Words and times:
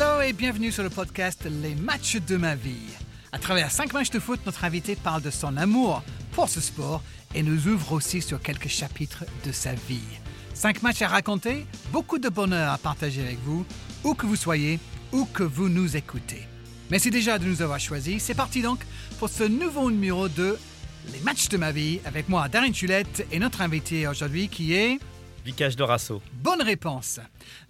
Hello 0.00 0.20
et 0.22 0.32
bienvenue 0.32 0.70
sur 0.70 0.84
le 0.84 0.90
podcast 0.90 1.48
Les 1.50 1.74
matchs 1.74 2.18
de 2.24 2.36
ma 2.36 2.54
vie. 2.54 2.94
À 3.32 3.38
travers 3.40 3.72
cinq 3.72 3.92
matchs 3.92 4.10
de 4.10 4.20
foot, 4.20 4.38
notre 4.46 4.64
invité 4.64 4.94
parle 4.94 5.22
de 5.22 5.30
son 5.30 5.56
amour 5.56 6.04
pour 6.30 6.48
ce 6.48 6.60
sport 6.60 7.02
et 7.34 7.42
nous 7.42 7.66
ouvre 7.66 7.90
aussi 7.90 8.22
sur 8.22 8.40
quelques 8.40 8.68
chapitres 8.68 9.24
de 9.44 9.50
sa 9.50 9.72
vie. 9.72 9.98
Cinq 10.54 10.84
matchs 10.84 11.02
à 11.02 11.08
raconter, 11.08 11.66
beaucoup 11.90 12.20
de 12.20 12.28
bonheur 12.28 12.72
à 12.72 12.78
partager 12.78 13.22
avec 13.22 13.40
vous, 13.40 13.66
où 14.04 14.14
que 14.14 14.24
vous 14.24 14.36
soyez, 14.36 14.78
où 15.10 15.24
que 15.24 15.42
vous 15.42 15.68
nous 15.68 15.96
écoutez. 15.96 16.46
Merci 16.92 17.10
déjà 17.10 17.40
de 17.40 17.46
nous 17.46 17.60
avoir 17.60 17.80
choisis. 17.80 18.22
C'est 18.22 18.34
parti 18.34 18.62
donc 18.62 18.78
pour 19.18 19.28
ce 19.28 19.42
nouveau 19.42 19.90
numéro 19.90 20.28
de 20.28 20.56
Les 21.12 21.20
matchs 21.22 21.48
de 21.48 21.56
ma 21.56 21.72
vie 21.72 21.98
avec 22.04 22.28
moi, 22.28 22.48
Darren 22.48 22.72
Chulette, 22.72 23.26
et 23.32 23.40
notre 23.40 23.62
invité 23.62 24.06
aujourd'hui 24.06 24.48
qui 24.48 24.74
est... 24.74 25.00
Vikash 25.48 25.76
Dorasso. 25.76 26.20
Bonne 26.34 26.60
réponse. 26.60 27.20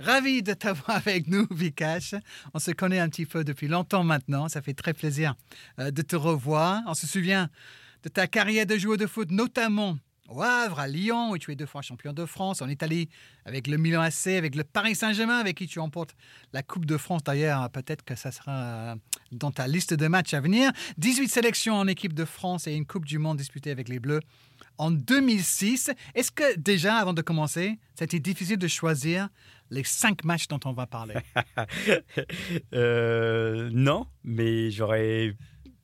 Ravi 0.00 0.42
de 0.42 0.52
t'avoir 0.52 0.96
avec 0.96 1.28
nous, 1.28 1.46
Vikash. 1.48 2.16
On 2.52 2.58
se 2.58 2.72
connaît 2.72 2.98
un 2.98 3.08
petit 3.08 3.24
peu 3.24 3.44
depuis 3.44 3.68
longtemps 3.68 4.02
maintenant. 4.02 4.48
Ça 4.48 4.60
fait 4.60 4.74
très 4.74 4.92
plaisir 4.92 5.36
euh, 5.78 5.92
de 5.92 6.02
te 6.02 6.16
revoir. 6.16 6.82
On 6.88 6.94
se 6.94 7.06
souvient 7.06 7.48
de 8.02 8.08
ta 8.08 8.26
carrière 8.26 8.66
de 8.66 8.76
joueur 8.76 8.96
de 8.96 9.06
foot, 9.06 9.30
notamment 9.30 9.96
au 10.28 10.42
Havre, 10.42 10.80
à 10.80 10.88
Lyon, 10.88 11.30
où 11.30 11.38
tu 11.38 11.52
es 11.52 11.54
deux 11.54 11.66
fois 11.66 11.80
champion 11.80 12.12
de 12.12 12.26
France, 12.26 12.62
en 12.62 12.68
Italie, 12.68 13.08
avec 13.44 13.68
le 13.68 13.76
Milan 13.76 14.00
AC, 14.00 14.26
avec 14.26 14.56
le 14.56 14.64
Paris 14.64 14.96
Saint-Germain, 14.96 15.38
avec 15.38 15.56
qui 15.56 15.68
tu 15.68 15.78
remportes 15.78 16.16
la 16.52 16.64
Coupe 16.64 16.84
de 16.84 16.96
France. 16.96 17.22
D'ailleurs, 17.22 17.70
peut-être 17.70 18.04
que 18.04 18.16
ça 18.16 18.32
sera 18.32 18.52
euh, 18.52 18.94
dans 19.30 19.52
ta 19.52 19.68
liste 19.68 19.94
de 19.94 20.08
matchs 20.08 20.34
à 20.34 20.40
venir. 20.40 20.72
18 20.96 21.28
sélections 21.28 21.76
en 21.76 21.86
équipe 21.86 22.12
de 22.12 22.24
France 22.24 22.66
et 22.66 22.72
une 22.72 22.86
Coupe 22.86 23.04
du 23.04 23.18
Monde 23.18 23.36
disputée 23.36 23.70
avec 23.70 23.88
les 23.88 24.00
Bleus 24.00 24.20
en 24.78 24.90
2006. 24.90 25.90
Est-ce 26.14 26.30
que 26.30 26.56
déjà, 26.58 26.96
avant 26.96 27.12
de 27.12 27.22
commencer, 27.22 27.78
c'était 27.94 28.20
difficile 28.20 28.56
de 28.58 28.68
choisir 28.68 29.28
les 29.70 29.84
cinq 29.84 30.24
matchs 30.24 30.48
dont 30.48 30.60
on 30.64 30.72
va 30.72 30.86
parler? 30.86 31.14
Euh, 32.74 33.68
Non, 33.72 34.06
mais 34.24 34.70
j'aurais 34.70 35.34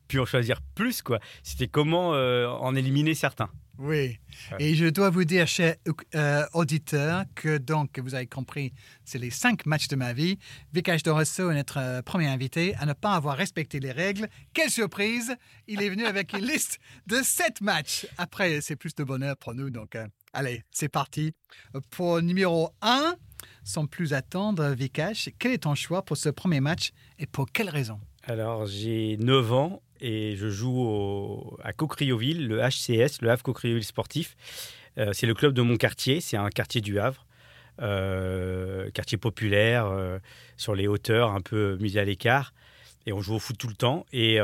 pu 0.07 0.19
en 0.19 0.25
choisir 0.25 0.61
plus. 0.75 1.01
quoi. 1.01 1.19
C'était 1.43 1.67
comment 1.67 2.13
euh, 2.13 2.47
en 2.47 2.75
éliminer 2.75 3.13
certains? 3.15 3.49
Oui. 3.77 4.17
Et 4.59 4.75
je 4.75 4.85
dois 4.85 5.09
vous 5.09 5.25
dire, 5.25 5.47
chers 5.47 5.75
euh, 6.15 6.45
auditeurs, 6.53 7.25
que 7.35 7.57
donc, 7.57 7.99
vous 7.99 8.15
avez 8.15 8.27
compris, 8.27 8.73
c'est 9.03 9.17
les 9.17 9.29
cinq 9.29 9.65
matchs 9.65 9.87
de 9.87 9.95
ma 9.95 10.13
vie. 10.13 10.37
Vikash 10.73 11.03
Doresso 11.03 11.49
est 11.49 11.55
notre 11.55 11.79
euh, 11.79 12.01
premier 12.01 12.27
invité 12.27 12.75
à 12.75 12.85
ne 12.85 12.93
pas 12.93 13.13
avoir 13.13 13.35
respecté 13.35 13.79
les 13.79 13.91
règles. 13.91 14.27
Quelle 14.53 14.69
surprise 14.69 15.35
Il 15.67 15.81
est 15.81 15.89
venu 15.89 16.05
avec 16.05 16.33
une 16.33 16.45
liste 16.45 16.79
de 17.07 17.17
sept 17.23 17.61
matchs. 17.61 18.07
Après, 18.17 18.61
c'est 18.61 18.75
plus 18.75 18.95
de 18.95 19.03
bonheur 19.03 19.35
pour 19.37 19.53
nous. 19.53 19.69
Donc, 19.69 19.95
euh, 19.95 20.07
allez, 20.33 20.63
c'est 20.71 20.89
parti. 20.89 21.33
Pour 21.91 22.21
numéro 22.21 22.69
un, 22.81 23.15
sans 23.63 23.87
plus 23.87 24.13
attendre, 24.13 24.69
Vikash, 24.69 25.29
quel 25.37 25.51
est 25.51 25.63
ton 25.63 25.75
choix 25.75 26.03
pour 26.03 26.17
ce 26.17 26.29
premier 26.29 26.61
match 26.61 26.91
et 27.19 27.25
pour 27.25 27.51
quelle 27.51 27.69
raison? 27.69 27.99
Alors, 28.23 28.65
j'ai 28.65 29.17
9 29.17 29.53
ans 29.53 29.83
et 30.05 30.35
je 30.35 30.49
joue 30.49 31.57
à 31.63 31.73
Cocrioville, 31.73 32.47
le 32.47 32.59
HCS, 32.59 33.21
le 33.21 33.31
Havre 33.31 33.41
Cocrioville 33.41 33.83
Sportif. 33.83 34.35
Euh, 34.99 35.13
c'est 35.13 35.25
le 35.25 35.33
club 35.33 35.53
de 35.53 35.63
mon 35.63 35.77
quartier, 35.77 36.21
c'est 36.21 36.37
un 36.37 36.49
quartier 36.49 36.79
du 36.79 36.99
Havre, 36.99 37.25
euh, 37.81 38.91
quartier 38.91 39.17
populaire, 39.17 39.87
euh, 39.87 40.19
sur 40.57 40.75
les 40.75 40.87
hauteurs, 40.87 41.31
un 41.31 41.41
peu 41.41 41.77
mis 41.81 41.97
à 41.97 42.05
l'écart. 42.05 42.53
Et 43.07 43.13
on 43.13 43.21
joue 43.21 43.33
au 43.33 43.39
foot 43.39 43.57
tout 43.57 43.67
le 43.67 43.73
temps. 43.73 44.05
Et 44.13 44.37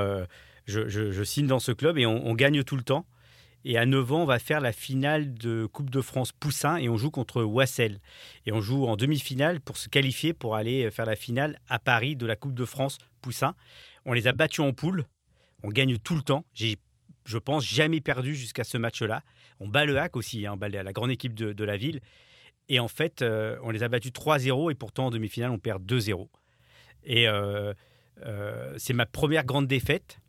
je, 0.66 1.24
signe 1.24 1.46
dans 1.46 1.60
ce 1.60 1.72
club 1.72 2.00
et 2.00 2.08
on, 2.08 2.34
gagne 2.34 2.64
tout 2.64 2.76
le 2.76 2.84
temps. 2.84 3.06
Et 3.64 3.78
à 3.78 3.86
9 3.86 4.14
ans, 4.14 4.22
on 4.24 4.26
va 4.26 4.40
faire 4.40 4.62
la 4.62 4.72
finale 4.72 5.34
de 5.36 5.68
Coupe 5.68 5.92
de 5.92 6.02
France 6.02 6.32
Poussin 6.32 6.78
et 6.78 6.90
on 6.90 6.98
joue 6.98 7.12
contre 7.12 7.44
Wassel. 7.44 8.00
Et 8.48 8.52
on 8.52 8.62
joue 8.62 8.88
en 8.88 8.96
demi-finale 8.96 9.62
pour 9.62 9.78
se 9.78 9.90
qualifier 9.90 10.34
pour 10.34 10.56
aller 10.56 10.90
faire 10.90 11.06
la 11.06 11.16
finale 11.16 11.60
à 11.70 11.78
Paris 11.78 12.16
de 12.16 12.26
la 12.26 12.36
Coupe 12.36 12.56
de 12.56 12.66
France 12.66 12.98
Poussin. 13.22 13.54
On 14.06 14.14
les 14.14 14.28
a 14.28 14.32
battus 14.32 14.66
en 14.66 14.74
poule 14.74 15.06
on 15.64 15.70
gagne 15.70 15.98
tout 15.98 16.16
le 16.16 16.22
temps. 16.22 16.46
J'ai, 16.54 16.78
je 17.26 17.38
pense, 17.38 17.66
jamais 17.66 18.02
perdu 18.02 18.36
jusqu'à 18.36 18.64
ce 18.64 18.78
match-là. 18.78 19.24
On 19.60 19.68
bat 19.68 19.86
le 19.86 19.98
hack 19.98 20.16
aussi, 20.16 20.46
hein, 20.46 20.54
on 20.54 20.58
bat 20.58 20.70
la 20.70 20.94
grande 20.94 21.12
équipe 21.12 21.34
de, 21.34 21.64
la 21.64 21.78
ville. 21.78 22.02
Et 22.70 22.80
en 22.80 22.88
fait, 22.88 23.22
euh, 23.22 23.58
on 23.64 23.72
les 23.72 23.84
a 23.84 23.90
battus 23.90 24.12
3-0 24.12 24.72
et 24.72 24.76
pourtant 24.76 25.08
en 25.08 25.10
demi-finale, 25.12 25.52
on 25.52 25.60
perd 25.60 25.84
2-0. 25.84 26.30
Et 27.04 27.28
euh, 27.28 27.74
euh, 28.26 28.74
c'est 28.78 28.94
ma 28.94 29.06
première 29.06 29.46
grande 29.46 29.68
défaite. 29.68 30.20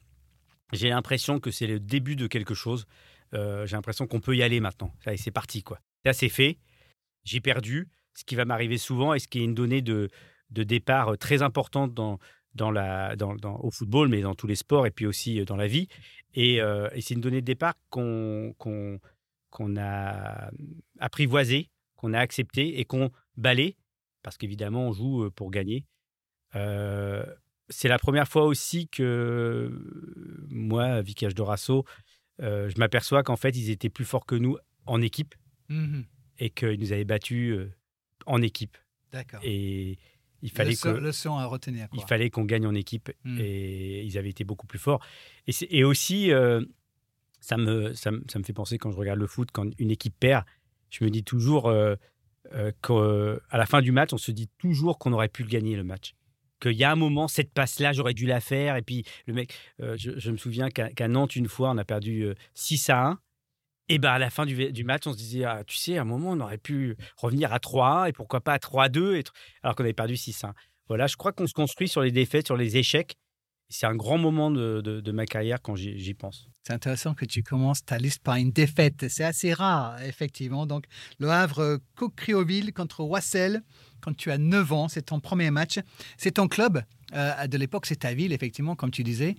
J'ai 0.72 0.88
l'impression 0.88 1.41
que 1.41 1.50
c'est 1.50 1.66
le 1.66 1.78
début 1.81 2.16
de 2.16 2.26
quelque 2.26 2.54
chose. 2.54 2.87
j'ai 3.32 3.76
l'impression 3.76 4.06
qu'on 4.06 4.21
peut 4.21 4.37
y 4.37 4.42
aller 4.42 4.60
maintenant. 4.60 4.92
c'est 5.16 5.31
parti, 5.31 5.62
quoi. 5.62 5.81
Là, 6.04 6.12
c'est 6.12 6.31
fait. 6.31 6.59
J'ai 7.25 7.41
perdu, 7.41 7.88
ce 8.15 8.25
qui 8.25 8.34
va 8.34 8.44
m'arriver 8.44 8.78
souvent 8.78 9.15
et 9.15 9.19
ce 9.19 9.28
qui 9.28 9.41
est 9.41 9.44
une 9.44 9.54
donnée 9.54 9.82
de 9.82 10.09
départ 10.50 11.16
très 11.19 11.42
importante 11.42 11.92
dans, 11.94 12.19
dans 12.55 12.71
la, 12.71 13.17
dans, 13.17 13.37
au 13.61 13.71
football, 13.71 14.09
mais 14.09 14.21
dans 14.21 14.35
tous 14.35 14.47
les 14.47 14.55
sports 14.55 14.87
et 14.87 14.91
puis 14.91 15.07
aussi 15.07 15.41
euh, 15.41 15.45
dans 15.45 15.57
la 15.57 15.67
vie. 15.67 15.89
Et, 16.35 16.61
euh, 16.61 16.89
et 16.95 17.01
c'est 17.01 17.15
une 17.15 17.21
donnée 17.21 17.41
de 17.41 17.47
départ 17.47 17.75
qu'on 17.91 18.55
qu'on 19.51 19.77
a 19.77 20.51
apprivoisée, 20.99 21.69
qu'on 21.97 22.15
a 22.15 22.19
acceptée 22.19 22.81
et 22.81 22.87
qu'on 22.87 23.11
balaye, 23.37 23.77
parce 24.23 24.39
qu'évidemment, 24.39 24.89
on 24.89 24.93
joue 24.93 25.25
euh, 25.25 25.31
pour 25.31 25.51
gagner. 25.51 25.85
c'est 27.69 27.89
la 27.89 27.99
première 27.99 28.29
fois 28.29 28.45
aussi 28.45 28.89
que 28.89 29.71
moi, 30.49 31.03
Vicage 31.03 31.34
Dorasso, 31.34 31.84
je 32.39 32.79
m'aperçois 32.79 33.23
qu'en 33.23 33.37
fait, 33.37 33.57
ils 33.57 33.71
étaient 33.71 33.91
plus 33.91 34.05
forts 34.05 34.27
que 34.27 34.34
nous 34.34 34.57
en 34.87 35.01
équipe 35.01 35.34
mmh 35.69 36.03
et 36.39 36.51
qu'ils 36.51 36.81
nous 36.81 36.93
avaient 36.93 37.05
battus 37.05 37.57
en 38.27 38.43
équipe. 38.43 38.77
D'accord. 39.13 39.41
Et, 39.45 39.99
il 40.42 40.50
fallait 40.50 40.75
à 40.84 41.47
retenir. 41.47 41.88
Il 41.94 42.03
fallait 42.03 42.28
qu'on 42.28 42.44
gagne 42.44 42.66
en 42.66 42.75
équipe 42.75 43.10
hmm. 43.25 43.38
et 43.41 44.03
ils 44.03 44.19
avaient 44.19 44.30
été 44.30 44.44
beaucoup 44.44 44.66
plus 44.66 44.78
forts. 44.78 45.00
Et, 45.47 45.53
et 45.70 45.84
aussi, 45.84 46.32
euh, 46.32 46.60
ça, 47.41 47.56
me, 47.56 47.94
ça, 47.94 48.10
me, 48.10 48.42
fait 48.44 48.53
penser 48.53 48.76
quand 48.76 48.91
je 48.91 48.97
regarde 48.97 49.20
le 49.20 49.26
foot, 49.26 49.50
quand 49.53 49.70
une 49.78 49.91
équipe 49.91 50.14
perd, 50.19 50.44
je 50.91 51.04
me 51.04 51.10
dis 51.10 51.22
toujours 51.22 51.69
euh, 51.69 51.94
euh, 52.53 52.72
qu'à 52.82 53.56
la 53.56 53.66
fin 53.66 53.80
du 53.80 53.92
match, 53.92 54.12
on 54.12 54.19
se 54.19 54.32
dit 54.32 54.48
toujours 54.58 54.98
qu'on 54.98 55.12
aurait 55.12 55.28
pu 55.28 55.44
le 55.44 55.48
gagner 55.48 55.76
le 55.76 55.84
match. 55.84 56.14
Qu'il 56.60 56.72
y 56.72 56.84
a 56.84 56.92
un 56.92 56.97
moment, 56.97 57.28
cette 57.28 57.53
passe-là, 57.53 57.92
j'aurais 57.92 58.14
dû 58.14 58.26
la 58.26 58.41
faire. 58.41 58.76
Et 58.76 58.82
puis, 58.82 59.04
le 59.26 59.34
mec, 59.34 59.53
je, 59.80 60.30
me 60.30 60.36
souviens 60.36 60.70
qu'à 60.70 61.09
Nantes, 61.09 61.34
une 61.34 61.48
fois, 61.48 61.70
on 61.70 61.78
a 61.78 61.84
perdu 61.84 62.26
6 62.54 62.91
à 62.91 63.06
1. 63.09 63.19
Et 63.88 63.98
ben 63.98 64.10
à 64.10 64.19
la 64.19 64.31
fin 64.31 64.47
du, 64.47 64.84
match, 64.84 65.06
on 65.06 65.12
se 65.12 65.19
disait, 65.19 65.44
ah, 65.44 65.65
tu 65.66 65.76
sais, 65.76 65.98
à 65.98 66.03
un 66.03 66.04
moment, 66.04 66.31
on 66.31 66.41
aurait 66.41 66.59
pu 66.59 66.97
revenir 67.16 67.53
à 67.53 67.59
3-1 67.59 68.09
et 68.09 68.12
pourquoi 68.12 68.41
pas 68.41 68.54
à 68.54 68.59
3-2, 68.59 69.25
alors 69.62 69.75
qu'on 69.75 69.84
avait 69.84 69.93
perdu 69.93 70.15
6-1. 70.15 70.53
Voilà, 70.88 71.06
je 71.06 71.16
crois 71.16 71.32
qu'on 71.32 71.47
se 71.47 71.53
construit 71.53 71.88
sur 71.88 72.03
les 72.03 72.12
défaites, 72.12 72.47
sur 72.47 72.56
les 72.56 72.76
échecs. 72.76 73.16
C'est 73.69 73.87
un 73.87 73.94
grand 73.94 74.19
moment 74.19 74.50
de, 74.50 75.12
ma 75.12 75.25
carrière 75.25 75.62
quand 75.62 75.75
j'y 75.75 76.15
pense. 76.15 76.47
C'est 76.62 76.75
intéressant 76.75 77.15
que 77.15 77.25
tu 77.25 77.42
commences 77.42 77.84
ta 77.84 77.97
liste 77.97 78.22
par 78.22 78.37
une 78.37 78.50
défaite. 78.50 79.06
C'est 79.09 79.25
assez 79.25 79.54
rare, 79.54 80.00
effectivement. 80.03 80.66
Donc, 80.66 80.84
le 81.19 81.31
Havre 81.31 81.78
Cocrioville 81.97 82.75
contre 82.75 83.03
Wassel, 83.03 83.62
quand 84.03 84.15
tu 84.15 84.31
as 84.31 84.37
9 84.37 84.72
ans, 84.72 84.88
c'est 84.88 85.03
ton 85.03 85.21
premier 85.21 85.50
match. 85.50 85.78
C'est 86.19 86.32
ton 86.32 86.48
club. 86.48 86.82
Euh, 87.15 87.47
de 87.47 87.56
l'époque, 87.56 87.87
c'est 87.87 88.00
ta 88.00 88.12
ville, 88.12 88.32
effectivement, 88.32 88.76
comme 88.76 88.91
tu 88.91 89.03
disais. 89.03 89.37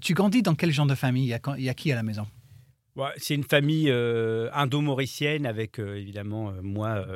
Tu 0.00 0.14
grandis 0.14 0.42
dans 0.42 0.56
quel 0.56 0.72
genre 0.72 0.86
de 0.86 0.96
famille? 0.96 1.32
Il 1.56 1.62
y 1.62 1.68
a 1.68 1.74
qui 1.74 1.92
à 1.92 1.94
la 1.94 2.02
maison? 2.02 2.26
C'est 3.16 3.34
une 3.34 3.44
famille 3.44 3.90
euh, 3.90 4.48
indo-mauricienne 4.52 5.46
avec 5.46 5.78
euh, 5.78 5.96
évidemment 5.96 6.50
euh, 6.50 6.62
moi 6.62 7.06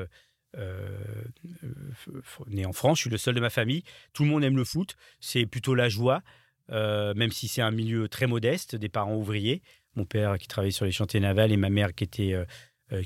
né 2.48 2.66
en 2.66 2.72
France, 2.72 2.98
je 2.98 3.02
suis 3.02 3.10
le 3.10 3.18
seul 3.18 3.36
de 3.36 3.40
ma 3.40 3.50
famille. 3.50 3.84
Tout 4.12 4.24
le 4.24 4.30
monde 4.30 4.42
aime 4.42 4.56
le 4.56 4.64
foot, 4.64 4.96
c'est 5.20 5.46
plutôt 5.46 5.76
la 5.76 5.88
joie, 5.88 6.22
même 6.68 7.30
si 7.30 7.46
c'est 7.46 7.62
un 7.62 7.70
milieu 7.70 8.08
très 8.08 8.26
modeste, 8.26 8.74
des 8.74 8.88
parents 8.88 9.14
ouvriers. 9.14 9.62
Mon 9.94 10.04
père 10.04 10.38
qui 10.38 10.48
travaillait 10.48 10.72
sur 10.72 10.84
les 10.84 10.90
chantiers 10.90 11.20
navals 11.20 11.52
et 11.52 11.56
ma 11.56 11.70
mère 11.70 11.94
qui 11.94 12.02
était 12.02 12.34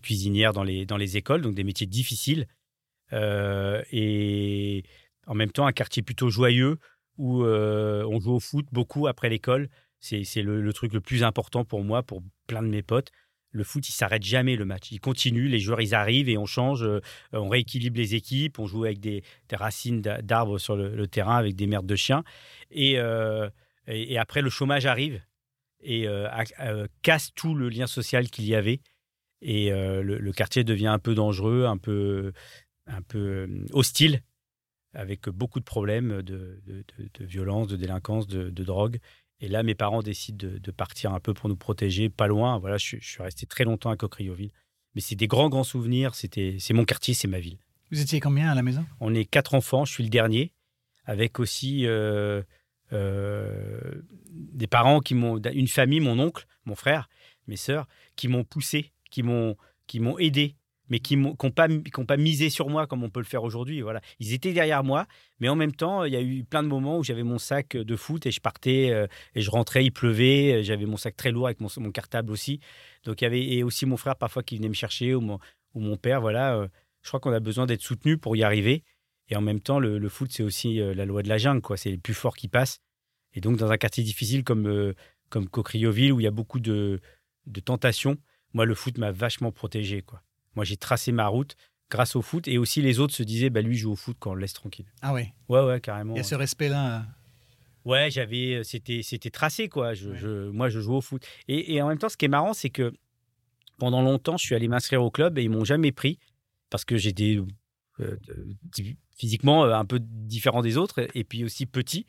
cuisinière 0.03 0.55
dans 0.55 0.63
les, 0.63 0.87
dans 0.87 0.97
les 0.97 1.19
écoles, 1.19 1.43
donc 1.43 1.55
des 1.55 1.65
métiers 1.65 1.87
difficiles. 1.87 2.47
et 3.13 4.83
en 5.27 5.35
même 5.35 5.51
temps, 5.53 5.67
un 5.67 5.73
quartier 5.73 6.03
plutôt 6.03 6.31
joyeux 6.31 6.79
où 7.19 7.45
on 7.45 8.21
joue 8.21 8.37
au 8.37 8.41
foot 8.41 8.65
beaucoup 8.73 9.07
après 9.07 9.29
l'école. 9.29 9.69
C'est 10.05 10.43
le, 10.43 10.73
truc 10.75 10.93
le 10.93 11.01
plus 11.01 11.25
important 11.25 11.65
pour 11.65 11.83
moi, 11.83 12.03
pour 12.03 12.23
plein 12.47 12.63
de 12.63 12.69
mes 12.69 12.83
potes. 12.83 13.11
Le 13.53 13.65
foot, 13.65 13.89
il 13.89 13.93
s'arrête 13.93 14.23
jamais 14.23 14.55
le 14.55 14.67
match. 14.67 14.91
Il 14.91 15.01
continue, 15.01 15.49
les 15.49 15.61
joueurs, 15.61 15.81
ils 15.81 15.95
arrivent 15.95 16.29
et 16.29 16.37
on 16.37 16.45
change, 16.45 16.83
euh, 16.83 17.01
on 17.33 17.49
rééquilibre 17.49 17.97
les 17.97 18.15
équipes, 18.15 18.59
on 18.59 18.67
joue 18.67 18.85
avec 18.85 19.01
des, 19.01 19.23
racines 19.53 20.03
d'arbres 20.03 20.59
sur 20.59 20.77
le, 20.77 21.07
terrain, 21.07 21.37
avec 21.37 21.57
des 21.57 21.67
merdes 21.67 21.87
de 21.87 21.97
chiens. 21.97 22.23
Et, 22.71 22.99
euh, 22.99 23.49
et, 23.87 24.19
après, 24.19 24.43
le 24.43 24.51
chômage 24.51 24.85
arrive 24.85 25.23
et 25.81 26.07
euh, 26.07 26.29
casse 27.03 27.33
tout 27.35 27.55
le 27.55 27.69
lien 27.71 27.87
social 27.87 28.29
qu'il 28.29 28.45
y 28.45 28.55
avait. 28.55 28.81
Et 29.41 29.71
le, 29.71 30.33
quartier 30.33 30.65
devient 30.65 30.89
un 30.89 30.99
peu 30.99 31.15
dangereux, 31.15 31.65
un 31.65 31.79
peu, 31.79 32.33
un 32.87 33.03
peu 33.03 33.49
hostile, 33.73 34.23
avec 34.95 35.29
beaucoup 35.29 35.61
de 35.61 35.65
problèmes 35.65 36.23
de, 36.23 36.61
de, 36.67 36.85
de 36.99 37.25
violence, 37.25 37.69
de 37.69 37.77
délinquance, 37.77 38.27
de, 38.27 38.51
drogue. 38.65 38.99
Et 39.41 39.49
là, 39.49 39.63
mes 39.63 39.75
parents 39.75 40.03
décident 40.03 40.49
de, 40.49 40.71
partir 40.71 41.13
un 41.13 41.21
peu 41.21 41.35
pour 41.35 41.49
nous 41.49 41.57
protéger, 41.57 42.09
pas 42.09 42.27
loin. 42.27 42.59
Voilà, 42.59 42.79
je, 42.79 42.97
suis 43.01 43.23
resté 43.23 43.47
très 43.47 43.65
longtemps 43.65 43.91
à 43.91 43.97
Cocrioville. 43.97 44.53
Mais 44.95 45.01
c'est 45.01 45.17
des 45.17 45.27
grands, 45.27 45.49
grands 45.49 45.65
souvenirs. 45.65 46.15
C'était, 46.15 46.57
c'est 46.61 46.73
mon 46.73 46.85
quartier, 46.85 47.15
c'est 47.15 47.29
ma 47.29 47.41
ville. 47.41 47.59
Vous 47.91 48.01
étiez 48.01 48.21
combien 48.21 48.51
à 48.51 48.55
la 48.55 48.63
maison? 48.63 48.85
On 49.01 49.15
est 49.15 49.25
quatre 49.25 49.55
enfants. 49.55 49.85
Je 49.85 49.93
suis 49.93 50.05
le 50.05 50.11
dernier. 50.11 50.53
avec 51.05 51.41
aussi 51.41 51.87
euh, 51.87 52.43
euh, 52.93 54.03
des 54.31 54.67
parents 54.67 55.01
qui 55.01 55.15
m'ont, 55.15 55.39
une 55.39 55.69
famille, 55.69 56.01
mon 56.01 56.19
oncle, 56.19 56.47
mon 56.65 56.75
frère, 56.75 57.09
mes 57.47 57.57
sœurs, 57.57 57.87
qui 58.17 58.29
m'ont 58.29 58.45
poussé, 58.45 58.93
qui 59.11 59.23
m'ont, 59.23 59.57
qui 59.87 60.01
m'ont 60.01 60.19
aidé, 60.19 60.57
mais 60.89 60.99
qui 60.99 61.17
n'ont 61.17 61.35
pas, 61.35 62.17
misé 62.17 62.51
sur 62.51 62.69
moi 62.69 62.87
comme 62.87 63.03
on 63.03 63.11
peut 63.11 63.21
le 63.21 63.27
faire 63.27 63.43
aujourd'hui. 63.43 63.81
Voilà, 63.81 64.01
ils 64.19 64.33
étaient 64.33 64.53
derrière 64.53 64.85
moi, 64.85 65.07
mais 65.41 65.49
en 65.49 65.57
même 65.57 65.73
temps, 65.73 66.05
il 66.05 66.13
y 66.13 66.17
a 66.17 66.23
eu 66.23 66.45
plein 66.45 66.63
de 66.63 66.69
moments 66.69 66.99
où 66.99 67.05
j'avais 67.05 67.23
mon 67.23 67.39
sac 67.39 67.77
de 67.77 67.97
foot 67.97 68.27
et 68.27 68.31
je 68.31 68.41
partais 68.41 68.91
euh, 68.91 69.07
et 69.35 69.41
je 69.41 69.51
rentrais, 69.51 69.85
il 69.85 69.93
pleuvait, 69.93 70.63
j'avais 70.63 70.87
mon 70.87 70.97
sac 70.97 71.17
très 71.17 71.31
lourd 71.31 71.47
avec 71.47 71.61
mon, 71.61 71.69
cartable 71.91 72.31
aussi. 72.31 72.61
Donc 73.05 73.21
il 73.21 73.25
y 73.25 73.27
avait 73.27 73.45
et 73.45 73.63
aussi 73.63 73.87
mon 73.87 73.97
frère 73.97 74.17
parfois 74.17 74.43
qui 74.43 74.57
venait 74.57 74.69
me 74.69 74.75
chercher 74.75 75.15
ou 75.15 75.21
mon, 75.21 75.97
père. 75.97 76.21
Voilà, 76.21 76.69
je 77.03 77.09
crois 77.09 77.21
qu'on 77.21 77.33
a 77.33 77.41
besoin 77.41 77.67
d'être 77.67 77.83
soutenu 77.83 78.19
pour 78.19 78.37
y 78.37 78.43
arriver. 78.43 78.83
Et 79.29 79.37
en 79.37 79.41
même 79.41 79.61
temps, 79.61 79.79
le, 79.79 80.09
foot, 80.09 80.31
c'est 80.33 80.43
aussi 80.43 80.81
euh, 80.81 80.95
la 80.95 81.05
loi 81.05 81.23
de 81.23 81.29
la 81.29 81.39
jungle. 81.39 81.63
C'est 81.77 81.91
le 81.91 81.99
plus 81.99 82.15
fort 82.15 82.37
qui 82.37 82.49
passe. 82.49 82.81
Et 83.33 83.41
donc, 83.41 83.57
dans 83.57 83.71
un 83.71 83.77
quartier 83.77 84.05
difficile 84.05 84.45
comme, 84.45 84.67
euh, 84.67 84.95
comme 85.31 85.49
Cocrioville, 85.49 86.13
où 86.13 86.21
il 86.21 86.25
y 86.25 86.29
a 86.29 86.33
beaucoup 86.33 86.61
de, 86.61 87.01
de 87.47 87.61
tentations, 87.61 88.17
moi, 88.53 88.67
le 88.67 88.75
foot 88.75 88.99
m'a 88.99 89.13
vachement 89.13 89.51
protégé, 89.51 90.03
quoi. 90.03 90.23
Moi, 90.57 90.65
j'ai 90.65 90.77
tracé 90.77 91.13
ma 91.13 91.27
route 91.27 91.57
grâce 91.91 92.17
au 92.17 92.23
foot. 92.23 92.49
Et 92.49 92.59
aussi, 92.59 92.83
les 92.83 93.01
autres 93.01 93.15
se 93.15 93.23
disaient, 93.23 93.51
bah, 93.51 93.63
lui 93.63 93.77
joue 93.77 93.93
au 93.93 93.97
foot 93.97 94.17
quand 94.19 94.33
on 94.33 94.35
le 94.35 94.41
laisse 94.41 94.53
tranquille. 94.53 94.87
Ah 95.03 95.15
oui 95.15 95.25
Ouais, 95.49 95.65
ouais, 95.65 95.81
carrément. 95.81 96.15
Il 96.15 96.19
y 96.19 96.21
a 96.21 96.25
ce 96.25 96.35
respect-là. 96.35 96.97
Euh. 96.97 97.03
Ouais, 97.85 98.11
j'avais, 98.11 98.63
c'était, 98.65 99.03
c'était 99.03 99.31
tracé, 99.31 99.69
quoi. 99.69 99.95
Je, 99.95 100.49
moi, 100.49 100.69
je 100.69 100.81
joue 100.81 100.95
au 100.95 101.01
foot. 101.01 101.23
Et, 101.49 101.75
et, 101.75 101.83
en 101.83 101.89
même 101.89 101.99
temps, 101.99 102.09
ce 102.09 102.17
qui 102.17 102.25
est 102.25 102.29
marrant, 102.29 102.55
c'est 102.55 102.71
que 102.71 102.95
pendant 103.79 104.03
longtemps, 104.03 104.37
je 104.37 104.45
suis 104.47 104.55
allé 104.55 104.69
m'inscrire 104.69 105.03
au 105.03 105.11
club 105.11 105.39
et 105.39 105.43
ils 105.43 105.51
m'ont 105.51 105.65
jamais 105.65 105.93
pris 105.93 106.19
parce 106.71 106.85
que 106.85 106.97
j'étais 106.97 107.39
physiquement 109.17 109.65
euh, 109.65 109.75
un 109.75 109.85
peu 109.85 110.01
différent 110.01 110.63
des 110.63 110.77
autres 110.77 111.07
et 111.15 111.25
puis 111.25 111.45
aussi 111.45 111.67
petit. 111.67 112.07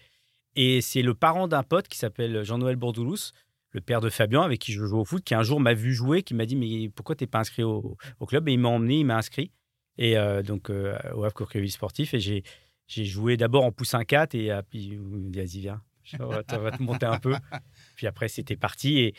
Et 0.55 0.81
c'est 0.81 1.01
le 1.01 1.13
parent 1.13 1.47
d'un 1.47 1.63
pote 1.63 1.87
qui 1.87 1.97
s'appelle 1.97 2.43
Jean-Noël 2.43 2.77
Bourdoulous, 2.77 3.31
le 3.75 3.81
père 3.81 3.99
de 3.99 4.09
Fabien 4.09 4.41
avec 4.41 4.61
qui 4.61 4.71
je 4.71 4.85
joue 4.85 4.97
au 4.97 5.05
foot, 5.05 5.21
qui 5.23 5.35
un 5.35 5.43
jour 5.43 5.59
m'a 5.59 5.73
vu 5.73 5.93
jouer, 5.93 6.23
qui 6.23 6.33
m'a 6.33 6.45
dit 6.45 6.55
mais 6.55 6.89
pourquoi 6.89 7.15
t'es 7.15 7.27
pas 7.27 7.39
inscrit 7.39 7.63
au, 7.63 7.97
club? 8.25 8.47
Et 8.47 8.53
il 8.53 8.59
m'a 8.59 8.69
emmené, 8.69 8.99
il 8.99 9.05
m'a 9.05 9.17
inscrit 9.17 9.51
et 9.97 10.17
euh, 10.17 10.41
donc 10.41 10.69
euh, 10.69 10.97
au 11.13 11.23
Havre 11.23 11.33
Coqueville 11.33 11.71
Sportif 11.71 12.13
et 12.13 12.19
j'ai 12.19 12.43
j'ai 12.87 13.05
joué 13.05 13.35
d'abord 13.35 13.65
en 13.65 13.71
poussin 13.71 14.03
4 14.03 14.35
et 14.35 14.51
puis 14.69 14.85
il 14.85 14.99
me 14.99 15.29
dit 15.29 15.39
vas-y 15.39 15.59
viens, 15.59 15.81
on 16.19 16.27
va, 16.27 16.43
te 16.43 16.81
monter 16.81 17.05
un 17.05 17.19
peu. 17.19 17.33
Puis 17.95 18.05
après 18.05 18.27
c'était 18.27 18.55
parti 18.55 18.99
et 18.99 19.15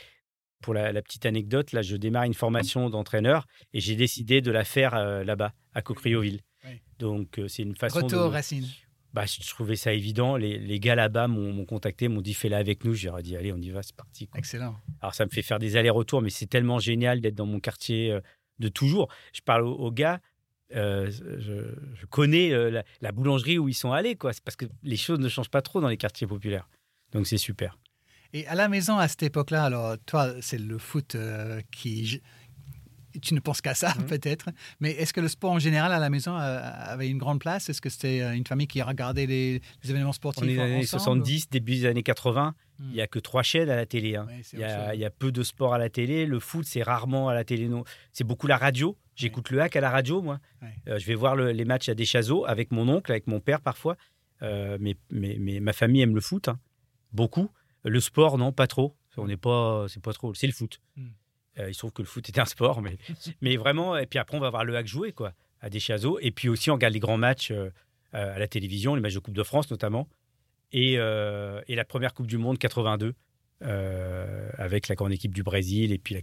pour 0.63 0.73
la, 0.73 1.03
petite 1.03 1.27
anecdote, 1.27 1.73
là 1.73 1.83
je 1.83 1.97
démarre 1.97 2.25
une 2.25 2.35
formation 2.35 2.89
d'entraîneur 2.89 3.47
et 3.73 3.81
j'ai 3.81 3.97
décidé 3.97 4.41
de 4.41 4.51
la 4.51 4.65
faire 4.65 4.95
là-bas 5.25 5.53
à 5.75 5.83
Cocrioville. 5.83 6.41
Donc, 6.99 7.39
euh, 7.39 7.49
c'est 7.49 7.63
une 7.63 7.77
façon. 7.77 8.01
Retour 8.01 8.27
aux 8.27 8.31
racines. 8.31 8.67
Bah, 9.17 9.25
je 9.25 9.49
trouvais 9.49 9.77
ça 9.77 9.95
évident. 9.95 10.37
Les, 10.37 10.59
les 10.59 10.79
gars 10.79 10.95
là-bas 10.95 11.27
m'ont 11.27 11.65
contacté, 11.65 12.07
m'ont 12.09 12.21
dit 12.21 12.35
fais-la 12.35 12.59
avec 12.59 12.85
nous. 12.85 12.93
J'ai 12.93 13.11
dit 13.23 13.35
allez, 13.35 13.51
on 13.51 13.57
y 13.57 13.71
va, 13.71 13.83
c'est 13.83 13.97
parti. 13.97 14.29
Excellent. 14.35 14.77
Alors, 15.01 15.15
ça 15.15 15.25
me 15.25 15.31
fait 15.31 15.41
faire 15.41 15.59
des 15.59 15.79
allers-retours, 15.79 16.21
mais 16.21 16.29
c'est 16.29 16.45
tellement 16.45 16.79
génial 16.79 17.23
d'être 17.23 17.35
dans 17.35 17.47
mon 17.47 17.59
quartier 17.59 18.13
euh, 18.13 18.21
de 18.59 18.69
toujours. 18.69 19.09
Je 19.33 19.41
parle 19.41 19.63
aux, 19.63 19.91
gars. 19.91 20.21
Euh, 20.75 21.11
je, 21.11 22.05
connais 22.11 22.53
la, 23.01 23.13
boulangerie 23.13 23.57
où 23.57 23.71
ils 23.71 23.75
sont 23.75 23.91
allés, 23.91 24.17
quoi. 24.17 24.35
C'est 24.35 24.45
parce 24.45 24.57
que 24.57 24.67
les 24.83 24.99
choses 24.99 25.19
ne 25.19 25.31
changent 25.31 25.49
pas 25.49 25.63
trop 25.63 25.81
dans 25.81 25.89
les 25.89 25.97
quartiers 25.97 26.27
populaires. 26.27 26.69
Donc 27.13 27.27
c'est 27.27 27.39
super. 27.39 27.79
Et 28.35 28.47
à 28.49 28.55
la 28.55 28.69
maison, 28.69 28.99
à 28.99 29.09
cette 29.09 29.23
époque-là, 29.23 29.65
alors 29.65 29.97
toi, 30.05 30.35
c'est 30.43 30.59
le 30.59 30.77
foot 30.77 31.17
qui, 31.73 32.21
tu 33.21 33.35
ne 33.35 33.41
penses 33.41 33.61
qu'à 33.61 33.75
ça, 33.75 33.95
mmh. 33.95 34.05
peut-être. 34.07 34.51
Mais 34.81 34.93
est-ce 34.93 35.13
que 35.13 35.21
le 35.21 35.29
sport 35.29 35.53
en 35.53 35.59
général 35.59 35.93
à 35.93 35.99
la 35.99 36.11
maison 36.11 36.37
euh, 36.37 36.61
avait 36.63 37.09
une 37.09 37.19
grande 37.19 37.41
place? 37.41 37.69
Est-ce 37.69 37.81
que 37.81 37.89
c'était 37.89 38.21
euh, 38.23 38.35
une 38.35 38.47
famille 38.47 38.67
qui 38.67 38.83
regardait 38.83 39.27
les, 39.27 39.61
événements 39.85 40.13
sportifs 40.13 40.43
On 40.45 40.49
est 40.49 40.57
dans 40.57 40.65
les 40.65 40.75
années 40.75 40.87
70, 40.87 41.51
début 41.51 41.77
des 41.77 41.87
années 41.87 42.03
80. 42.03 42.55
Mmh. 42.79 42.85
Il 42.89 42.95
n'y 42.95 43.01
a 43.01 43.07
que 43.07 43.19
trois 43.19 43.43
chaînes 43.43 43.71
à 43.71 43.77
la 43.77 43.87
télé. 43.87 44.17
Hein. 44.17 44.27
il, 44.53 44.59
y 44.59 45.05
a, 45.05 45.11
peu 45.11 45.33
de 45.33 45.43
sport 45.43 45.75
à 45.75 45.79
la 45.79 45.89
télé. 45.89 46.27
Le 46.27 46.41
foot, 46.41 46.65
c'est 46.67 46.83
rarement 46.83 47.29
à 47.29 47.35
la 47.35 47.45
télé. 47.45 47.69
C'est 48.13 48.25
beaucoup 48.25 48.47
la 48.47 48.57
radio. 48.57 48.97
J'écoute 49.15 49.51
le 49.51 49.61
hack 49.61 49.77
à 49.77 49.81
la 49.81 49.91
radio, 49.91 50.21
moi. 50.21 50.41
Euh, 50.89 50.99
je 50.99 51.07
vais 51.07 51.15
voir 51.15 51.37
les 51.37 51.65
matchs 51.65 51.89
à 51.89 51.95
Deschazos 51.95 52.45
avec 52.45 52.71
mon 52.71 52.89
oncle, 52.89 53.11
avec 53.11 53.27
mon 53.27 53.41
père 53.41 53.61
parfois. 53.61 53.97
mais, 54.43 54.97
mais, 55.11 55.61
ma 55.61 55.73
famille 55.73 56.03
aime 56.03 56.15
le 56.15 56.21
foot, 56.21 56.49
hein. 56.49 56.59
beaucoup. 57.13 57.51
Le 57.85 58.01
sport, 58.01 58.37
non, 58.37 58.53
pas 58.53 58.67
trop. 58.67 58.97
On 59.17 59.27
n'est 59.27 59.39
pas, 59.39 59.87
c'est 59.89 60.03
pas 60.03 60.13
trop. 60.13 60.35
C'est 60.35 60.47
le 60.47 60.53
foot. 60.53 60.81
Mmh. 60.97 61.07
Euh, 61.59 61.69
il 61.69 61.75
se 61.75 61.79
trouve 61.79 61.93
que 61.93 62.03
le 62.03 62.09
foot 62.09 62.29
est 62.29 62.39
un 62.39 62.45
sport, 62.45 62.83
mais, 62.83 62.99
mais 63.41 63.57
vraiment. 63.57 63.97
Et 63.97 64.07
puis 64.07 64.19
après, 64.19 64.37
on 64.37 64.41
va 64.41 64.51
voir 64.51 64.65
le 64.65 64.77
hack 64.77 64.87
jouer, 64.87 65.13
quoi, 65.13 65.33
à 65.61 65.71
Deschazos. 65.71 66.19
Et 66.21 66.31
puis 66.31 66.49
aussi, 66.49 66.71
on 66.71 66.75
regarde 66.75 66.95
les 66.95 67.01
grands 67.01 67.19
matchs 67.19 67.51
euh, 67.51 67.71
euh, 68.15 68.35
à 68.35 68.39
la 68.39 68.49
télévision, 68.49 68.95
les 68.95 69.01
matchs 69.01 69.15
de 69.15 69.21
Coupe 69.21 69.37
de 69.37 69.43
France 69.43 69.71
notamment. 69.71 70.09
Et, 70.73 70.95
et 70.95 71.75
la 71.75 71.85
première 71.87 72.13
Coupe 72.13 72.27
du 72.27 72.39
Monde 72.39 72.59
82, 72.59 73.15
avec 73.61 74.89
la 74.89 74.95
grande 74.95 75.13
équipe 75.13 75.33
du 75.33 75.45
Brésil 75.45 75.93
et 75.93 75.97
puis 75.97 76.15
la, 76.15 76.21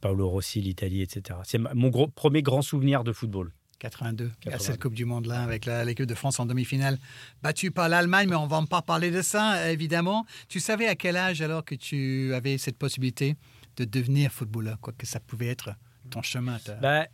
Paolo 0.00 0.28
Rossi, 0.28 0.60
l'Italie, 0.60 1.02
etc. 1.02 1.40
C'est 1.44 1.58
mon 1.58 1.88
gros, 1.88 2.06
premier 2.06 2.42
grand 2.42 2.62
souvenir 2.62 3.04
de 3.04 3.12
football. 3.12 3.52
82, 3.78 4.30
82. 4.40 4.64
cette 4.64 4.80
Coupe 4.80 4.94
du 4.94 5.04
Monde-là, 5.04 5.42
avec 5.42 5.66
l'équipe 5.66 6.06
de 6.06 6.14
France 6.14 6.40
en 6.40 6.46
demi-finale, 6.46 6.98
battue 7.42 7.70
par 7.70 7.88
l'Allemagne, 7.88 8.28
mais 8.28 8.36
on 8.36 8.46
va 8.46 8.62
pas 8.68 8.82
parler 8.82 9.10
de 9.10 9.22
ça, 9.22 9.70
évidemment. 9.70 10.26
Tu 10.48 10.58
savais 10.58 10.86
à 10.86 10.96
quel 10.96 11.16
âge 11.16 11.42
alors 11.42 11.64
que 11.64 11.76
tu 11.76 12.34
avais 12.34 12.58
cette 12.58 12.76
possibilité? 12.76 13.36
De 13.78 13.84
devenir 13.84 14.30
footballeur, 14.32 14.78
quoi, 14.80 14.92
que 14.96 15.06
ça 15.06 15.20
pouvait 15.20 15.48
être 15.48 15.70
ton 16.10 16.22
chemin 16.22 16.58
bah, 16.80 17.06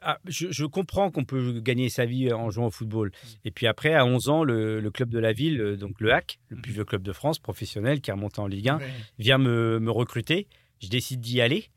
ah, 0.00 0.18
je, 0.26 0.64
comprends 0.64 1.10
qu'on 1.10 1.24
peut 1.24 1.60
gagner 1.60 1.88
sa 1.88 2.06
vie 2.06 2.32
en 2.32 2.50
jouant 2.50 2.66
au 2.66 2.70
football. 2.70 3.08
Mm. 3.08 3.28
Et 3.44 3.50
puis 3.50 3.66
après, 3.66 3.94
à 3.94 4.06
11 4.06 4.28
ans, 4.28 4.44
le, 4.44 4.90
club 4.90 5.10
de 5.10 5.18
la 5.18 5.32
ville, 5.32 5.60
euh, 5.60 5.76
donc 5.76 6.00
le 6.00 6.12
HAC, 6.12 6.38
le 6.48 6.56
plus 6.56 6.70
mm. 6.70 6.74
vieux 6.74 6.84
club 6.84 7.02
de 7.02 7.12
France, 7.12 7.38
professionnel, 7.38 8.00
qui 8.00 8.10
est 8.10 8.14
remonté 8.14 8.40
en 8.40 8.46
Ligue 8.46 8.68
1, 8.68 8.78
vient 9.18 9.38
me, 9.38 9.78
me, 9.80 9.90
recruter. 9.90 10.48
Je 10.80 10.88
décide 10.88 11.20
d'y 11.20 11.40
aller. 11.40 11.70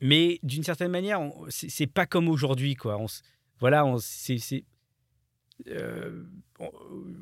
Mais 0.00 0.38
d'une 0.42 0.64
certaine 0.64 0.90
manière, 0.90 1.20
c'est 1.48 1.86
pas 1.86 2.06
comme 2.06 2.28
aujourd'hui. 2.28 2.74
quoi. 2.74 2.98
On, 2.98 3.06
voilà, 3.60 3.84
c'est 4.00 4.64
euh, 5.68 6.24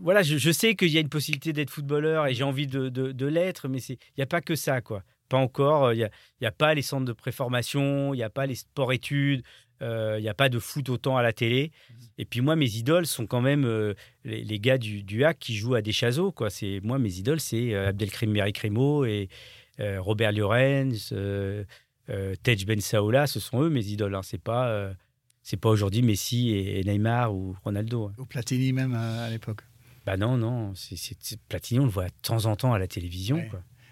voilà, 0.00 0.22
je, 0.22 0.50
sais 0.50 0.74
qu'il 0.74 0.88
y 0.88 0.96
a 0.96 1.00
une 1.00 1.08
possibilité 1.08 1.52
d'être 1.52 1.70
footballeur 1.70 2.26
et 2.26 2.34
j'ai 2.34 2.44
envie 2.44 2.66
de, 2.66 2.88
de, 2.88 3.26
l'être, 3.26 3.68
mais 3.68 3.78
il 3.80 3.98
n'y 4.16 4.22
a 4.22 4.26
pas 4.26 4.40
que 4.40 4.54
ça, 4.54 4.80
quoi. 4.80 5.02
Pas 5.30 5.38
encore. 5.38 5.94
Il 5.94 5.96
n'y 5.96 6.04
a, 6.04 6.10
y 6.42 6.46
a, 6.46 6.52
pas 6.52 6.74
les 6.74 6.82
centres 6.82 7.06
de 7.06 7.14
préformation, 7.14 8.12
il 8.12 8.18
n'y 8.18 8.22
a 8.22 8.28
pas 8.28 8.44
les 8.44 8.56
sports-études, 8.56 9.42
euh, 9.80 10.16
il 10.18 10.22
n'y 10.22 10.28
a 10.28 10.34
pas 10.34 10.50
de 10.50 10.58
foot 10.58 10.90
autant 10.90 11.16
à 11.16 11.22
la 11.22 11.32
télé. 11.32 11.72
Et 12.18 12.26
puis 12.26 12.42
moi, 12.42 12.54
mes 12.54 12.76
idoles 12.76 13.06
sont 13.06 13.26
quand 13.26 13.40
même 13.40 13.64
euh, 13.64 13.94
les, 14.24 14.60
gars 14.60 14.76
du, 14.76 15.02
du 15.02 15.24
HAC 15.24 15.38
qui 15.38 15.56
jouent 15.56 15.76
à 15.76 15.80
des 15.80 15.92
chaseaux, 15.92 16.32
quoi. 16.32 16.50
C'est 16.50 16.80
moi, 16.82 16.98
mes 16.98 17.14
idoles, 17.14 17.40
c'est 17.40 17.74
Abdelkrim 17.74 18.30
Merikrimo 18.30 19.06
et 19.06 19.30
Robert 19.78 20.32
Llorens, 20.32 21.14
Tej 22.42 22.64
Ben 22.66 22.80
Saoula. 22.82 23.26
Ce 23.26 23.40
sont 23.40 23.62
eux 23.62 23.70
mes 23.70 23.86
idoles. 23.86 24.14
Hein. 24.14 24.22
C'est 24.22 24.42
pas 24.42 24.92
c'est 25.42 25.56
pas 25.56 25.70
aujourd'hui 25.70 26.02
Messi 26.02 26.50
et 26.50 26.84
Neymar 26.84 27.34
ou 27.34 27.56
Ronaldo. 27.64 28.06
Hein. 28.06 28.12
Ou 28.18 28.26
Platini 28.26 28.72
même 28.72 28.94
euh, 28.94 29.26
à, 29.26 29.30
l'époque. 29.30 29.62
Bah 30.06 30.16
non, 30.16 30.36
non. 30.36 30.74
C'est, 30.74 31.40
Platini, 31.48 31.80
on 31.80 31.84
le 31.84 31.90
voit 31.90 32.06
de 32.06 32.14
temps 32.22 32.46
en 32.46 32.56
temps 32.56 32.72
à 32.72 32.78
la 32.78 32.86
télévision. 32.86 33.42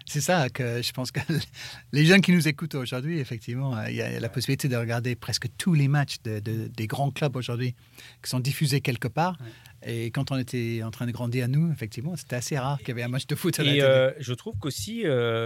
C'est 0.09 0.21
ça 0.21 0.49
que 0.49 0.81
je 0.81 0.91
pense 0.91 1.11
que 1.11 1.19
les 1.93 2.05
jeunes 2.05 2.21
qui 2.21 2.31
nous 2.31 2.47
écoutent 2.47 2.75
aujourd'hui, 2.75 3.19
effectivement, 3.19 3.77
euh, 3.77 3.89
il 3.89 3.95
y 3.95 4.01
a 4.01 4.19
la 4.19 4.29
possibilité 4.29 4.67
de 4.67 4.75
regarder 4.75 5.15
presque 5.15 5.47
tous 5.57 5.73
les 5.73 5.87
matchs 5.87 6.17
de, 6.23 6.39
des 6.39 6.87
grands 6.87 7.11
clubs 7.11 7.35
aujourd'hui 7.35 7.75
qui 8.23 8.29
sont 8.29 8.39
diffusés 8.39 8.81
quelque 8.81 9.07
part. 9.07 9.37
Et 9.85 10.11
quand 10.11 10.31
on 10.31 10.37
était 10.37 10.81
en 10.83 10.91
train 10.91 11.05
de 11.05 11.11
grandir 11.11 11.45
à 11.45 11.47
nous, 11.47 11.71
effectivement, 11.71 12.15
c'était 12.15 12.35
assez 12.35 12.57
rare 12.57 12.79
qu'il 12.79 12.89
y 12.89 12.91
avait 12.91 13.03
un 13.03 13.07
match 13.07 13.27
de 13.27 13.35
foot 13.35 13.57
à 13.59 13.63
la 13.63 13.73
Et 13.73 13.81
euh, 13.81 14.11
je 14.19 14.33
trouve 14.33 14.57
qu'aussi, 14.57 15.05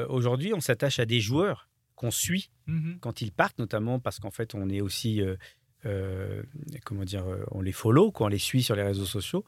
aujourd'hui, 0.10 0.54
on 0.54 0.62
s'attache 0.62 1.00
à 1.00 1.06
des 1.06 1.20
joueurs 1.20 1.70
qu'on 1.96 2.10
suit 2.10 2.50
mm-hmm. 2.68 3.00
quand 3.00 3.22
ils 3.22 3.32
partent, 3.32 3.60
notamment 3.60 4.00
parce 4.00 4.20
qu'en 4.20 4.32
fait, 4.32 4.56
on 4.56 4.70
est 4.70 4.82
aussi 4.82 5.22
euh, 5.86 6.44
comment 6.86 7.04
dire, 7.04 7.28
euh, 7.28 7.44
on 7.52 7.62
les 7.62 7.72
follow, 7.72 8.12
quoi, 8.12 8.28
on 8.28 8.30
les 8.30 8.38
suit 8.38 8.64
sur 8.64 8.76
les 8.76 8.84
réseaux 8.84 9.06
sociaux. 9.06 9.44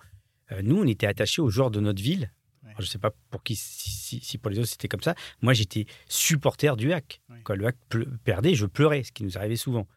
Euh, 0.52 0.62
nous, 0.64 0.78
on 0.78 0.86
était 0.86 1.08
attachés 1.08 1.42
aux 1.42 1.50
joueurs 1.50 1.72
de 1.72 1.80
notre 1.80 2.02
ville. 2.02 2.32
Je 2.78 2.84
ne 2.84 2.88
sais 2.88 2.98
pas 2.98 3.12
pour 3.30 3.44
qui, 3.44 3.56
si, 3.56 4.38
pour 4.38 4.50
les 4.50 4.60
autres 4.60 4.70
c'était 4.70 4.88
comme 4.88 5.02
ça. 5.02 5.16
Moi, 5.42 5.54
j'étais 5.54 5.86
supporter 6.08 6.76
du 6.76 6.94
hack. 6.94 7.22
Quand 7.44 7.56
le 7.56 7.68
hack 7.68 7.76
perdait, 8.24 8.56
je 8.56 8.66
pleurais, 8.66 9.04
ce 9.04 9.12
qui 9.12 9.24
nous 9.24 9.38
arrivait 9.38 9.56
souvent. 9.56 9.88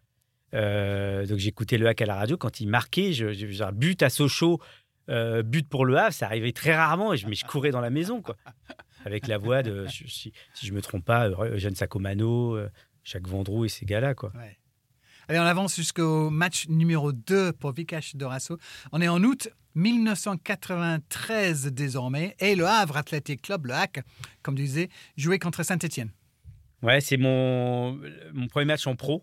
donc 0.53 1.39
j'écoutais 1.39 1.79
le 1.79 1.87
hack 1.87 2.03
à 2.03 2.07
la 2.07 2.17
radio. 2.17 2.37
Quand 2.37 2.61
il 2.61 2.69
marquait, 2.69 3.13
je, 3.13 3.33
je, 3.33 3.71
but 3.73 4.03
à 4.03 4.11
Sochaux, 4.11 4.61
but 5.09 5.69
pour 5.69 5.87
le 5.87 5.97
Havre, 5.97 6.13
ça 6.13 6.27
arrivait 6.27 6.53
très 6.53 6.75
rarement. 6.75 7.13
Et 7.13 7.17
je, 7.17 7.27
mais 7.27 7.35
je 7.35 7.45
courais 7.45 7.71
dans 7.71 7.81
la 7.81 7.91
maison, 7.91 8.23
quoi. 8.23 8.37
Avec 9.05 9.27
la 9.29 9.39
voix 9.39 9.63
de, 9.63 9.87
si, 9.89 10.33
je 10.61 10.71
ne 10.71 10.77
me 10.77 10.83
trompe 10.83 11.05
pas, 11.05 11.29
Eugène 11.29 11.75
Sacomano, 11.75 12.59
Jacques 13.05 13.29
Vendroux 13.29 13.65
et 13.65 13.69
ces 13.69 13.87
gars-là, 13.87 14.15
quoi. 14.15 14.33
Allez, 15.31 15.41
on 15.41 15.43
avance 15.43 15.77
jusqu'au 15.77 16.31
match 16.31 16.69
numéro 16.69 17.13
2 17.13 17.53
pour 17.53 17.73
Vikash 17.73 18.17
Dorasso. 18.17 18.57
On 18.93 19.03
est 19.03 19.09
en 19.09 19.23
août 19.23 19.51
1993 19.75 21.67
désormais 21.67 22.35
et 22.41 22.55
le 22.55 22.67
Havre 22.67 22.97
Athletic 22.97 23.43
Club, 23.43 23.67
le 23.67 23.75
HAC, 23.75 24.01
comme 24.43 24.55
tu 24.55 24.63
disais, 24.63 24.89
jouait 25.19 25.39
contre 25.39 25.63
Saint-Etienne. 25.63 26.13
Ouais, 26.81 27.03
c'est 27.03 27.19
mon, 27.19 28.01
premier 28.49 28.65
match 28.65 28.87
en 28.87 28.97
pro 28.97 29.23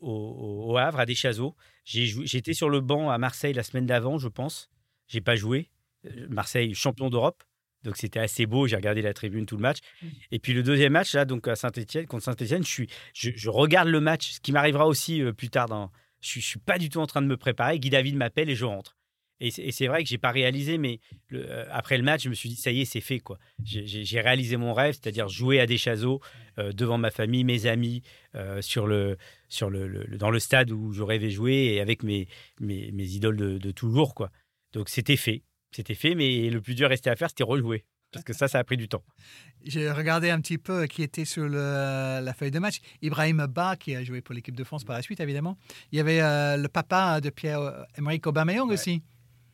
au, 0.00 0.76
Havre 0.76 0.98
à 0.98 1.06
Deschazos. 1.06 1.54
J'étais 1.84 2.52
sur 2.52 2.68
le 2.68 2.80
banc 2.80 3.08
à 3.08 3.18
Marseille 3.18 3.52
la 3.52 3.62
semaine 3.62 3.86
d'avant, 3.86 4.18
je 4.18 4.26
pense. 4.26 4.68
j'ai 5.06 5.20
pas 5.20 5.36
joué. 5.36 5.70
Euh, 6.06 6.26
Marseille, 6.28 6.74
champion 6.74 7.08
d'Europe. 7.08 7.44
Donc 7.82 7.96
c'était 7.96 8.20
assez 8.20 8.46
beau, 8.46 8.66
j'ai 8.66 8.76
regardé 8.76 9.00
la 9.02 9.14
tribune 9.14 9.46
tout 9.46 9.56
le 9.56 9.62
match. 9.62 9.78
Mmh. 10.02 10.06
Et 10.32 10.38
puis 10.38 10.52
le 10.52 10.62
deuxième 10.62 10.92
match, 10.92 11.14
là, 11.14 11.24
donc 11.24 11.48
à 11.48 11.56
Saint-Etienne, 11.56 12.06
contre 12.06 12.24
Saint-Etienne, 12.24 12.62
je, 12.62 12.68
suis, 12.68 12.88
je, 13.14 13.30
je 13.34 13.48
regarde 13.48 13.88
le 13.88 14.00
match, 14.00 14.32
ce 14.32 14.40
qui 14.40 14.52
m'arrivera 14.52 14.86
aussi 14.86 15.22
euh, 15.22 15.32
plus 15.32 15.48
tard. 15.48 15.66
Dans, 15.68 15.90
je 16.20 16.38
ne 16.38 16.42
suis 16.42 16.58
pas 16.58 16.78
du 16.78 16.88
tout 16.90 16.98
en 17.00 17.06
train 17.06 17.22
de 17.22 17.26
me 17.26 17.36
préparer. 17.38 17.78
Guy 17.78 17.88
David 17.90 18.16
m'appelle 18.16 18.50
et 18.50 18.54
je 18.54 18.64
rentre. 18.66 18.96
Et 19.42 19.72
c'est 19.72 19.86
vrai 19.86 20.02
que 20.02 20.08
j'ai 20.10 20.18
pas 20.18 20.32
réalisé, 20.32 20.76
mais 20.76 21.00
le- 21.28 21.50
euh, 21.50 21.64
après 21.72 21.96
le 21.96 22.02
match, 22.04 22.24
je 22.24 22.28
me 22.28 22.34
suis 22.34 22.50
dit, 22.50 22.56
ça 22.56 22.70
y 22.72 22.82
est, 22.82 22.84
c'est 22.84 23.00
fait. 23.00 23.20
quoi. 23.20 23.38
J'ai- 23.64 24.20
réalisé 24.20 24.58
mon 24.58 24.74
rêve, 24.74 24.92
c'est-à-dire 24.92 25.30
jouer 25.30 25.60
à 25.60 25.64
des 25.64 25.78
chaseaux 25.78 26.20
euh, 26.58 26.74
devant 26.74 26.98
ma 26.98 27.10
famille, 27.10 27.42
mes 27.44 27.64
amis, 27.64 28.02
euh, 28.34 28.60
sur 28.60 28.86
le, 28.86 29.16
sur 29.48 29.70
le, 29.70 29.88
le- 29.88 30.18
dans 30.18 30.28
le 30.30 30.40
stade 30.40 30.70
où 30.70 30.92
je 30.92 31.02
rêvais 31.02 31.30
jouer 31.30 31.54
et 31.72 31.80
avec 31.80 32.02
mes, 32.02 32.28
mes, 32.60 32.92
mes 32.92 33.06
idoles 33.14 33.38
de, 33.38 33.56
de 33.56 33.70
toujours. 33.70 34.14
Quoi. 34.14 34.30
Donc 34.74 34.90
c'était 34.90 35.16
fait. 35.16 35.42
C'était 35.72 35.94
fait, 35.94 36.14
mais 36.14 36.50
le 36.50 36.60
plus 36.60 36.74
dur 36.74 36.88
restait 36.88 37.10
à 37.10 37.16
faire, 37.16 37.28
c'était 37.28 37.44
rejouer. 37.44 37.84
Parce 38.12 38.24
que 38.24 38.32
ça, 38.32 38.48
ça 38.48 38.58
a 38.58 38.64
pris 38.64 38.76
du 38.76 38.88
temps. 38.88 39.04
J'ai 39.64 39.90
regardé 39.90 40.30
un 40.30 40.40
petit 40.40 40.58
peu 40.58 40.86
qui 40.86 41.02
était 41.02 41.24
sur 41.24 41.44
le- 41.44 42.20
la 42.24 42.34
feuille 42.34 42.50
de 42.50 42.58
match. 42.58 42.80
Ibrahim 43.02 43.46
Ba, 43.48 43.76
qui 43.76 43.94
a 43.94 44.02
joué 44.02 44.20
pour 44.20 44.34
l'équipe 44.34 44.56
de 44.56 44.64
France 44.64 44.82
par 44.84 44.96
la 44.96 45.02
suite, 45.02 45.20
évidemment. 45.20 45.56
Il 45.92 45.98
y 45.98 46.00
avait 46.00 46.20
euh, 46.20 46.56
le 46.56 46.68
papa 46.68 47.20
de 47.20 47.30
Pierre-Emerick 47.30 48.26
Aubameyang 48.26 48.66
Ouais. 48.68 48.74
aussi. 48.74 49.02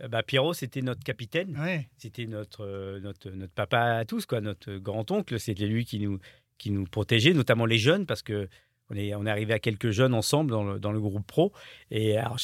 Euh, 0.03 0.09
Bah, 0.09 0.23
Pierrot, 0.23 0.55
c'était 0.55 0.81
notre 0.81 1.03
capitaine. 1.05 1.59
Ouais. 1.61 1.89
C'était 1.99 2.25
notre, 2.27 2.65
euh, 2.65 2.99
notre, 3.01 3.31
notre 3.31 3.53
papa 3.53 3.79
à 3.97 4.05
tous, 4.07 4.25
quoi, 4.25 4.41
notre 4.41 4.77
grand-oncle. 4.79 5.39
C'était 5.39 5.67
lui 5.67 5.85
qui 5.85 5.99
nous, 6.01 6.19
qui 6.57 6.71
nous 6.71 6.85
protégeait, 6.85 7.35
notamment 7.35 7.67
les 7.67 7.79
jeunes, 7.79 8.07
parce 8.07 8.23
que 8.23 8.49
on 8.89 8.95
est, 8.95 9.15
on 9.17 9.27
est 9.27 9.31
arrivé 9.31 9.53
à 9.53 9.59
quelques 9.59 9.91
jeunes 9.91 10.15
ensemble 10.15 10.51
dans 10.53 10.65
le, 10.65 10.79
dans 10.79 10.93
le 10.93 11.01
groupe 11.01 11.27
pro. 11.27 11.53
Et 11.91 12.17
alors, 12.17 12.39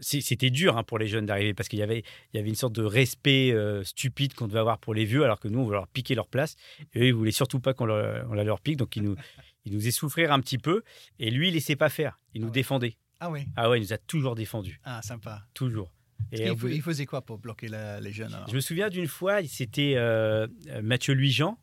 c'était 0.00 0.50
dur 0.50 0.76
hein, 0.76 0.82
pour 0.82 0.98
les 0.98 1.06
jeunes 1.08 1.26
d'arriver, 1.26 1.54
parce 1.54 1.68
qu'il 1.68 1.78
y 1.78 1.82
avait, 1.82 2.04
il 2.32 2.36
y 2.36 2.40
avait 2.40 2.48
une 2.48 2.54
sorte 2.54 2.74
de 2.74 2.82
respect 2.82 3.52
euh, 3.52 3.82
stupide 3.84 4.34
qu'on 4.34 4.46
devait 4.48 4.58
avoir 4.60 4.78
pour 4.78 4.94
les 4.94 5.04
vieux, 5.04 5.24
alors 5.24 5.40
que 5.40 5.48
nous, 5.48 5.58
on 5.60 5.64
voulait 5.64 5.76
leur 5.78 5.88
piquer 5.88 6.14
leur 6.14 6.28
place. 6.28 6.56
Et 6.94 7.00
eux, 7.00 7.06
ils 7.06 7.14
voulaient 7.14 7.30
surtout 7.30 7.60
pas 7.60 7.74
qu'on 7.74 7.86
leur, 7.86 8.26
on 8.30 8.34
la 8.34 8.44
leur 8.44 8.60
pique, 8.60 8.76
donc 8.76 8.94
ils 8.96 9.02
nous, 9.02 9.16
ils 9.64 9.72
nous 9.72 9.86
un 10.30 10.40
petit 10.40 10.58
peu. 10.58 10.82
Et 11.18 11.30
lui, 11.30 11.48
il 11.48 11.54
laissait 11.54 11.76
pas 11.76 11.88
faire. 11.88 12.18
Il 12.34 12.40
nous 12.40 12.46
Ah 12.46 12.50
ouais. 12.50 12.54
défendait. 12.54 12.96
Ah 13.20 13.30
oui. 13.30 13.40
Ah 13.56 13.70
ouais, 13.70 13.78
il 13.78 13.82
nous 13.82 13.92
a 13.92 13.98
toujours 13.98 14.34
défendus. 14.34 14.78
Ah, 14.84 15.00
sympa. 15.02 15.42
Toujours. 15.54 15.92
Et 16.32 16.46
il, 16.46 16.72
il 16.72 16.82
faisait 16.82 17.06
quoi 17.06 17.22
pour 17.22 17.38
bloquer 17.38 17.68
la- 17.68 18.00
les 18.00 18.12
jeunes 18.12 18.32
alors? 18.34 18.48
Je 18.48 18.54
me 18.54 18.60
souviens 18.60 18.88
d'une 18.88 19.06
fois, 19.06 19.42
c'était 19.44 19.94
euh, 19.96 20.46
Mathieu 20.82 21.14
Louis-Jean, 21.14 21.58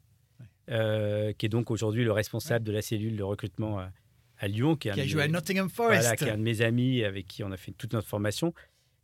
euh, 0.70 1.34
qui 1.34 1.46
est 1.46 1.50
donc 1.50 1.72
aujourd'hui 1.72 2.03
le 2.03 2.12
responsable 2.12 2.65
de 2.65 2.72
la 2.72 2.82
cellule 2.82 3.17
de 3.17 3.24
recrutement 3.24 3.79
à, 4.43 4.47
Lyon, 4.47 4.75
qui 4.75 4.88
est, 4.88 4.91
un 4.91 4.95
Qui 4.95 5.01
a 5.01 5.07
joué 5.07 5.23
à 5.23 5.27
Nottingham 5.27 5.69
Forest. 5.69 6.01
voilà, 6.01 6.15
qui 6.15 6.23
est 6.25 6.29
un 6.31 6.38
de 6.38 6.43
mes 6.43 6.62
amis 6.62 7.03
avec 7.03 7.27
qui 7.27 7.43
on 7.43 7.51
a 7.51 7.57
fait 7.57 7.71
toute 7.71 7.93
notre 7.93 8.07
formation. 8.07 8.53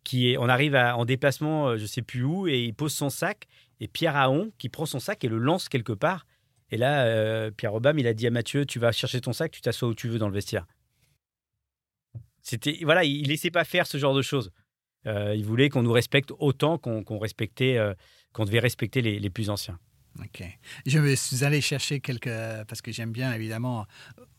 Qui 0.03 0.31
est, 0.31 0.37
on 0.37 0.47
arrive 0.49 0.75
à- 0.75 0.97
en 0.97 1.05
déplacement, 1.05 1.69
euh, 1.69 1.77
je 1.77 1.85
sais 1.85 2.01
plus 2.01 2.23
où, 2.23 2.47
et 2.47 2.63
il 2.63 2.73
pose 2.73 2.93
son 2.93 3.09
sac. 3.09 3.47
Et 3.79 3.87
Pierre 3.87 4.15
Aon, 4.15 4.51
qui 4.57 4.69
prend 4.69 4.85
son 4.85 4.99
sac 4.99 5.23
et 5.23 5.27
le 5.27 5.37
lance 5.37 5.69
quelque 5.69 5.93
part. 5.93 6.25
Et 6.71 6.77
là, 6.77 7.05
euh, 7.05 7.51
Pierre 7.51 7.73
Obam, 7.73 7.97
il 7.99 8.07
a 8.07 8.13
dit 8.13 8.27
à 8.27 8.31
Mathieu, 8.31 8.65
tu 8.65 8.79
vas 8.79 8.91
chercher 8.91 9.21
ton 9.21 9.33
sac, 9.33 9.51
tu 9.51 9.61
t'assois 9.61 9.89
où 9.89 9.93
tu 9.95 10.07
veux 10.07 10.19
dans 10.19 10.27
le 10.27 10.33
vestiaire. 10.33 10.65
C'était 12.41 12.79
voilà, 12.83 13.03
il 13.03 13.27
laissait 13.27 13.51
pas 13.51 13.63
faire 13.63 13.87
ce 13.87 13.97
genre 13.97 14.13
de 14.15 14.21
choses. 14.21 14.51
Euh, 15.07 15.33
il 15.35 15.45
voulait 15.45 15.69
qu'on 15.69 15.83
nous 15.83 15.91
respecte 15.91 16.31
autant 16.39 16.77
qu'on 16.77 17.19
respectait, 17.19 17.77
euh, 17.77 17.93
qu'on 18.33 18.45
devait 18.45 18.59
respecter 18.59 19.01
les, 19.01 19.19
les 19.19 19.29
plus 19.29 19.49
anciens. 19.49 19.79
Ok. 20.19 20.43
Je 20.85 21.15
suis 21.15 21.43
allé 21.45 21.61
chercher 21.61 21.99
quelques. 22.01 22.29
Parce 22.67 22.81
que 22.81 22.91
j'aime 22.91 23.11
bien, 23.11 23.33
évidemment, 23.33 23.85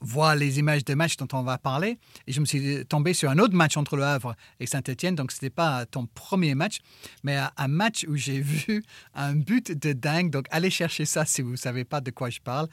voir 0.00 0.34
les 0.36 0.58
images 0.58 0.84
de 0.84 0.94
matchs 0.94 1.16
dont 1.16 1.28
on 1.32 1.42
va 1.42 1.58
parler. 1.58 1.98
Et 2.26 2.32
je 2.32 2.40
me 2.40 2.44
suis 2.46 2.84
tombé 2.86 3.12
sur 3.14 3.30
un 3.30 3.38
autre 3.38 3.54
match 3.54 3.76
entre 3.76 3.96
Le 3.96 4.02
Havre 4.04 4.34
et 4.58 4.66
Saint-Etienne. 4.66 5.14
Donc, 5.14 5.30
ce 5.32 5.36
n'était 5.36 5.50
pas 5.54 5.84
ton 5.86 6.06
premier 6.06 6.54
match, 6.54 6.78
mais 7.22 7.36
un- 7.56 7.68
match 7.68 8.04
où 8.08 8.16
j'ai 8.16 8.40
vu 8.40 8.82
un 9.14 9.34
but 9.34 9.70
de 9.72 9.92
dingue. 9.92 10.30
Donc, 10.30 10.46
allez 10.50 10.70
chercher 10.70 11.04
ça 11.04 11.24
si 11.24 11.42
vous 11.42 11.52
ne 11.52 11.56
savez 11.56 11.84
pas 11.84 12.00
de 12.00 12.10
quoi 12.10 12.30
je 12.30 12.40
parle. 12.40 12.68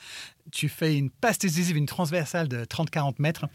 Tu 0.52 0.70
fais 0.70 0.96
une 0.98 1.10
passe 1.10 1.38
décisive, 1.40 1.76
une 1.76 1.86
transversale 1.88 2.48
de 2.48 2.64
30-40 2.64 3.16
mètres, 3.20 3.46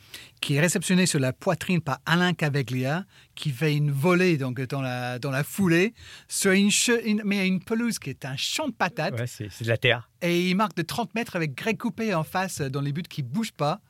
qui 0.42 0.54
est 0.56 0.60
réceptionnée 0.60 1.06
sur 1.06 1.18
la 1.20 1.32
poitrine 1.32 1.80
par 1.80 1.98
Alain 2.04 2.34
Caveglia, 2.34 3.06
qui 3.34 3.50
fait 3.50 3.74
une 3.74 3.90
volée 3.90 4.36
donc, 4.36 4.60
dans, 4.60 4.82
la, 4.82 5.18
dans 5.18 5.30
la 5.30 5.42
foulée, 5.44 5.94
sur 6.28 6.52
une, 6.52 6.68
une- 7.06 7.22
mais 7.24 7.46
une 7.48 7.64
pelouse 7.64 7.98
qui 7.98 8.10
est 8.10 8.24
un 8.26 8.36
champ 8.36 8.68
de 8.68 8.74
patates. 8.74 9.14
C'est 9.50 9.64
de 9.64 9.68
la 9.70 9.78
terre. 9.78 10.10
Et 10.22 10.48
il 10.50 10.54
marque 10.54 10.76
de 10.76 10.82
30 10.82 11.14
mètres 11.14 11.36
avec 11.36 11.54
Greg 11.54 11.76
Coupé 11.78 12.14
en 12.14 12.22
face 12.24 12.60
dans 12.60 12.80
les 12.80 12.92
buts 12.92 13.02
qui 13.02 13.22
ne 13.22 13.28
bougent 13.28 13.52
pas. 13.52 13.80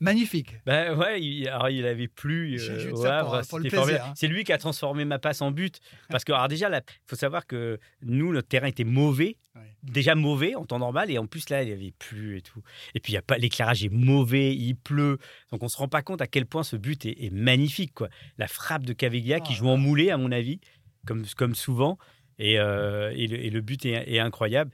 Magnifique. 0.00 0.54
Ben 0.64 0.96
ouais, 0.96 1.20
il, 1.20 1.48
alors 1.48 1.70
il 1.70 1.84
avait 1.84 2.06
plu 2.06 2.56
euh, 2.60 2.92
au 2.92 3.04
Havre, 3.04 3.42
hein. 3.42 4.12
C'est 4.14 4.28
lui 4.28 4.44
qui 4.44 4.52
a 4.52 4.58
transformé 4.58 5.04
ma 5.04 5.18
passe 5.18 5.42
en 5.42 5.50
but. 5.50 5.80
Parce 6.08 6.22
que 6.22 6.30
alors 6.32 6.46
déjà, 6.46 6.68
il 6.68 6.82
faut 7.04 7.16
savoir 7.16 7.48
que 7.48 7.80
nous, 8.02 8.32
notre 8.32 8.46
terrain 8.46 8.68
était 8.68 8.84
mauvais, 8.84 9.36
Ouais. 9.56 9.62
déjà 9.82 10.14
mauvais 10.14 10.54
en 10.54 10.64
temps 10.64 10.78
normal, 10.78 11.10
et 11.10 11.18
en 11.18 11.26
plus 11.26 11.50
là, 11.50 11.64
il 11.64 11.72
avait 11.72 11.92
plu 11.98 12.36
et 12.36 12.42
tout. 12.42 12.62
Et 12.94 13.00
puis 13.00 13.10
il 13.12 13.14
y 13.14 13.18
a 13.18 13.22
pas 13.22 13.38
l'éclairage 13.38 13.82
est 13.82 13.88
mauvais, 13.92 14.54
il 14.54 14.76
pleut, 14.76 15.18
donc 15.50 15.64
on 15.64 15.68
se 15.68 15.76
rend 15.76 15.88
pas 15.88 16.02
compte 16.02 16.22
à 16.22 16.28
quel 16.28 16.46
point 16.46 16.62
ce 16.62 16.76
but 16.76 17.04
est, 17.04 17.24
est 17.24 17.30
magnifique 17.32 17.92
quoi. 17.92 18.08
La 18.36 18.46
frappe 18.46 18.84
de 18.84 18.92
Caviglia 18.92 19.40
qui 19.40 19.54
Oh 19.54 19.56
joue 19.56 19.68
en 19.68 19.76
moulé 19.76 20.10
à 20.12 20.16
mon 20.16 20.30
avis, 20.30 20.60
comme 21.08 21.24
comme 21.36 21.56
souvent, 21.56 21.98
et, 22.38 22.56
euh, 22.60 23.10
et, 23.16 23.26
le, 23.26 23.36
et 23.46 23.50
le 23.50 23.60
but 23.62 23.84
est, 23.84 24.14
est 24.14 24.20
incroyable. 24.20 24.70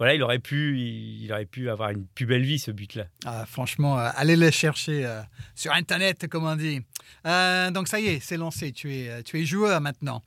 Voilà, 0.00 0.14
il 0.14 0.22
aurait 0.22 0.38
pu, 0.38 0.78
il 0.78 1.30
aurait 1.30 1.44
pu 1.44 1.68
avoir 1.68 1.90
une 1.90 2.06
plus 2.06 2.24
belle 2.24 2.42
vie 2.42 2.58
ce 2.58 2.70
but-là. 2.70 3.04
Ah, 3.26 3.44
franchement, 3.44 3.98
euh, 3.98 4.08
allez 4.14 4.34
le 4.34 4.50
chercher 4.50 5.04
euh, 5.04 5.20
sur 5.54 5.74
Internet, 5.74 6.26
comme 6.26 6.46
on 6.46 6.56
dit. 6.56 6.80
Euh, 7.26 7.70
donc 7.70 7.86
ça 7.86 8.00
y 8.00 8.06
est, 8.06 8.18
c'est 8.18 8.38
lancé. 8.38 8.72
Tu 8.72 8.94
es, 8.94 9.22
tu 9.24 9.38
es 9.38 9.44
joueur 9.44 9.78
maintenant. 9.82 10.22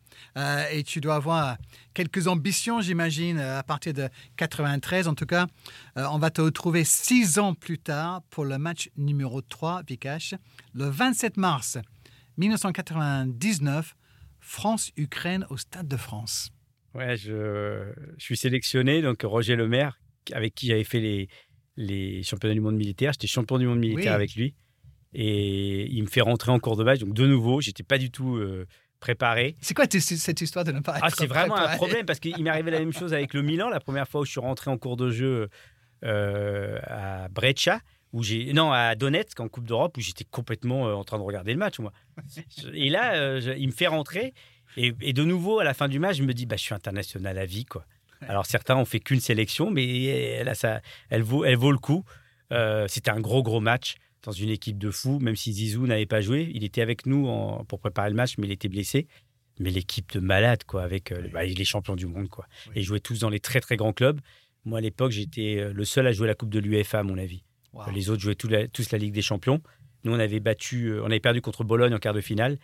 Et 0.71 0.83
tu 0.83 1.01
dois 1.01 1.15
avoir 1.15 1.57
quelques 1.95 2.27
ambitions, 2.27 2.81
j'imagine, 2.81 3.39
à 3.39 3.63
partir 3.63 3.95
de 3.95 4.09
93. 4.37 5.07
En 5.07 5.15
tout 5.15 5.25
cas, 5.25 5.47
on 5.95 6.19
va 6.19 6.29
te 6.29 6.41
retrouver 6.41 6.83
six 6.83 7.39
ans 7.39 7.55
plus 7.55 7.79
tard 7.79 8.21
pour 8.29 8.45
le 8.45 8.59
match 8.59 8.91
numéro 8.95 9.41
3, 9.41 9.81
Vikash. 9.87 10.35
Le 10.75 10.85
27 10.85 11.35
mars 11.37 11.79
1999, 12.37 13.95
France-Ukraine 14.39 15.47
au 15.49 15.57
Stade 15.57 15.87
de 15.87 15.97
France. 15.97 16.51
Ouais, 16.93 17.17
je, 17.17 17.91
je 18.17 18.23
suis 18.23 18.37
sélectionné, 18.37 19.01
donc 19.01 19.21
Roger 19.23 19.55
Lemaire, 19.55 19.99
avec 20.31 20.53
qui 20.55 20.67
j'avais 20.67 20.83
fait 20.83 20.99
les, 20.99 21.27
les 21.75 22.21
championnats 22.23 22.53
du 22.53 22.61
monde 22.61 22.75
militaire. 22.75 23.13
J'étais 23.13 23.27
champion 23.27 23.57
du 23.57 23.65
monde 23.65 23.79
militaire 23.79 24.11
Oui. 24.11 24.15
avec 24.15 24.35
lui. 24.35 24.55
Et 25.15 25.85
il 25.91 26.01
me 26.03 26.07
fait 26.07 26.21
rentrer 26.21 26.51
en 26.51 26.59
cours 26.59 26.75
de 26.77 26.83
match. 26.83 26.99
Donc, 26.99 27.13
de 27.13 27.25
nouveau, 27.27 27.61
j'étais 27.61 27.83
pas 27.83 27.97
du 27.97 28.09
tout 28.11 28.35
euh, 28.37 28.65
préparé. 28.99 29.55
C'est 29.61 29.73
quoi 29.75 29.85
cette 29.89 30.41
histoire 30.41 30.65
de 30.65 30.71
ne 30.71 30.79
pas 30.79 30.97
Ah, 31.01 31.07
être 31.07 31.15
c'est 31.17 31.27
vraiment 31.27 31.55
un 31.55 31.75
problème 31.75 32.05
parce 32.05 32.19
qu'il 32.19 32.41
m'est 32.43 32.49
arrivé 32.49 32.71
la 32.71 32.79
même 32.79 32.93
chose 32.93 33.13
avec 33.13 33.33
le 33.33 33.41
Milan. 33.43 33.69
La 33.69 33.79
première 33.79 34.07
fois 34.07 34.21
où 34.21 34.25
je 34.25 34.31
suis 34.31 34.39
rentré 34.39 34.71
en 34.71 34.77
cours 34.77 34.97
de 34.97 35.09
jeu 35.11 35.49
euh, 36.03 36.79
à 36.83 37.27
Breccia, 37.29 37.79
où 38.11 38.23
j'ai 38.23 38.53
non 38.53 38.71
à 38.71 38.95
Donetsk 38.95 39.39
en 39.39 39.47
Coupe 39.49 39.67
d'Europe, 39.67 39.97
où 39.97 40.01
j'étais 40.01 40.25
complètement 40.25 40.87
euh, 40.87 40.93
en 40.93 41.03
train 41.03 41.17
de 41.17 41.23
regarder 41.23 41.53
le 41.53 41.59
match 41.59 41.79
moi. 41.79 41.91
Et 42.73 42.89
là, 42.89 43.39
je- 43.39 43.51
il 43.51 43.67
me 43.67 43.71
fait 43.71 43.87
rentrer 43.87 44.33
et, 44.77 44.93
et 45.01 45.13
de 45.13 45.23
nouveau 45.23 45.59
à 45.59 45.63
la 45.63 45.73
fin 45.73 45.87
du 45.87 45.99
match, 45.99 46.17
je 46.17 46.23
me 46.23 46.33
dis 46.33 46.45
bah 46.45 46.55
je 46.57 46.61
suis 46.63 46.73
international 46.73 47.37
à 47.37 47.45
vie 47.45 47.65
quoi. 47.65 47.85
Alors 48.21 48.45
certains 48.45 48.75
ont 48.77 48.85
fait 48.85 48.99
qu'une 49.01 49.19
sélection, 49.19 49.69
mais 49.71 50.43
ça, 50.55 50.81
elle 51.09 51.23
vaut, 51.23 51.43
elle 51.45 51.57
vaut 51.57 51.71
le 51.71 51.77
coup. 51.77 52.05
Euh, 52.51 52.87
C'était 52.87 53.11
un 53.11 53.19
gros 53.19 53.43
gros 53.43 53.59
match 53.59 53.95
dans 54.23 54.31
une 54.31 54.49
équipe 54.49 54.77
de 54.77 54.89
fous, 54.91 55.19
même 55.19 55.35
si 55.35 55.51
Zizou 55.51 55.85
n'avait 55.87 56.05
pas 56.05 56.21
joué, 56.21 56.49
il 56.53 56.63
était 56.63 56.81
avec 56.81 57.05
nous 57.05 57.27
en- 57.27 57.65
pour 57.65 57.79
préparer 57.79 58.09
le 58.09 58.15
match, 58.15 58.35
mais 58.37 58.47
il 58.47 58.51
était 58.51 58.69
blessé. 58.69 59.07
Mais 59.59 59.69
l'équipe 59.69 60.11
de 60.13 60.19
malades, 60.19 60.63
quoi, 60.63 60.81
avec 60.83 61.11
euh, 61.11 61.27
bah, 61.33 61.43
les 61.43 61.65
champions 61.65 61.95
du 61.95 62.05
monde, 62.07 62.27
quoi. 62.29 62.47
Oui. 62.67 62.73
Et 62.75 62.79
ils 62.79 62.83
jouaient 62.83 62.99
tous 63.01 63.19
dans 63.19 63.29
les 63.29 63.39
très 63.41 63.59
très 63.59 63.75
grands 63.75 63.93
clubs. 63.93 64.19
Moi, 64.65 64.77
à 64.79 64.81
l'époque, 64.81 65.11
j'étais 65.11 65.57
euh, 65.59 65.73
le 65.73 65.83
seul 65.85 66.07
à 66.07 66.11
jouer 66.13 66.25
la 66.27 66.33
Coupe 66.35 66.49
de 66.49 66.59
l'UEFA, 66.59 66.99
à 66.99 67.03
mon 67.03 67.17
avis. 67.19 67.43
Wow. 67.73 67.91
Les 67.93 68.09
autres 68.09 68.21
jouaient 68.21 68.37
la- 68.49 68.67
tous 68.67 68.89
la 68.91 68.97
Ligue 68.97 69.13
des 69.13 69.21
Champions. 69.21 69.61
Nous, 70.05 70.13
on 70.13 70.19
avait 70.19 70.39
battu, 70.39 70.85
euh, 70.87 71.03
on 71.03 71.07
avait 71.07 71.19
perdu 71.19 71.41
contre 71.41 71.63
Bologne 71.63 71.93
en 71.93 71.99
quart 71.99 72.13
de 72.13 72.21
finale. 72.21 72.57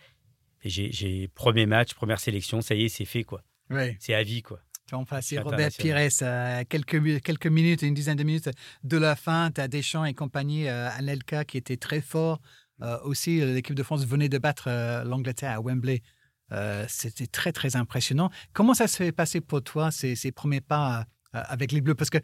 J'ai- 0.64 1.28
premier 1.28 1.66
match, 1.66 1.94
première 1.94 2.20
sélection, 2.20 2.60
ça 2.60 2.74
y 2.74 2.84
est, 2.84 2.88
c'est 2.88 3.04
fait, 3.04 3.24
quoi. 3.24 3.42
Oui. 3.70 3.96
C'est 3.98 4.14
à 4.14 4.22
vie, 4.22 4.42
quoi. 4.42 4.60
On 4.92 5.04
passe 5.04 5.26
C'est 5.28 5.38
Robert 5.38 5.70
Pires, 5.78 5.96
euh, 6.22 6.64
quelques, 6.68 6.96
mi- 6.96 7.20
quelques 7.20 7.46
minutes, 7.46 7.82
une 7.82 7.94
dizaine 7.94 8.16
de 8.16 8.24
minutes 8.24 8.50
de 8.82 8.96
la 8.96 9.14
fin. 9.14 9.50
Tu 9.52 9.60
as 9.60 9.68
Deschamps 9.68 10.04
et 10.04 10.14
compagnie, 10.14 10.68
euh, 10.68 10.90
Anelka 10.90 11.44
qui 11.44 11.56
était 11.58 11.76
très 11.76 12.00
fort. 12.00 12.40
Euh, 12.82 12.98
aussi, 13.04 13.40
l'équipe 13.40 13.76
de 13.76 13.82
France 13.84 14.04
venait 14.04 14.28
de 14.28 14.38
battre 14.38 14.64
euh, 14.66 15.04
l'Angleterre 15.04 15.52
à 15.52 15.60
Wembley. 15.60 16.02
Euh, 16.50 16.84
C'était 16.88 17.28
très, 17.28 17.52
très 17.52 17.76
impressionnant. 17.76 18.30
Comment 18.52 18.74
ça 18.74 18.88
s'est 18.88 19.12
passé 19.12 19.40
pour 19.40 19.62
toi, 19.62 19.92
ces, 19.92 20.16
ces 20.16 20.32
premiers 20.32 20.60
pas 20.60 21.06
avec 21.32 21.70
les 21.70 21.80
Bleus? 21.80 21.94
Parce 21.94 22.10
que 22.10 22.18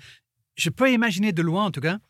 je 0.56 0.68
peux 0.70 0.90
imaginer 0.92 1.32
de 1.32 1.42
loin, 1.42 1.66
en 1.66 1.70
tout 1.70 1.80
cas, 1.80 2.00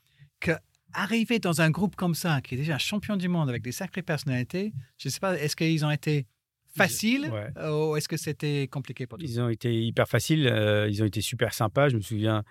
que 0.41 0.53
arriver 0.97 1.39
dans 1.39 1.61
un 1.61 1.71
groupe 1.71 1.95
comme 1.95 2.15
ça, 2.15 2.41
qui 2.41 2.55
est 2.55 2.59
déjà 2.59 2.79
champion 2.79 3.17
du 3.17 3.29
monde 3.29 3.49
avec 3.49 3.63
des 3.63 3.73
sacrées 3.73 4.03
personnalités, 4.03 4.73
je 4.99 5.09
ne 5.09 5.13
sais 5.13 5.21
pas, 5.21 5.39
est-ce 5.39 5.55
qu'ils 5.55 5.85
ont 5.85 5.91
été 5.91 6.27
faciles 6.75 7.31
Ouais. 7.31 7.69
ou 7.71 7.97
est-ce 7.97 8.09
que 8.09 8.17
c'était 8.17 8.67
compliqué 8.69 9.07
pour 9.07 9.19
toi? 9.19 9.27
Ils 9.29 9.41
ont 9.41 9.49
été 9.49 9.73
hyper 9.83 10.09
faciles, 10.09 10.49
euh, 10.49 10.89
ils 10.89 11.03
ont 11.03 11.07
été 11.07 11.21
super 11.21 11.55
sympas. 11.55 11.89
Je 11.89 11.97
me 11.97 12.01
souviens 12.03 12.45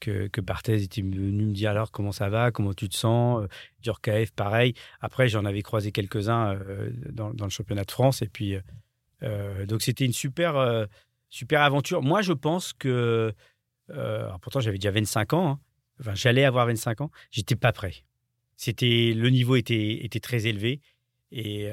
que, 0.00 0.26
que 0.28 0.40
Barthez 0.40 0.82
était 0.82 1.00
venu 1.02 1.44
me 1.46 1.52
dire 1.52 1.70
alors 1.70 1.90
comment 1.90 2.12
ça 2.12 2.28
va, 2.28 2.50
comment 2.50 2.74
tu 2.74 2.88
te 2.88 2.96
sens? 2.96 3.42
Euh, 3.42 3.46
Djorkaeff, 3.82 4.32
pareil. 4.32 4.74
Après, 5.00 5.28
j'en 5.28 5.44
avais 5.44 5.62
croisé 5.62 5.92
quelques-uns 5.92 6.54
euh, 6.54 6.90
dans, 7.10 7.32
dans 7.32 7.44
le 7.44 7.50
championnat 7.50 7.84
de 7.84 7.90
France. 7.90 8.20
Et 8.22 8.28
puis, 8.28 8.56
euh, 9.22 9.66
donc 9.66 9.82
c'était 9.82 10.04
une 10.04 10.12
super, 10.12 10.86
super 11.28 11.62
aventure. 11.62 12.02
Moi, 12.02 12.22
je 12.22 12.32
pense 12.32 12.72
que, 12.72 13.32
pourtant 14.40 14.60
j'avais 14.60 14.78
déjà 14.78 14.90
25 14.90 15.32
ans, 15.34 15.48
hein. 15.52 15.60
Enfin 16.02 16.14
j'allais 16.14 16.44
avoir 16.44 16.66
25 16.66 17.00
ans, 17.00 17.10
j'étais 17.30 17.56
pas 17.56 17.72
prêt. 17.72 17.94
C'était 18.56 19.12
le 19.16 19.30
niveau 19.30 19.56
était, 19.56 20.04
était 20.04 20.20
très 20.20 20.46
élevé 20.46 20.80
et, 21.32 21.70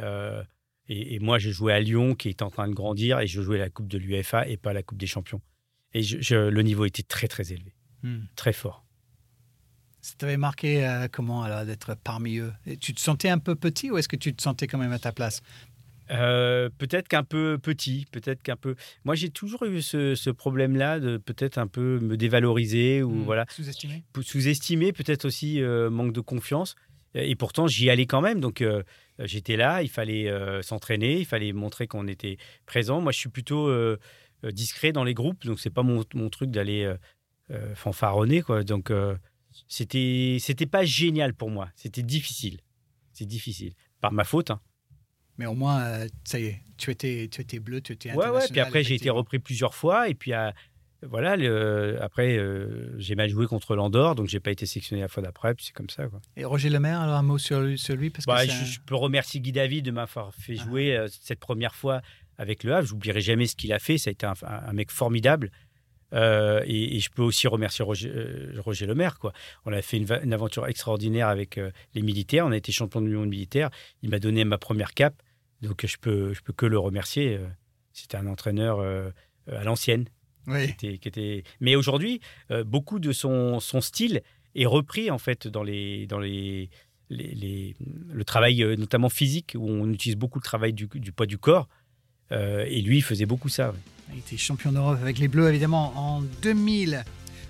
et, 0.88 1.20
moi 1.20 1.38
j'ai 1.38 1.52
joué 1.52 1.74
à 1.74 1.80
Lyon 1.80 2.16
qui 2.16 2.30
est 2.30 2.42
en 2.42 2.50
train 2.50 2.68
de 2.68 2.74
grandir 2.74 3.20
et 3.20 3.28
je 3.28 3.42
jouais 3.42 3.58
la 3.58 3.70
Coupe 3.70 3.88
de 3.88 3.98
l'UEFA 3.98 4.48
et 4.48 4.58
pas 4.58 4.74
la 4.74 4.82
Coupe 4.82 4.98
des 4.98 5.06
Champions. 5.06 5.42
Et 5.94 6.02
le 6.02 6.62
niveau 6.62 6.86
était 6.86 7.04
très 7.04 7.28
très 7.28 7.52
élevé, 7.52 7.76
hmm. 8.04 8.22
très 8.36 8.54
fort. 8.54 8.86
Ça 10.02 10.16
t'avait 10.18 10.38
marqué 10.38 10.88
euh, 10.88 11.08
comment 11.12 11.44
alors 11.44 11.66
d'être 11.66 11.96
parmi 11.96 12.38
eux? 12.38 12.54
Tu 12.80 12.94
te 12.94 13.02
sentais 13.02 13.30
un 13.30 13.40
peu 13.40 13.56
petit 13.56 13.92
ou 13.92 13.98
est-ce 13.98 14.08
que 14.08 14.16
tu 14.16 14.34
te 14.34 14.42
sentais 14.42 14.68
quand 14.68 14.78
même 14.78 14.94
à 14.94 15.00
ta 15.00 15.12
place? 15.12 15.42
Euh, 16.12 16.70
peut-être 16.78 17.08
qu'un 17.08 17.24
peu 17.24 17.58
petit, 17.58 18.06
peut-être 18.12 18.42
qu'un 18.42 18.56
peu. 18.56 18.76
Moi, 19.06 19.16
j'ai 19.16 19.30
toujours 19.30 19.64
eu 19.66 19.82
ce, 19.82 20.30
problème-là 20.30 21.00
de 21.00 21.18
peut-être 21.18 21.58
un 21.58 21.68
peu 21.68 22.00
me 22.00 22.18
dévaloriser 22.18 23.04
ou 23.04 23.12
hmm. 23.12 23.24
voilà. 23.24 23.46
Sous-estimer. 23.50 24.04
Sous-estimer, 24.22 24.94
peut-être 24.94 25.26
aussi 25.26 25.62
euh, 25.62 25.90
manque 25.90 26.14
de 26.14 26.22
confiance. 26.22 26.76
Et 27.16 27.36
pourtant, 27.36 27.66
j'y 27.68 27.90
allais 27.90 28.06
quand 28.06 28.22
même. 28.22 28.40
Donc, 28.40 28.64
j'étais 29.18 29.58
là. 29.58 29.82
Il 29.82 29.90
fallait 29.90 30.32
s'entraîner. 30.62 31.18
Il 31.18 31.26
fallait 31.26 31.54
montrer 31.54 31.88
qu'on 31.88 32.08
était 32.08 32.38
présent. 32.68 33.02
Moi, 33.02 33.12
je 33.12 33.18
suis 33.18 33.30
plutôt 33.30 33.68
discret 34.44 34.92
dans 34.92 35.04
les 35.04 35.16
groupes. 35.16 35.44
Donc, 35.44 35.60
c'est 35.60 35.72
pas 35.72 35.82
mon, 35.82 36.04
mon 36.14 36.30
truc 36.30 36.52
d'aller 36.52 36.94
fanfaronner, 37.74 38.44
quoi. 38.44 38.64
Donc, 38.64 38.92
c'était 39.68 40.38
c'était 40.40 40.68
pas 40.68 40.86
génial 40.86 41.34
pour 41.34 41.50
moi. 41.50 41.70
C'était 41.76 42.04
difficile. 42.04 42.60
C'est 43.12 43.26
difficile. 43.26 43.74
Par 44.02 44.12
ma 44.12 44.24
faute. 44.24 44.52
Hein. 44.52 44.62
Mais 45.40 45.46
au 45.46 45.56
moins, 45.56 45.82
euh, 45.82 46.08
ça 46.26 46.38
y 46.38 46.48
est, 46.48 46.62
tu 46.78 46.92
étais, 46.92 47.30
tu 47.32 47.42
étais 47.42 47.60
bleu, 47.60 47.80
tu 47.80 47.94
étais 47.94 48.12
Ouais, 48.14 48.30
ouais. 48.30 48.46
Puis 48.52 48.60
après, 48.60 48.84
j'ai 48.84 48.96
été 48.96 49.10
repris 49.10 49.40
plusieurs 49.40 49.74
fois. 49.74 50.10
Et 50.10 50.14
puis, 50.14 50.34
euh, 50.34 50.52
voilà, 51.02 51.32
après, 52.04 52.38
euh, 52.38 52.94
j'ai 53.00 53.16
mal 53.16 53.30
joué 53.30 53.48
contre 53.48 53.74
l'Andorre, 53.76 54.16
donc 54.16 54.28
j'ai 54.28 54.42
pas 54.42 54.52
été 54.52 54.66
sélectionné 54.66 55.02
la 55.02 55.08
fois 55.08 55.24
d'après. 55.24 55.56
Puis 55.56 55.68
c'est 55.68 55.74
comme 55.74 55.90
ça. 55.90 56.08
Quoi. 56.08 56.20
Et 56.36 56.44
Roger 56.44 56.70
Lemaire, 56.70 57.00
alors 57.00 57.16
un 57.16 57.24
mot 57.24 57.38
sur 57.38 57.62
lui, 57.62 57.80
parce 58.10 58.26
bah, 58.26 58.46
je, 58.46 58.80
peux 58.86 58.96
remercier 58.96 59.40
Guy 59.40 59.54
David 59.54 59.86
de 59.86 59.92
m'avoir 59.92 60.36
fait 60.36 60.58
ah. 60.60 60.64
jouer 60.64 61.06
cette 61.10 61.40
première 61.40 61.74
fois 61.74 62.02
avec 62.38 62.66
le 62.66 62.76
Havre. 62.76 62.88
J'oublierai 62.88 63.22
jamais 63.22 63.48
ce 63.48 63.56
qu'il 63.56 63.72
a 63.72 63.80
fait. 63.80 63.98
Ça 63.98 64.10
a 64.10 64.12
été 64.12 64.26
un 64.26 64.74
mec 64.74 64.92
formidable. 64.92 65.52
Euh, 66.14 66.62
et, 66.66 67.00
je 67.00 67.10
peux 67.10 67.22
aussi 67.22 67.48
remercier 67.48 67.84
Roger, 67.84 68.12
euh, 68.14 68.54
Roger 68.60 68.86
Lemaire. 68.86 69.20
Quoi. 69.20 69.34
On 69.66 69.74
a 69.74 69.82
fait 69.82 69.98
une, 69.98 70.34
aventure 70.34 70.68
extraordinaire 70.68 71.28
avec 71.28 71.58
euh, 71.58 71.72
les 71.94 72.02
militaires. 72.02 72.46
On 72.46 72.52
a 72.52 72.58
été 72.58 72.72
champion 72.72 73.02
de 73.02 73.08
l'Union 73.08 73.26
militaire. 73.26 73.70
Il 74.02 74.10
m'a 74.10 74.20
donné 74.20 74.44
ma 74.46 74.58
première 74.58 74.94
cape. 74.94 75.22
Donc 75.62 75.86
je 75.86 75.98
peux, 75.98 76.34
je 76.34 76.42
peux 76.42 76.54
que 76.54 76.66
le 76.66 76.80
remercier. 76.80 77.40
C'était 77.94 78.18
un 78.18 78.28
entraîneur 78.28 78.80
à 79.48 79.64
l'ancienne. 79.64 80.06
Oui. 80.48 80.76
Qui 80.78 80.88
était, 80.88 81.44
Mais 81.60 81.76
aujourd'hui, 81.76 82.22
beaucoup 82.66 83.00
de 83.00 83.12
son, 83.12 83.60
son, 83.60 83.82
style 83.82 84.22
est 84.56 84.66
repris 84.66 85.12
en 85.12 85.18
fait 85.18 85.48
dans 85.48 85.64
les, 85.64 86.08
dans 86.08 86.20
les, 86.20 86.70
les, 87.10 87.76
le 88.12 88.24
travail 88.24 88.64
notamment 88.78 89.10
physique 89.10 89.54
où 89.56 89.70
on 89.70 89.92
utilise 89.92 90.16
beaucoup 90.16 90.40
le 90.40 90.44
travail 90.44 90.74
du, 90.74 90.88
du 90.88 91.12
poids 91.12 91.26
du 91.26 91.38
corps. 91.38 91.68
et 92.32 92.82
lui, 92.82 92.98
il 92.98 93.04
faisait 93.04 93.26
beaucoup 93.26 93.50
ça. 93.50 93.74
Il 94.14 94.20
était 94.20 94.38
champion 94.38 94.72
d'Europe 94.72 94.98
avec 95.02 95.20
les 95.20 95.28
Bleus, 95.28 95.50
évidemment, 95.50 95.94
en 95.96 96.22
2000. 96.42 97.04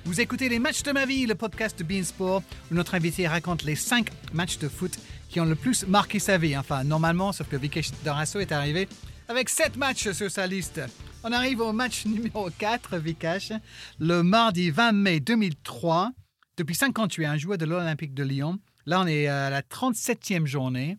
Vous 0.10 0.22
écoutez 0.22 0.50
les 0.50 0.58
matchs 0.58 0.82
de 0.82 0.92
ma 0.92 1.06
vie, 1.06 1.28
le 1.28 1.36
podcast 1.36 1.78
de 1.78 1.84
Beansport, 1.84 2.42
où 2.72 2.74
notre 2.74 2.96
invité 2.96 3.28
raconte 3.28 3.62
les 3.62 3.76
5 3.76 4.10
matchs 4.34 4.58
de 4.58 4.68
foot 4.68 4.98
qui 5.30 5.40
ont 5.40 5.46
le 5.46 5.54
plus 5.54 5.86
marqué 5.86 6.18
sa 6.18 6.40
vie. 6.40 6.58
Enfin, 6.58 6.84
normalement, 6.84 7.32
sauf 7.32 7.48
que 7.48 7.56
Vikesh 7.56 7.92
Dorasso 8.04 8.40
est 8.40 8.52
arrivé 8.52 8.90
avec 9.28 9.50
7 9.50 9.78
matchs 9.78 10.10
sur 10.14 10.32
sa 10.32 10.48
liste. 10.48 10.82
On 11.24 11.32
arrive 11.32 11.60
au 11.60 11.74
match 11.74 12.06
numéro 12.08 12.50
4, 12.50 12.98
Vikesh, 12.98 13.52
le 14.00 14.24
mardi 14.24 14.72
20 14.72 14.94
mai 14.94 15.20
2003. 15.20 16.10
Depuis 16.58 16.74
58, 16.74 17.26
un 17.26 17.38
joueur 17.38 17.60
de 17.60 17.66
l'Olympique 17.66 18.16
de 18.16 18.24
Lyon. 18.24 18.58
Là, 18.88 19.02
on 19.02 19.06
est 19.06 19.28
à 19.28 19.52
la 19.52 19.62
37e 19.62 20.48
journée. 20.48 20.98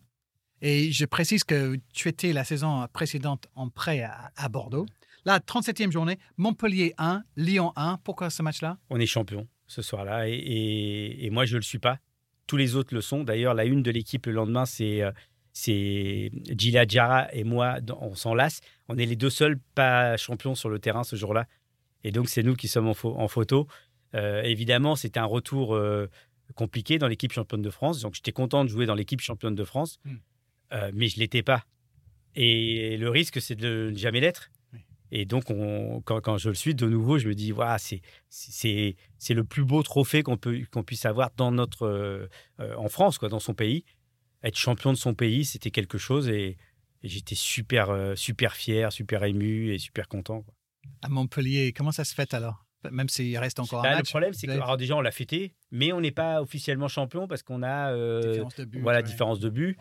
Et 0.61 0.93
je 0.93 1.03
précise 1.03 1.43
que 1.43 1.77
tu 1.93 2.07
étais 2.07 2.31
la 2.31 2.45
saison 2.45 2.87
précédente 2.93 3.47
en 3.55 3.67
prêt 3.67 4.07
à 4.37 4.47
Bordeaux. 4.47 4.85
La 5.23 5.37
37e 5.37 5.91
journée, 5.91 6.17
Montpellier 6.37 6.95
1, 6.97 7.21
Lyon 7.37 7.73
1. 7.75 7.99
Pourquoi 8.03 8.31
ce 8.31 8.41
match-là? 8.41 8.79
On 8.89 8.99
est 8.99 9.05
champion 9.05 9.47
ce 9.67 9.83
soir-là 9.83 10.27
et, 10.27 11.29
moi, 11.31 11.45
je 11.45 11.53
ne 11.53 11.57
le 11.59 11.63
suis 11.63 11.77
pas. 11.77 11.99
Tous 12.47 12.57
les 12.57 12.75
autres 12.75 12.95
le 12.95 13.01
sont. 13.01 13.23
D'ailleurs, 13.23 13.53
la 13.53 13.65
une 13.65 13.83
de 13.83 13.91
l'équipe 13.91 14.25
le 14.25 14.31
lendemain, 14.31 14.65
c'est 14.65 15.03
euh, 15.03 15.11
c'est 15.53 16.31
Gila 16.57 16.87
Jara 16.87 17.33
et 17.33 17.43
moi, 17.43 17.77
on 17.99 18.15
s'en 18.15 18.33
lasse. 18.33 18.61
On 18.89 18.97
est 18.97 19.05
les 19.05 19.15
deux 19.15 19.29
seuls 19.29 19.59
pas 19.75 20.17
champions 20.17 20.55
sur 20.55 20.69
le 20.69 20.79
terrain 20.79 21.03
ce 21.03 21.15
jour-là. 21.15 21.45
Et 22.03 22.11
donc, 22.11 22.27
c'est 22.27 22.41
nous 22.41 22.55
qui 22.55 22.67
sommes 22.67 22.87
en, 22.87 23.27
photo. 23.27 23.67
Euh, 24.15 24.41
évidemment, 24.41 24.95
c'était 24.95 25.19
un 25.19 25.25
retour 25.25 25.75
euh, 25.75 26.09
compliqué 26.55 26.97
dans 26.97 27.07
l'équipe 27.07 27.31
championne 27.31 27.61
de 27.61 27.69
France. 27.69 28.01
Donc, 28.01 28.15
j'étais 28.15 28.31
content 28.31 28.63
de 28.63 28.69
jouer 28.69 28.87
dans 28.87 28.95
l'équipe 28.95 29.21
championne 29.21 29.55
de 29.55 29.63
France, 29.63 29.99
hmm. 30.03 30.15
mais 30.93 31.09
je 31.09 31.17
ne 31.17 31.19
l'étais 31.19 31.43
pas. 31.43 31.63
Et 32.33 32.97
le 32.97 33.09
risque, 33.09 33.39
c'est 33.39 33.55
de 33.55 33.91
ne 33.91 33.97
jamais 33.97 34.19
l'être. 34.19 34.49
Et 35.11 35.25
donc, 35.25 35.43
quand, 36.05 36.37
je 36.37 36.49
le 36.49 36.55
suis 36.55 36.73
de 36.73 36.87
nouveau, 36.87 37.17
je 37.17 37.27
me 37.27 37.35
dis, 37.35 37.51
voilà, 37.51 37.77
c'est, 37.77 38.01
c'est, 38.29 38.95
c'est 39.17 39.33
le 39.33 39.43
plus 39.43 39.65
beau 39.65 39.83
trophée 39.83 40.23
qu'on, 40.23 40.37
qu'on 40.37 40.83
puisse 40.83 41.05
avoir 41.05 41.31
dans 41.35 41.51
notre, 41.51 41.85
euh, 41.85 42.27
en 42.77 42.87
France, 42.87 43.17
quoi, 43.17 43.27
dans 43.27 43.39
son 43.39 43.53
pays. 43.53 43.83
Être 44.43 44.57
champion 44.57 44.93
de 44.93 44.97
son 44.97 45.13
pays, 45.13 45.43
c'était 45.43 45.69
quelque 45.69 45.97
chose 45.97 46.29
et, 46.29 46.57
j'étais 47.03 47.35
super, 47.35 47.89
euh, 47.89 48.15
super 48.15 48.55
fier, 48.55 48.91
super 48.91 49.23
ému 49.23 49.73
et 49.73 49.79
super 49.79 50.07
content. 50.07 50.45
À 51.01 51.09
Montpellier, 51.09 51.73
comment 51.73 51.91
ça 51.91 52.05
se 52.05 52.13
fait 52.13 52.33
alors? 52.33 52.65
Même 52.89 53.09
s'il 53.09 53.37
reste 53.37 53.59
encore 53.59 53.79
un 53.79 53.83
bah, 53.83 53.95
match. 53.95 54.07
Le 54.07 54.09
problème, 54.09 54.33
c'est 54.33 54.47
que 54.47 54.51
alors 54.51 54.77
déjà, 54.77 54.95
on 54.95 55.01
l'a 55.01 55.11
fêté, 55.11 55.53
mais 55.71 55.91
on 55.93 56.01
n'est 56.01 56.11
pas 56.11 56.41
officiellement 56.41 56.87
champion 56.87 57.27
parce 57.27 57.43
qu'on 57.43 57.61
a 57.61 57.91
euh, 57.91 58.31
différence 58.31 58.55
de 58.55 58.65
but, 58.65 58.81
voilà, 58.81 59.01
différence 59.01 59.39
de 59.39 59.49
but. 59.49 59.77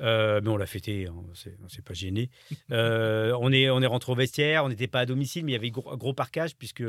Euh, 0.00 0.40
mais 0.42 0.48
on 0.48 0.56
l'a 0.56 0.66
fêté, 0.66 1.06
hein, 1.06 1.14
on 1.14 1.28
ne 1.28 1.68
s'est 1.68 1.82
pas 1.82 1.94
gêné. 1.94 2.30
Euh, 2.72 3.36
on, 3.40 3.52
est, 3.52 3.68
on 3.68 3.80
est 3.82 3.86
rentré 3.86 4.12
au 4.12 4.14
vestiaire, 4.14 4.64
on 4.64 4.68
n'était 4.68 4.86
pas 4.86 5.00
à 5.00 5.06
domicile, 5.06 5.44
mais 5.44 5.52
il 5.52 5.54
y 5.54 5.58
avait 5.58 5.70
gros, 5.70 5.96
gros 5.96 6.12
parcage 6.14 6.54
puisque, 6.56 6.84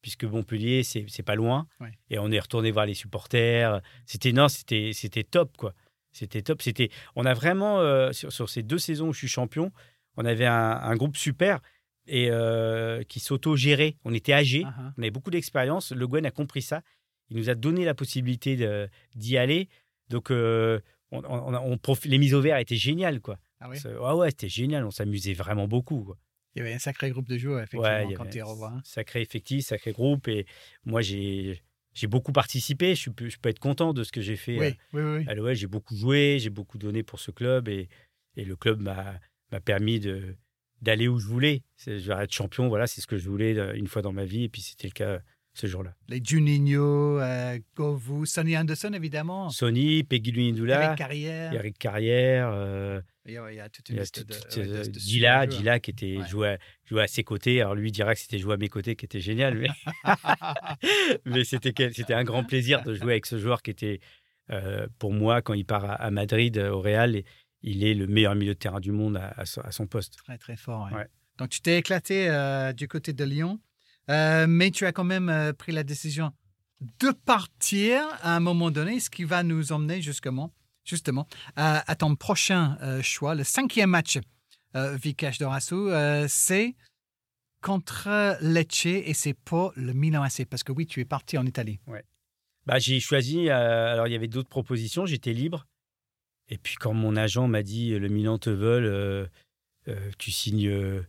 puisque 0.00 0.22
Montpellier, 0.22 0.84
c'est 0.84 1.22
pas 1.24 1.34
loin. 1.34 1.66
Et 2.10 2.18
on 2.18 2.30
est 2.30 2.38
retourné 2.38 2.70
voir 2.70 2.86
les 2.86 2.94
supporters. 2.94 3.80
C'était 4.04 4.32
non, 4.32 4.48
c'était 4.48 5.24
top 5.24 5.56
quoi. 5.56 5.74
C'était 6.12 6.42
top. 6.42 6.62
C'était, 6.62 6.90
on 7.16 7.24
a 7.24 7.34
vraiment 7.34 7.80
euh, 7.80 8.12
sur, 8.12 8.48
ces 8.48 8.62
deux 8.62 8.78
saisons 8.78 9.08
où 9.08 9.12
je 9.12 9.18
suis 9.18 9.28
champion, 9.28 9.72
on 10.16 10.24
avait 10.24 10.46
un, 10.46 10.94
groupe 10.94 11.16
super 11.16 11.60
et 12.06 12.30
qui 13.08 13.18
s'auto-gérait. 13.18 13.96
On 14.04 14.14
était 14.14 14.32
âgés, 14.32 14.62
uh-huh. 14.62 14.92
on 14.96 15.02
avait 15.02 15.10
beaucoup 15.10 15.30
d'expérience. 15.30 15.90
Le 15.90 16.06
Gwen 16.06 16.24
a 16.24 16.30
compris 16.30 16.62
ça. 16.62 16.82
Il 17.30 17.36
nous 17.36 17.50
a 17.50 17.56
donné 17.56 17.84
la 17.84 17.94
possibilité 17.94 18.88
d'y 19.16 19.38
aller. 19.38 19.68
Donc 20.08 20.30
on, 21.12 21.22
on, 21.24 21.78
les 22.04 22.18
mises 22.18 22.34
au 22.34 22.40
vert 22.40 22.58
étaient 22.58 22.76
géniales, 22.76 23.20
quoi. 23.20 23.38
Ah 23.60 23.68
oui? 23.70 23.78
Ouais, 24.16 24.30
c'était 24.30 24.48
génial. 24.48 24.84
On 24.84 24.90
s'amusait 24.90 25.34
vraiment 25.34 25.68
beaucoup. 25.68 26.14
Il 26.54 26.60
y 26.60 26.62
avait 26.62 26.74
un 26.74 26.78
sacré 26.78 27.10
groupe 27.10 27.28
de 27.28 27.36
joueurs, 27.36 27.60
effectivement, 27.60 28.12
quand 28.16 28.30
tu 28.30 28.42
revois. 28.42 28.80
Sacré 28.84 29.20
effectif, 29.20 29.66
sacré 29.66 29.92
groupe. 29.92 30.28
Et 30.28 30.46
moi, 30.84 31.02
j'ai. 31.02 31.62
Beaucoup 32.08 32.32
participé, 32.32 32.94
je, 32.94 33.08
peux, 33.08 33.30
je 33.30 33.38
peux 33.38 33.48
être 33.48 33.58
content 33.58 33.94
de 33.94 34.04
ce 34.04 34.12
que 34.12 34.20
j'ai 34.20 34.36
fait. 34.36 34.58
Oui, 34.92 35.00
oui. 35.00 35.24
À 35.26 35.54
j'ai 35.54 35.66
beaucoup 35.66 35.96
joué, 35.96 36.36
j'ai 36.38 36.50
beaucoup 36.50 36.76
donné 36.76 37.02
pour 37.02 37.20
ce 37.20 37.30
club 37.30 37.68
et, 37.68 37.88
et 38.36 38.44
le 38.44 38.54
club 38.54 38.82
m'a 38.82 39.18
permis 39.64 39.98
de, 39.98 40.36
d'aller 40.82 41.08
où 41.08 41.18
je 41.18 41.26
voulais. 41.26 41.62
Je 41.86 41.92
vais 41.92 42.24
être 42.24 42.32
champion, 42.32 42.68
voilà, 42.68 42.86
c'est 42.86 43.00
ce 43.00 43.06
que 43.06 43.16
je 43.16 43.28
voulais 43.28 43.56
euh, 43.56 43.74
une 43.74 43.86
fois 43.86 44.02
dans 44.02 44.12
ma 44.12 44.24
vie 44.24 44.44
et 44.44 44.48
puis 44.50 44.60
c'était 44.60 44.88
le 44.88 44.92
cas 44.92 45.20
ce 45.56 45.66
jour-là. 45.66 45.94
Les 46.08 46.20
Juninho, 46.22 47.18
euh, 47.18 47.58
Govou, 47.74 48.26
Sonny 48.26 48.56
Anderson, 48.56 48.92
évidemment. 48.92 49.48
Sonny, 49.48 50.04
Peggy 50.04 50.30
Lunidula. 50.30 50.84
Eric 50.84 50.98
Carrière. 50.98 51.52
Eric 51.52 51.78
Carrière. 51.78 52.50
Euh, 52.52 53.00
il, 53.24 53.32
y 53.32 53.38
a, 53.38 53.68
toute 53.68 53.88
une 53.88 53.98
liste 53.98 54.26
de, 54.26 54.98
Gila, 54.98 55.48
Gila 55.48 55.80
qui 55.80 55.90
était 55.90 56.18
joué, 56.28 56.58
à, 56.92 57.00
à 57.00 57.06
ses 57.06 57.24
côtés. 57.24 57.60
Alors 57.60 57.74
lui 57.74 57.90
dira 57.90 58.14
que 58.14 58.20
c'était 58.20 58.38
joué 58.38 58.54
à 58.54 58.56
mes 58.58 58.68
côtés 58.68 58.96
qui 58.96 59.06
était 59.06 59.20
génial. 59.20 59.56
Mais, 59.56 59.68
mais 61.24 61.44
c'était, 61.44 61.90
c'était 61.92 62.14
un 62.14 62.24
grand 62.24 62.44
plaisir 62.44 62.82
de 62.82 62.94
jouer 62.94 63.12
avec 63.12 63.26
ce 63.26 63.38
joueur 63.38 63.62
qui 63.62 63.70
était, 63.70 64.00
euh, 64.50 64.86
pour 64.98 65.12
moi, 65.12 65.40
quand 65.40 65.54
il 65.54 65.64
part 65.64 66.00
à, 66.00 66.10
Madrid, 66.10 66.58
au 66.58 66.80
Real, 66.80 67.22
il 67.62 67.82
est 67.82 67.94
le 67.94 68.06
meilleur 68.06 68.34
milieu 68.34 68.54
de 68.54 68.58
terrain 68.58 68.80
du 68.80 68.92
monde 68.92 69.16
à, 69.16 69.44
son 69.46 69.86
poste. 69.86 70.16
Très, 70.18 70.38
très 70.38 70.56
fort. 70.56 70.90
Donc 71.38 71.48
tu 71.48 71.60
t'es 71.60 71.78
éclaté 71.78 72.30
du 72.76 72.88
côté 72.88 73.14
de 73.14 73.24
Lyon. 73.24 73.58
Euh, 74.10 74.46
mais 74.48 74.70
tu 74.70 74.86
as 74.86 74.92
quand 74.92 75.04
même 75.04 75.28
euh, 75.28 75.52
pris 75.52 75.72
la 75.72 75.82
décision 75.82 76.32
de 77.00 77.10
partir 77.10 78.02
à 78.20 78.36
un 78.36 78.40
moment 78.40 78.70
donné, 78.70 79.00
ce 79.00 79.10
qui 79.10 79.24
va 79.24 79.42
nous 79.42 79.72
emmener 79.72 80.02
justement, 80.02 80.52
justement 80.84 81.26
à, 81.56 81.96
ton 81.96 82.14
prochain 82.16 82.76
euh, 82.82 83.02
choix, 83.02 83.34
le 83.34 83.44
cinquième 83.44 83.90
match 83.90 84.18
Vikash 84.74 85.38
Dorasu, 85.38 85.88
c'est 86.28 86.76
contre 87.62 88.36
Lecce 88.42 88.84
et 88.84 89.14
c'est 89.14 89.32
pas 89.32 89.72
le 89.74 89.94
Milan 89.94 90.22
AC 90.22 90.44
parce 90.44 90.62
que 90.62 90.70
oui, 90.70 90.86
tu 90.86 91.00
es 91.00 91.06
parti 91.06 91.38
en 91.38 91.46
Italie. 91.46 91.80
Ouais. 91.86 92.04
Bah, 92.66 92.78
j'ai 92.78 93.00
choisi, 93.00 93.48
alors 93.48 94.06
il 94.06 94.12
y 94.12 94.16
avait 94.16 94.28
d'autres 94.28 94.50
propositions, 94.50 95.06
j'étais 95.06 95.32
libre. 95.32 95.66
Et 96.50 96.58
puis 96.58 96.74
quand 96.74 96.92
mon 96.92 97.16
agent 97.16 97.48
m'a 97.48 97.62
dit 97.62 97.98
le 97.98 98.08
Milan 98.08 98.36
te 98.36 98.50
veut, 98.50 99.30
tu 100.18 100.30
signes 100.30 101.02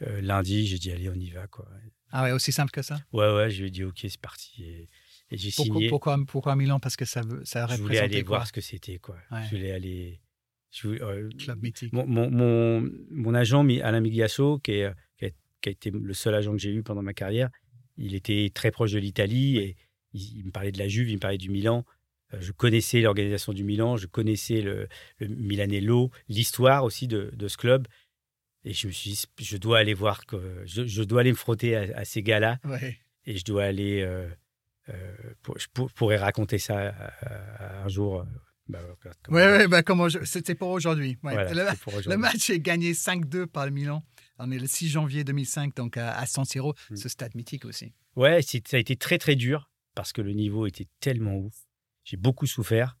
lundi, 0.00 0.66
j'ai 0.66 0.78
dit, 0.78 0.90
allez, 0.90 1.08
on 1.08 1.14
y 1.14 1.30
va. 1.30 1.46
Quoi. 1.46 1.68
Ah 2.16 2.22
ouais, 2.22 2.30
aussi 2.30 2.52
simple 2.52 2.70
que 2.70 2.80
ça? 2.80 3.00
Ouais, 3.12 3.34
ouais, 3.34 3.50
je 3.50 3.60
lui 3.60 3.68
ai 3.68 3.70
dit, 3.72 3.82
ok, 3.82 3.98
c'est 4.02 4.20
parti. 4.20 4.62
Et, 4.62 4.88
j'ai 5.32 5.50
signé. 5.50 5.88
Pourquoi, 5.88 6.16
pourquoi 6.28 6.54
Milan? 6.54 6.78
Parce 6.78 6.96
que 6.96 7.04
ça, 7.04 7.22
ça 7.42 7.66
Je 7.66 7.82
voulais 7.82 7.98
aller 7.98 8.22
voir 8.22 8.46
ce 8.46 8.52
que 8.52 8.60
c'était. 8.60 8.98
quoi. 8.98 9.16
Je 9.32 9.56
voulais 9.56 9.72
aller. 9.72 10.20
Euh, 10.84 11.28
Club 11.38 11.62
mythique. 11.62 11.92
Mon, 11.92 12.06
mon, 12.06 12.88
mon, 13.10 13.34
agent, 13.34 13.66
Alain 13.82 14.00
Migliasso, 14.00 14.58
qui, 14.58 14.72
est, 14.72 14.94
qui, 15.18 15.68
a, 15.68 15.72
été 15.72 15.90
le 15.90 16.14
seul 16.14 16.34
agent 16.34 16.52
que 16.52 16.58
j'ai 16.58 16.72
eu 16.72 16.84
pendant 16.84 17.02
ma 17.02 17.14
carrière, 17.14 17.50
il 17.96 18.14
était 18.14 18.50
très 18.54 18.70
proche 18.70 18.92
de 18.92 18.98
l'Italie 18.98 19.58
et 19.58 19.76
il, 20.12 20.44
me 20.44 20.50
parlait 20.50 20.72
de 20.72 20.78
la 20.78 20.88
Juve, 20.88 21.08
il 21.08 21.14
me 21.14 21.20
parlait 21.20 21.38
du 21.38 21.50
Milan. 21.50 21.84
Euh, 22.32 22.38
je 22.40 22.52
connaissais 22.52 23.00
l'organisation 23.00 23.52
du 23.52 23.64
Milan, 23.64 23.96
je 23.96 24.06
connaissais 24.06 24.60
le, 24.60 24.88
le 25.18 25.28
Milanello, 25.28 26.10
l'histoire 26.28 26.84
aussi 26.84 27.06
de, 27.06 27.30
de, 27.34 27.48
ce 27.48 27.56
club. 27.56 27.86
Et 28.64 28.72
je 28.72 28.86
me 28.86 28.92
suis 28.92 29.10
dit, 29.10 29.24
je 29.40 29.56
dois 29.56 29.78
aller 29.78 29.94
voir, 29.94 30.24
que, 30.24 30.62
je, 30.64 31.02
dois 31.02 31.20
aller 31.20 31.32
me 31.32 31.36
frotter 31.36 31.76
à, 31.76 32.04
ces 32.04 32.22
gars-là. 32.22 32.58
Et 33.26 33.36
je 33.36 33.44
dois 33.44 33.64
aller. 33.64 34.02
Euh, 34.02 34.28
euh, 34.90 35.16
pour, 35.42 35.58
je 35.58 35.66
pourrais 35.68 36.16
raconter 36.16 36.58
ça 36.58 36.94
un 37.84 37.88
jour. 37.88 38.26
Bah, 38.66 38.80
oui, 39.28 39.42
ouais, 39.42 39.68
bah, 39.68 39.82
comment 39.82 40.08
c'était 40.24 40.54
pour 40.54 40.70
aujourd'hui. 40.70 41.18
le, 41.22 42.16
match 42.16 42.48
est 42.48 42.60
gagné 42.60 42.92
5-2 42.92 43.46
par 43.46 43.66
le 43.66 43.72
Milan. 43.72 44.02
On 44.38 44.50
est 44.50 44.58
le 44.58 44.66
6 44.66 44.88
janvier 44.88 45.22
2005, 45.22 45.76
donc 45.76 45.96
à, 45.96 46.24
San 46.26 46.44
Siro, 46.44 46.74
mm. 46.90 46.96
ce 46.96 47.08
stade 47.08 47.34
mythique 47.34 47.66
aussi. 47.66 47.92
Ouais, 48.16 48.40
ça 48.42 48.58
a 48.72 48.78
été 48.78 48.96
très 48.96 49.18
très 49.18 49.36
dur 49.36 49.70
parce 49.94 50.12
que 50.12 50.22
le 50.22 50.32
niveau 50.32 50.66
était 50.66 50.88
tellement 51.00 51.36
ouf. 51.36 51.54
J'ai 52.04 52.16
beaucoup 52.16 52.46
souffert. 52.46 52.96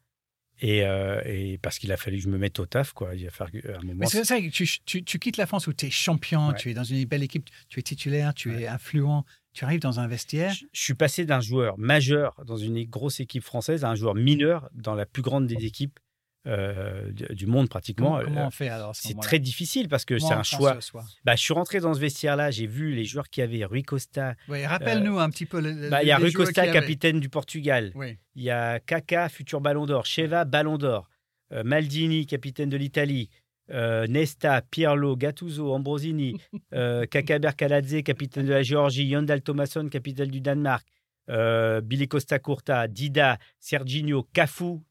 Et, 0.60 0.84
euh, 0.84 1.20
et, 1.24 1.58
parce 1.58 1.78
qu'il 1.78 1.90
a 1.92 1.96
fallu 1.96 2.18
que 2.18 2.22
je 2.22 2.28
me 2.28 2.38
mette 2.38 2.58
au 2.60 2.66
taf, 2.66 2.92
quoi. 2.92 3.14
Il 3.14 3.26
a 3.26 3.30
fallu 3.30 3.62
un 3.68 3.84
moment. 3.84 4.06
C'est 4.06 4.24
ça, 4.24 4.36
tu, 4.52 4.68
tu, 4.84 5.04
tu, 5.04 5.18
quittes 5.18 5.36
la 5.36 5.46
France 5.46 5.66
où 5.66 5.72
tu 5.72 5.86
es 5.86 5.90
champion, 5.90 6.52
tu 6.52 6.70
es 6.70 6.74
dans 6.74 6.84
une 6.84 7.04
belle 7.04 7.22
équipe, 7.22 7.50
tu 7.68 7.80
es 7.80 7.82
titulaire, 7.82 8.34
tu 8.34 8.54
es 8.54 8.66
influent, 8.66 9.24
tu 9.52 9.64
arrives 9.64 9.80
dans 9.80 10.00
un 10.00 10.06
vestiaire. 10.06 10.52
Je, 10.52 10.64
suis 10.72 10.94
passé 10.94 11.24
d'un 11.24 11.40
joueur 11.40 11.76
majeur 11.78 12.40
dans 12.46 12.56
une 12.56 12.84
grosse 12.84 13.20
équipe 13.20 13.42
française 13.42 13.84
à 13.84 13.90
un 13.90 13.94
joueur 13.94 14.14
mineur 14.14 14.68
dans 14.74 14.94
la 14.94 15.06
plus 15.06 15.22
grande 15.22 15.46
des 15.46 15.64
équipes 15.64 15.98
euh, 16.46 17.10
du 17.12 17.46
monde 17.46 17.68
pratiquement. 17.68 18.20
Comment, 18.22 18.46
on 18.46 18.50
fait 18.50 18.68
alors 18.68 18.94
C'est 18.94 19.18
très 19.18 19.38
difficile 19.38 19.88
parce 19.88 20.04
que 20.04 20.18
c'est 20.18 20.32
un 20.32 20.42
choix. 20.42 20.78
Bah, 21.24 21.36
je 21.36 21.42
suis 21.42 21.54
rentré 21.54 21.80
dans 21.80 21.94
ce 21.94 22.00
vestiaire-là, 22.00 22.50
j'ai 22.50 22.66
vu 22.66 22.92
les 22.92 23.04
joueurs 23.04 23.28
qui 23.28 23.42
avaient 23.42 23.64
Rui 23.64 23.82
Costa. 23.82 24.34
Rappelle-nous 24.48 25.18
un 25.18 25.30
petit 25.30 25.46
peu. 25.46 25.60
Le, 25.60 25.88
bah, 25.88 26.02
il 26.02 26.08
y 26.08 26.12
a 26.12 26.18
Rui 26.18 26.32
Costa, 26.32 26.66
capitaine 26.68 27.20
du 27.20 27.28
Portugal. 27.28 27.92
Il 28.36 28.42
y 28.42 28.50
a 28.50 28.80
Kaka, 28.80 29.28
futur 29.28 29.60
Ballon 29.60 29.86
d'Or. 29.86 30.06
Cheva, 30.06 30.44
Ballon 30.44 30.78
d'Or. 30.78 31.08
Euh, 31.52 31.62
Maldini, 31.62 32.26
capitaine 32.26 32.68
de 32.68 32.76
l'Italie. 32.76 33.30
Euh, 33.70 34.06
Nesta, 34.06 34.60
Pirlo, 34.60 35.16
Gattuso, 35.16 35.72
Ambrosini, 35.72 36.36
euh, 36.74 37.06
Kaka 37.06 37.38
Berkaladze, 37.38 38.02
capitaine 38.02 38.46
de 38.46 38.52
la 38.52 38.62
Géorgie, 38.62 39.06
Yondal 39.06 39.40
Thomasson, 39.40 39.88
capitaine 39.88 40.30
du 40.30 40.40
Danemark, 40.40 40.86
Billy 41.28 42.06
Costa 42.06 42.38
Curta, 42.38 42.86
Dida, 42.88 43.38
Serginho, 43.58 44.28
Cafu, 44.34 44.82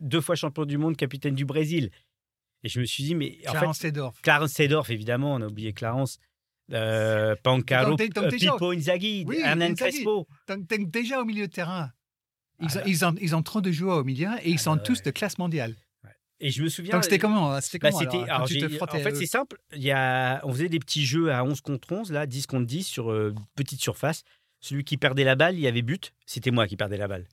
deux 0.00 0.20
fois 0.20 0.34
champion 0.34 0.64
du 0.64 0.78
monde, 0.78 0.96
capitaine 0.96 1.34
du 1.34 1.44
Brésil. 1.44 1.90
Et 2.64 2.68
je 2.68 2.80
me 2.80 2.84
suis 2.84 3.04
dit, 3.04 3.14
mais. 3.14 3.38
Clarence 3.38 3.78
Sedorf. 3.78 4.20
Clarence 4.22 4.52
Sedorf, 4.52 4.90
évidemment, 4.90 5.34
on 5.34 5.42
a 5.42 5.46
oublié 5.46 5.72
Clarence. 5.72 6.18
Euh, 6.72 7.34
Pancaro, 7.42 7.92
euh, 7.98 8.30
Pipo 8.30 8.72
Inzaghi, 8.72 9.26
Hernan 9.42 9.74
Crespo. 9.74 10.26
Donc, 10.48 10.90
déjà 10.90 11.20
au 11.20 11.24
milieu 11.24 11.46
de 11.46 11.52
terrain. 11.52 11.90
Ils, 12.60 12.76
ont, 12.76 12.82
ils, 12.86 13.04
ont, 13.04 13.14
ils 13.20 13.36
ont 13.36 13.42
trop 13.42 13.60
de 13.60 13.70
joueurs 13.70 13.98
au 13.98 14.04
milieu 14.04 14.30
et 14.42 14.50
ils 14.50 14.56
ah 14.56 14.62
sont 14.62 14.76
bah 14.76 14.82
tous 14.82 15.02
de 15.02 15.10
classe 15.12 15.38
mondiale. 15.38 15.76
Et 16.40 16.50
je 16.50 16.62
me 16.62 16.68
souviens. 16.68 16.92
Donc 16.92 17.04
c'était 17.04 17.18
comment, 17.18 17.60
c'était 17.60 17.78
bah, 17.78 17.90
comment 17.90 18.04
En 18.04 18.98
fait, 18.98 19.14
c'est 19.16 19.26
simple. 19.26 19.58
Il 19.72 19.82
y 19.82 19.90
a, 19.90 20.40
on 20.44 20.52
faisait 20.52 20.68
des 20.68 20.78
petits 20.78 21.04
jeux 21.04 21.32
à 21.32 21.44
11 21.44 21.60
contre 21.60 21.92
11, 21.92 22.12
là, 22.12 22.26
10 22.26 22.46
contre 22.46 22.66
10 22.66 22.84
sur 22.84 23.10
euh, 23.10 23.34
petite 23.54 23.80
surface. 23.80 24.22
Celui 24.60 24.84
qui 24.84 24.96
perdait 24.96 25.24
la 25.24 25.36
balle, 25.36 25.54
il 25.54 25.60
y 25.60 25.66
avait 25.66 25.82
but. 25.82 26.12
C'était 26.26 26.50
moi 26.50 26.66
qui 26.66 26.76
perdais 26.76 26.96
la 26.96 27.08
balle. 27.08 27.26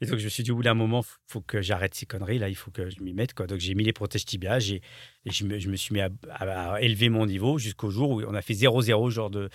Et 0.00 0.06
donc, 0.06 0.18
je 0.18 0.24
me 0.24 0.28
suis 0.28 0.42
dit, 0.42 0.50
au 0.50 0.56
bout 0.56 0.62
d'un 0.62 0.74
moment, 0.74 1.00
il 1.02 1.32
faut 1.32 1.40
que 1.40 1.62
j'arrête 1.62 1.94
ces 1.94 2.06
conneries. 2.06 2.38
Là, 2.38 2.48
il 2.48 2.54
faut 2.54 2.70
que 2.70 2.90
je 2.90 3.02
m'y 3.02 3.14
mette. 3.14 3.34
Quoi. 3.34 3.46
Donc, 3.46 3.60
j'ai 3.60 3.74
mis 3.74 3.84
les 3.84 3.92
protèges 3.92 4.24
tibia 4.24 4.58
et 4.58 5.30
je 5.30 5.44
me, 5.44 5.58
je 5.58 5.68
me 5.68 5.76
suis 5.76 5.94
mis 5.94 6.00
à, 6.00 6.80
élever 6.80 7.08
mon 7.08 7.26
niveau 7.26 7.58
jusqu'au 7.58 7.90
jour 7.90 8.10
où 8.10 8.22
on 8.22 8.34
a 8.34 8.42
fait 8.42 8.54
0-0 8.54 9.10
genre 9.10 9.30
de, 9.30 9.48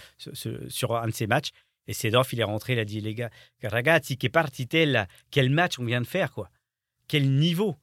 sur 0.69 0.95
un 0.95 1.08
de 1.08 1.13
ces 1.13 1.28
matchs. 1.28 1.49
Et 1.88 1.93
Sedorf, 1.93 2.34
il 2.34 2.39
est 2.39 2.43
rentré, 2.43 2.73
il 2.73 2.80
a 2.80 2.86
dit, 2.86 2.99
les 2.99 3.13
gars, 3.13 3.30
ragazzi, 3.63 4.17
che 4.17 4.30
partitella, 4.30 5.08
quel 5.30 5.49
match 5.49 5.80
on 5.80 5.86
vient 5.86 6.01
de 6.01 6.08
faire, 6.08 6.32
quoi. 6.32 6.49
Quel 7.08 7.30
niveau. 7.32 7.75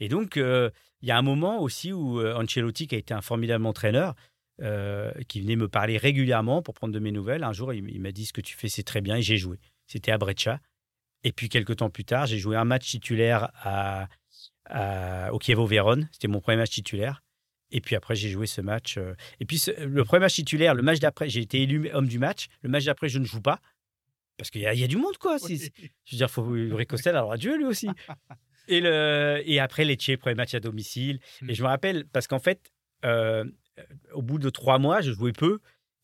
Et 0.00 0.08
donc, 0.08 0.36
euh, 0.36 0.70
il 1.00 1.08
y 1.08 1.10
a 1.10 1.16
un 1.16 1.22
moment 1.22 1.60
aussi 1.62 1.92
où 1.92 2.20
euh, 2.20 2.34
Ancelotti, 2.34 2.86
qui 2.86 2.94
a 2.94 2.98
été 2.98 3.14
un 3.14 3.22
formidable 3.22 3.64
entraîneur, 3.64 4.14
euh, 4.62 5.10
qui 5.28 5.40
venait 5.40 5.56
me 5.56 5.68
parler 5.68 5.96
régulièrement 5.96 6.62
pour 6.62 6.74
prendre 6.74 6.92
de 6.92 6.98
mes 6.98 7.12
nouvelles, 7.12 7.44
un 7.44 7.52
jour, 7.52 7.72
il, 7.72 7.88
il 7.90 8.00
m'a 8.00 8.12
dit, 8.12 8.26
ce 8.26 8.32
que 8.32 8.40
tu 8.42 8.56
fais, 8.56 8.68
c'est 8.68 8.82
très 8.82 9.00
bien, 9.00 9.16
et 9.16 9.22
j'ai 9.22 9.38
joué. 9.38 9.58
C'était 9.86 10.12
à 10.12 10.18
Breccia. 10.18 10.60
Et 11.26 11.32
puis, 11.32 11.48
quelques 11.48 11.78
temps 11.78 11.90
plus 11.90 12.04
tard, 12.04 12.26
j'ai 12.26 12.38
joué 12.38 12.54
un 12.54 12.64
match 12.64 12.88
titulaire 12.88 13.50
à, 13.60 14.06
au 15.32 15.40
Chievo 15.40 15.66
Vérone. 15.66 16.08
C'était 16.12 16.28
mon 16.28 16.40
premier 16.40 16.58
match 16.58 16.70
titulaire. 16.70 17.24
Et 17.72 17.80
puis 17.80 17.96
après, 17.96 18.14
j'ai 18.14 18.28
joué 18.28 18.46
ce 18.46 18.60
match. 18.60 18.96
Euh, 18.96 19.16
et 19.40 19.44
puis, 19.44 19.60
le 19.76 20.04
premier 20.04 20.20
match 20.20 20.34
titulaire, 20.34 20.72
le 20.72 20.82
match 20.82 21.00
d'après, 21.00 21.28
j'ai 21.28 21.40
été 21.40 21.62
élu 21.62 21.90
homme 21.92 22.06
du 22.06 22.20
match. 22.20 22.46
Le 22.62 22.68
match 22.68 22.84
d'après, 22.84 23.08
je 23.08 23.18
ne 23.18 23.24
joue 23.24 23.40
pas. 23.40 23.60
Parce 24.36 24.52
qu'il 24.52 24.60
y, 24.60 24.64
y, 24.64 24.84
a 24.84 24.86
du 24.86 24.96
monde, 24.96 25.18
quoi. 25.18 25.36
Je 25.38 25.54
veux 26.12 26.16
dire, 26.16 26.30
faut 26.30 26.44
Ricostel 26.44 27.16
alors 27.16 27.32
adieu 27.32 27.56
lui 27.56 27.64
aussi. 27.64 27.88
et, 28.68 28.80
le, 28.80 29.42
et 29.44 29.58
après, 29.58 29.84
Lecce, 29.84 30.16
premier 30.20 30.36
match 30.36 30.54
à 30.54 30.60
domicile. 30.60 31.18
Et 31.48 31.54
je 31.54 31.62
me 31.64 31.66
rappelle, 31.66 32.06
parce 32.12 32.28
qu'en 32.28 32.38
fait, 32.38 32.70
euh, 33.04 33.42
au 34.12 34.22
bout 34.22 34.38
de 34.38 34.48
trois 34.48 34.78
mois, 34.78 35.00
je 35.00 35.10
jouais 35.10 35.32
peu. 35.32 35.58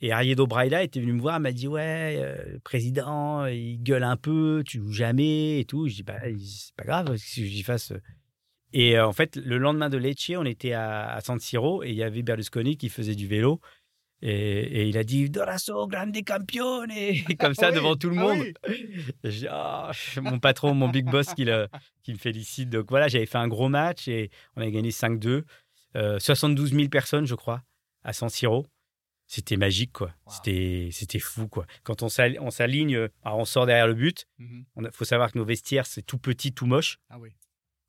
Et 0.04 0.10
Ariedo 0.10 0.48
Braila 0.48 0.82
était 0.82 0.98
venu 0.98 1.12
me 1.12 1.20
voir, 1.20 1.38
m'a 1.38 1.52
dit 1.52 1.68
Ouais, 1.68 2.16
le 2.16 2.22
euh, 2.22 2.58
président, 2.64 3.46
il 3.46 3.80
gueule 3.80 4.02
un 4.02 4.16
peu, 4.16 4.64
tu 4.66 4.78
joues 4.78 4.92
jamais 4.92 5.60
et 5.60 5.64
tout. 5.64 5.86
Je 5.86 5.94
dis 5.94 6.02
bah, 6.02 6.18
C'est 6.22 6.74
pas 6.74 6.84
grave, 6.84 7.16
si 7.16 7.48
j'y 7.48 7.62
fasse? 7.62 7.92
Et 8.72 8.98
euh, 8.98 9.06
en 9.06 9.12
fait, 9.12 9.36
le 9.36 9.58
lendemain 9.58 9.88
de 9.88 9.96
Lecce, 9.96 10.32
on 10.36 10.44
était 10.44 10.72
à, 10.72 11.20
San 11.24 11.38
Siro 11.38 11.84
et 11.84 11.90
il 11.90 11.94
y 11.94 12.02
avait 12.02 12.22
Berlusconi 12.22 12.76
qui 12.76 12.88
faisait 12.88 13.14
du 13.14 13.28
vélo. 13.28 13.60
Et, 14.22 14.88
il 14.88 14.98
a 14.98 15.04
dit 15.04 15.30
Dorasso, 15.30 15.86
grande 15.86 16.16
campione 16.24 16.90
Comme 17.38 17.54
ça, 17.54 17.68
ah 17.68 17.72
devant 17.72 17.94
tout 17.94 18.10
le 18.10 18.18
ah 18.18 18.22
monde. 18.22 18.44
Ah, 19.48 19.92
mon 20.20 20.40
patron, 20.40 20.74
mon 20.74 20.88
big 20.88 21.08
boss 21.08 21.32
qui, 21.34 21.44
le, 21.44 21.68
qui 22.02 22.12
me 22.12 22.18
félicite. 22.18 22.70
Donc 22.70 22.86
voilà, 22.90 23.06
j'avais 23.06 23.26
fait 23.26 23.38
un 23.38 23.48
gros 23.48 23.68
match 23.68 24.08
et 24.08 24.30
on 24.56 24.62
a 24.62 24.70
gagné 24.70 24.90
5-2. 24.90 25.44
72 26.18 26.72
000 26.72 26.88
personnes, 26.88 27.26
je 27.26 27.34
crois, 27.36 27.62
à 28.02 28.12
San 28.12 28.28
Siro 28.28 28.66
c'était 29.26 29.56
magique 29.56 29.92
quoi. 29.92 30.12
C'était 30.28 30.90
c'était 30.92 31.18
fou 31.18 31.48
quoi. 31.48 31.66
Quand 31.84 32.02
on 32.02 32.08
s'aligne, 32.08 32.96
euh, 32.96 33.08
on 33.24 33.44
sort 33.44 33.66
derrière 33.66 33.86
le 33.86 33.94
but. 33.94 34.26
Il 34.38 34.64
mmh 34.76 34.90
faut 34.92 35.04
savoir 35.04 35.32
que 35.32 35.38
nos 35.38 35.44
vestiaires 35.44 35.86
c'est 35.86 36.02
tout 36.02 36.18
petit, 36.18 36.52
tout 36.52 36.66
moche. 36.66 36.98
Ah 37.08 37.18
oui. 37.18 37.30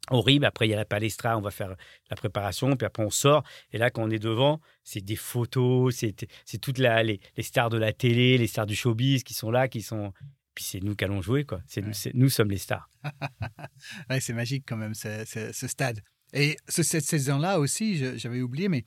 Horrible. 0.10 0.46
Après 0.46 0.68
il 0.68 0.72
y 0.72 0.74
a 0.74 0.78
la 0.78 0.86
palestra, 0.86 1.38
on 1.38 1.42
va 1.42 1.52
faire 1.52 1.76
la 2.10 2.16
préparation, 2.16 2.76
puis 2.76 2.86
après 2.86 3.04
on 3.04 3.10
sort. 3.10 3.44
Et 3.72 3.78
là 3.78 3.90
quand 3.90 4.04
on 4.04 4.10
est 4.10 4.20
devant, 4.20 4.62
c'est 4.84 5.02
des 5.02 5.16
photos, 5.16 5.96
c'est 5.96 6.28
c'est 6.46 6.60
toutes 6.60 6.78
la, 6.78 7.04
les, 7.04 7.20
stars 7.40 7.70
de 7.70 7.78
la 7.78 7.94
télé, 7.94 8.38
les 8.38 8.48
stars 8.48 8.66
du 8.66 8.76
showbiz 8.76 9.24
qui 9.24 9.34
sont 9.34 9.52
là, 9.52 9.68
qui 9.68 9.82
sont. 9.82 10.14
Puis 10.56 10.66
c'est 10.66 10.82
nous 10.82 10.96
qui 10.96 11.04
allons 11.04 11.22
jouer 11.22 11.46
quoi. 11.46 11.62
C'est 11.66 11.84
nous, 12.14 12.30
sommes 12.30 12.52
les 12.52 12.58
stars. 12.58 12.90
ouais, 14.10 14.20
c'est 14.20 14.34
magique 14.34 14.66
quand 14.68 14.78
même 14.78 14.94
ce, 14.94 15.26
ce 15.26 15.68
stade. 15.68 16.04
Et 16.34 16.58
cette 16.68 17.06
saison-là 17.06 17.60
aussi, 17.60 18.18
j'avais 18.18 18.42
oublié, 18.42 18.68
mais 18.68 18.86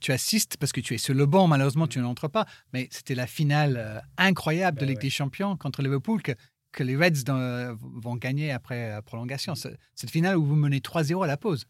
tu 0.00 0.12
assistes 0.12 0.56
parce 0.56 0.72
que 0.72 0.80
tu 0.80 0.94
es 0.94 0.98
sur 0.98 1.14
le 1.14 1.26
banc, 1.26 1.46
malheureusement, 1.46 1.86
tu 1.86 1.98
n'entres 1.98 2.28
pas. 2.28 2.46
Mais 2.72 2.88
c'était 2.90 3.14
la 3.14 3.26
finale 3.26 3.76
euh, 3.76 4.00
incroyable 4.18 4.78
de 4.78 4.84
ben 4.84 4.90
Ligue 4.90 5.00
des 5.00 5.10
Champions 5.10 5.56
contre 5.56 5.82
Liverpool 5.82 6.22
que, 6.22 6.32
que 6.74 6.82
les 6.82 6.96
Reds 6.96 7.24
euh, 7.28 7.74
vont 7.80 8.16
gagner 8.16 8.50
après 8.50 8.90
la 8.90 9.02
prolongation. 9.02 9.54
Cette 9.54 10.10
finale 10.10 10.36
où 10.36 10.44
vous 10.44 10.56
menez 10.56 10.80
3-0 10.80 11.24
à 11.24 11.26
la 11.26 11.38
pause. 11.38 11.66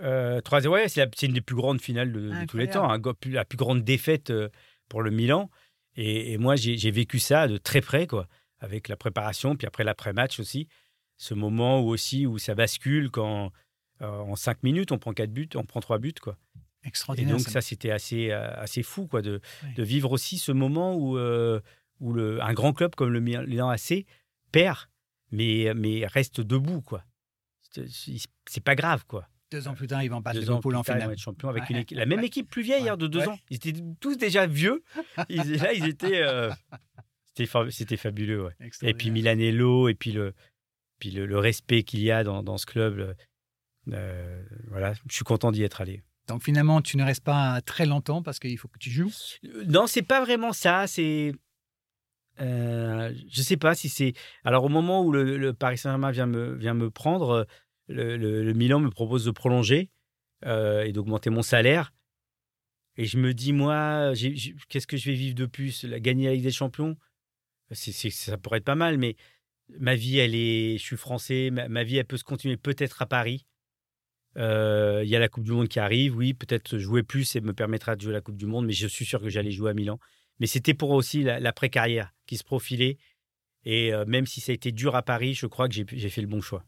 Euh, 0.00 0.40
3-0, 0.40 0.68
ouais, 0.68 0.88
c'est 0.88 1.22
une 1.22 1.34
des 1.34 1.40
plus 1.40 1.54
grandes 1.54 1.80
finales 1.80 2.10
de, 2.10 2.32
tous 2.46 2.56
les 2.56 2.68
temps. 2.68 2.90
Hein, 2.90 3.00
la 3.26 3.44
plus 3.44 3.58
grande 3.58 3.84
défaite 3.84 4.30
euh, 4.30 4.48
pour 4.88 5.02
le 5.02 5.10
Milan. 5.10 5.50
Et, 5.94 6.38
moi, 6.38 6.56
j'ai 6.56 6.90
vécu 6.90 7.18
ça 7.18 7.46
de 7.46 7.58
très 7.58 7.82
près, 7.82 8.06
quoi, 8.06 8.26
avec 8.60 8.88
la 8.88 8.96
préparation, 8.96 9.56
puis 9.56 9.66
après 9.66 9.84
l'après-match 9.84 10.40
aussi. 10.40 10.66
Ce 11.18 11.34
moment 11.34 11.82
où 11.82 11.88
aussi 11.88 12.26
où 12.26 12.38
ça 12.38 12.54
bascule 12.54 13.10
quand 13.10 13.52
en 14.00 14.34
5 14.34 14.62
minutes, 14.62 14.90
on 14.90 14.98
prend 14.98 15.12
4 15.12 15.30
buts, 15.30 15.50
on 15.54 15.64
prend 15.64 15.80
3 15.80 15.98
buts, 15.98 16.14
quoi. 16.20 16.38
Extraordinaire. 16.84 17.34
Et 17.34 17.38
donc 17.38 17.48
ça, 17.48 17.60
c'était 17.60 17.90
assez, 17.90 18.30
euh, 18.30 18.50
assez 18.56 18.82
fou 18.82 19.06
quoi, 19.06 19.22
de, 19.22 19.40
de, 19.76 19.82
vivre 19.82 20.10
aussi 20.10 20.38
ce 20.38 20.50
moment 20.50 20.96
où, 20.96 21.16
euh, 21.16 21.60
où 22.00 22.12
le, 22.12 22.42
un 22.42 22.52
grand 22.54 22.72
club 22.72 22.94
comme 22.94 23.10
le 23.12 23.20
Milan 23.20 23.68
AC 23.68 24.04
perd, 24.50 24.88
mais, 25.30 25.72
mais 25.76 26.06
reste 26.06 26.40
debout. 26.40 26.82
quoi. 26.82 27.04
C'est 27.70 28.64
pas 28.64 28.74
grave. 28.74 29.04
quoi. 29.06 29.28
Deux 29.52 29.68
ans 29.68 29.74
plus 29.74 29.86
tard, 29.86 30.02
ils 30.02 30.08
vont 30.08 30.20
battre 30.20 30.40
Liverpool 30.40 30.74
en 30.76 30.82
finale. 30.82 31.16
champion 31.18 31.48
avec 31.48 31.70
une 31.70 31.84
la 31.90 32.06
même 32.06 32.24
équipe 32.24 32.50
plus 32.50 32.62
vieille, 32.62 32.88
hein, 32.88 32.96
de 32.96 33.06
deux 33.06 33.28
ans. 33.28 33.38
Ils 33.50 33.56
étaient 33.56 33.74
tous 34.00 34.16
déjà 34.16 34.46
vieux. 34.46 34.82
Ils, 35.28 35.56
là, 35.56 35.72
ils 35.72 35.86
étaient. 35.86 36.22
Euh, 36.22 36.50
c'était 37.34 37.96
fabuleux. 37.96 38.48
Et 38.82 38.94
puis 38.94 39.10
Milanello, 39.10 39.88
et 39.88 39.94
puis 39.94 40.12
le, 40.12 40.34
puis 40.98 41.10
le, 41.10 41.26
le 41.26 41.38
respect 41.38 41.82
qu'il 41.82 42.00
y 42.00 42.10
a 42.10 42.24
dans, 42.24 42.42
dans 42.42 42.58
ce 42.58 42.66
club. 42.66 43.14
voilà, 43.86 44.94
je 45.08 45.14
suis 45.14 45.24
content 45.24 45.52
d'y 45.52 45.62
être 45.62 45.80
allé. 45.80 46.02
Donc 46.28 46.42
finalement, 46.42 46.80
tu 46.80 46.96
ne 46.96 47.04
restes 47.04 47.24
pas 47.24 47.60
très 47.62 47.86
longtemps 47.86 48.22
parce 48.22 48.38
qu'il 48.38 48.56
faut 48.58 48.68
que 48.68 48.78
tu 48.78 48.90
joues. 48.90 49.12
Non, 49.66 49.86
c'est 49.86 50.02
pas 50.02 50.20
vraiment 50.20 50.52
ça. 50.52 50.86
C'est, 50.86 51.32
euh, 52.40 53.12
je 53.30 53.42
sais 53.42 53.56
pas 53.56 53.74
si 53.74 53.88
c'est. 53.88 54.14
Alors 54.44 54.64
au 54.64 54.68
moment 54.68 55.04
où 55.04 55.12
le, 55.12 55.52
Paris 55.52 55.78
Saint-Germain 55.78 56.10
vient 56.10 56.26
me 56.26 56.54
vient 56.54 56.74
me 56.74 56.90
prendre, 56.90 57.46
le, 57.88 58.52
Milan 58.52 58.80
me 58.80 58.90
propose 58.90 59.24
de 59.24 59.30
prolonger 59.30 59.90
euh, 60.46 60.84
et 60.84 60.92
d'augmenter 60.92 61.30
mon 61.30 61.42
salaire. 61.42 61.92
Et 62.96 63.06
je 63.06 63.18
me 63.18 63.32
dis 63.32 63.52
moi, 63.52 64.12
qu'est-ce 64.68 64.86
que 64.86 64.96
je 64.96 65.10
vais 65.10 65.16
vivre 65.16 65.34
de 65.34 65.46
plus 65.46 65.86
gagner 65.86 66.26
la 66.26 66.34
Ligue 66.34 66.42
des 66.42 66.50
Champions, 66.50 66.96
ça 67.72 68.36
pourrait 68.36 68.58
être 68.58 68.64
pas 68.64 68.74
mal, 68.74 68.98
mais 68.98 69.16
ma 69.78 69.94
vie, 69.94 70.18
elle 70.18 70.34
est, 70.34 70.76
je 70.78 70.82
suis 70.82 70.96
français, 70.96 71.50
ma, 71.50 71.84
vie, 71.84 71.96
elle 71.96 72.04
peut 72.04 72.16
se 72.16 72.24
continuer 72.24 72.56
peut-être 72.56 73.02
à 73.02 73.06
Paris. 73.06 73.46
Euh, 74.36 75.02
il 75.04 75.10
y 75.10 75.16
a 75.16 75.18
la 75.18 75.28
Coupe 75.28 75.44
du 75.44 75.52
Monde 75.52 75.68
qui 75.68 75.78
arrive, 75.78 76.16
oui, 76.16 76.34
peut-être 76.34 76.78
jouer 76.78 77.02
plus 77.02 77.36
et 77.36 77.40
me 77.40 77.52
permettra 77.52 77.96
de 77.96 78.00
jouer 78.00 78.12
la 78.12 78.20
Coupe 78.20 78.36
du 78.36 78.46
Monde, 78.46 78.66
mais 78.66 78.72
je 78.72 78.86
suis 78.86 79.04
sûr 79.04 79.20
que 79.20 79.28
j'allais 79.28 79.50
jouer 79.50 79.70
à 79.70 79.74
Milan. 79.74 79.98
Mais 80.40 80.46
c'était 80.46 80.74
pour 80.74 80.90
aussi 80.90 81.22
l'après-carrière 81.22 82.12
qui 82.26 82.36
se 82.36 82.44
profilait. 82.44 82.98
Et 83.64 83.92
euh, 83.92 84.04
même 84.06 84.26
si 84.26 84.40
ça 84.40 84.52
a 84.52 84.54
été 84.54 84.72
dur 84.72 84.96
à 84.96 85.02
Paris, 85.02 85.34
je 85.34 85.46
crois 85.46 85.68
que 85.68 85.74
j'ai 85.74 86.08
fait 86.08 86.22
le 86.22 86.26
bon 86.26 86.40
choix. 86.40 86.64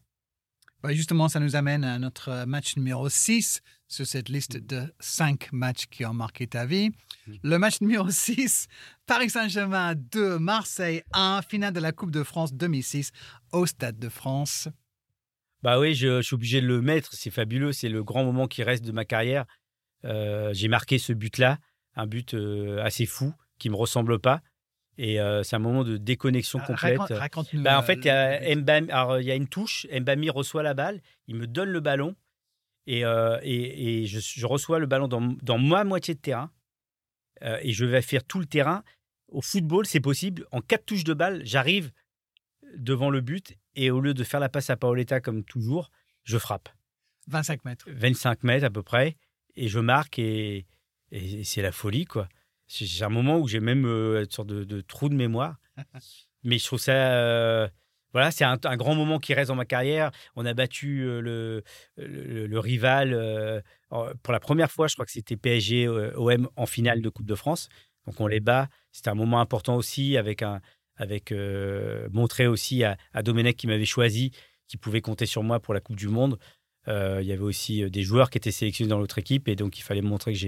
Bah, 0.84 0.92
justement, 0.92 1.30
ça 1.30 1.40
nous 1.40 1.56
amène 1.56 1.82
à 1.82 1.98
notre 1.98 2.44
match 2.44 2.76
numéro 2.76 3.08
6 3.08 3.62
sur 3.88 4.06
cette 4.06 4.28
liste 4.28 4.58
de 4.58 4.82
5 5.00 5.50
matchs 5.52 5.86
qui 5.86 6.04
ont 6.04 6.12
marqué 6.12 6.46
ta 6.46 6.66
vie. 6.66 6.90
Mmh. 7.26 7.32
Le 7.42 7.58
match 7.58 7.80
numéro 7.80 8.10
6, 8.10 8.66
Paris 9.06 9.30
Saint-Germain 9.30 9.94
2, 9.94 10.38
Marseille 10.38 11.02
1, 11.14 11.40
finale 11.40 11.72
de 11.72 11.80
la 11.80 11.92
Coupe 11.92 12.10
de 12.10 12.22
France 12.22 12.52
2006 12.52 13.12
au 13.52 13.64
Stade 13.64 13.98
de 13.98 14.10
France. 14.10 14.68
Bah 15.64 15.80
oui, 15.80 15.94
je, 15.94 16.20
suis 16.20 16.34
obligé 16.34 16.60
de 16.60 16.66
le 16.66 16.82
mettre. 16.82 17.14
C'est 17.14 17.30
fabuleux. 17.30 17.72
C'est 17.72 17.88
le 17.88 18.04
grand 18.04 18.22
moment 18.22 18.46
qui 18.46 18.62
reste 18.62 18.84
de 18.84 18.92
ma 18.92 19.06
carrière. 19.06 19.46
Euh, 20.04 20.52
j'ai 20.52 20.68
marqué 20.68 20.98
ce 20.98 21.14
but-là, 21.14 21.58
un 21.96 22.06
but 22.06 22.34
euh, 22.34 22.84
assez 22.84 23.06
fou 23.06 23.32
qui 23.58 23.70
me 23.70 23.74
ressemble 23.74 24.18
pas. 24.18 24.42
Et 24.98 25.18
euh, 25.18 25.42
c'est 25.42 25.56
un 25.56 25.60
moment 25.60 25.82
de 25.82 25.96
déconnexion 25.96 26.58
ah, 26.62 26.66
complète. 26.66 27.00
Raconte, 27.00 27.56
bah, 27.56 27.78
en 27.78 27.82
fait, 27.82 27.94
il 27.94 28.04
y, 28.04 28.10
a 28.10 28.46
il 28.46 29.26
y 29.26 29.30
a 29.30 29.34
une 29.34 29.48
touche. 29.48 29.86
Mbami 29.90 30.28
reçoit 30.28 30.62
la 30.62 30.74
balle. 30.74 31.00
Il 31.28 31.36
me 31.36 31.46
donne 31.46 31.70
le 31.70 31.80
ballon. 31.80 32.14
Et, 32.86 33.00
et, 33.00 34.02
et 34.02 34.06
je, 34.06 34.46
reçois 34.46 34.78
le 34.78 34.84
ballon 34.84 35.08
dans, 35.08 35.22
dans 35.40 35.58
ma 35.58 35.84
moitié 35.84 36.12
de 36.12 36.20
terrain. 36.20 36.50
et 37.40 37.72
je 37.72 37.86
vais 37.86 38.02
faire 38.02 38.22
tout 38.22 38.38
le 38.38 38.44
terrain. 38.44 38.84
Au 39.28 39.40
football, 39.40 39.86
c'est 39.86 40.00
possible. 40.00 40.46
En 40.52 40.60
quatre 40.60 40.84
touches 40.84 41.04
de 41.04 41.14
balle, 41.14 41.40
j'arrive 41.46 41.90
devant 42.76 43.10
le 43.10 43.20
but 43.20 43.56
et 43.76 43.90
au 43.90 44.00
lieu 44.00 44.14
de 44.14 44.24
faire 44.24 44.40
la 44.40 44.48
passe 44.48 44.70
à 44.70 44.76
Paoletta 44.76 45.20
comme 45.20 45.44
toujours, 45.44 45.90
je 46.24 46.38
frappe. 46.38 46.68
25 47.28 47.64
mètres. 47.64 47.86
25 47.88 48.44
mètres 48.44 48.66
à 48.66 48.70
peu 48.70 48.82
près. 48.82 49.16
Et 49.56 49.68
je 49.68 49.78
marque 49.78 50.18
et, 50.18 50.66
et 51.10 51.44
c'est 51.44 51.62
la 51.62 51.72
folie, 51.72 52.04
quoi. 52.04 52.28
C'est 52.66 53.02
un 53.02 53.08
moment 53.08 53.38
où 53.38 53.46
j'ai 53.46 53.60
même 53.60 53.84
euh, 53.86 54.24
une 54.24 54.30
sorte 54.30 54.48
de, 54.48 54.80
trou 54.80 55.08
de 55.08 55.14
mémoire. 55.14 55.56
Mais 56.44 56.58
je 56.58 56.64
trouve 56.64 56.80
ça. 56.80 56.92
Euh, 56.92 57.68
voilà, 58.12 58.30
c'est 58.30 58.44
un, 58.44 58.56
grand 58.56 58.94
moment 58.94 59.18
qui 59.18 59.34
reste 59.34 59.48
dans 59.48 59.56
ma 59.56 59.64
carrière. 59.64 60.12
On 60.36 60.46
a 60.46 60.54
battu 60.54 61.02
euh, 61.02 61.20
le, 61.20 61.64
le, 61.96 62.58
rival 62.60 63.62
pour 64.22 64.32
la 64.32 64.40
première 64.40 64.70
fois. 64.70 64.86
Je 64.86 64.94
crois 64.94 65.04
que 65.04 65.10
c'était 65.10 65.36
PSG 65.36 65.88
OM 65.88 66.48
en 66.54 66.66
finale 66.66 67.02
de 67.02 67.08
Coupe 67.08 67.26
de 67.26 67.34
France. 67.34 67.68
Donc 68.06 68.20
on 68.20 68.28
les 68.28 68.40
bat. 68.40 68.68
C'était 68.92 69.10
un 69.10 69.14
moment 69.14 69.40
important 69.40 69.74
aussi 69.74 70.16
avec 70.16 70.42
un, 70.42 70.60
avec 70.96 71.32
euh, 71.32 72.08
montrer 72.12 72.46
aussi 72.46 72.84
à, 72.84 72.96
à 73.12 73.22
Domenech 73.22 73.56
qui 73.56 73.66
m'avait 73.66 73.84
choisi, 73.84 74.32
qui 74.68 74.76
pouvait 74.76 75.00
compter 75.00 75.26
sur 75.26 75.42
moi 75.42 75.60
pour 75.60 75.74
la 75.74 75.80
Coupe 75.80 75.96
du 75.96 76.08
Monde. 76.08 76.38
Euh, 76.88 77.20
il 77.22 77.26
y 77.26 77.32
avait 77.32 77.42
aussi 77.42 77.82
euh, 77.82 77.90
des 77.90 78.02
joueurs 78.02 78.30
qui 78.30 78.38
étaient 78.38 78.50
sélectionnés 78.50 78.90
dans 78.90 78.98
l'autre 78.98 79.18
équipe 79.18 79.48
et 79.48 79.56
donc 79.56 79.78
il 79.78 79.82
fallait 79.82 80.02
montrer 80.02 80.32
que 80.32 80.38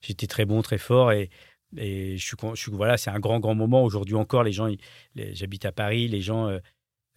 j'étais 0.00 0.26
très 0.26 0.44
bon, 0.44 0.62
très 0.62 0.78
fort 0.78 1.12
et, 1.12 1.30
je 1.76 2.16
suis, 2.16 2.36
je 2.54 2.60
suis 2.60 2.70
voilà, 2.70 2.96
c'est 2.96 3.10
un 3.10 3.18
grand 3.18 3.40
grand 3.40 3.54
moment 3.54 3.82
aujourd'hui 3.82 4.14
encore. 4.14 4.44
Les 4.44 4.52
gens, 4.52 4.68
j'habite 5.14 5.64
à 5.66 5.72
Paris, 5.72 6.06
les 6.06 6.22
gens 6.22 6.48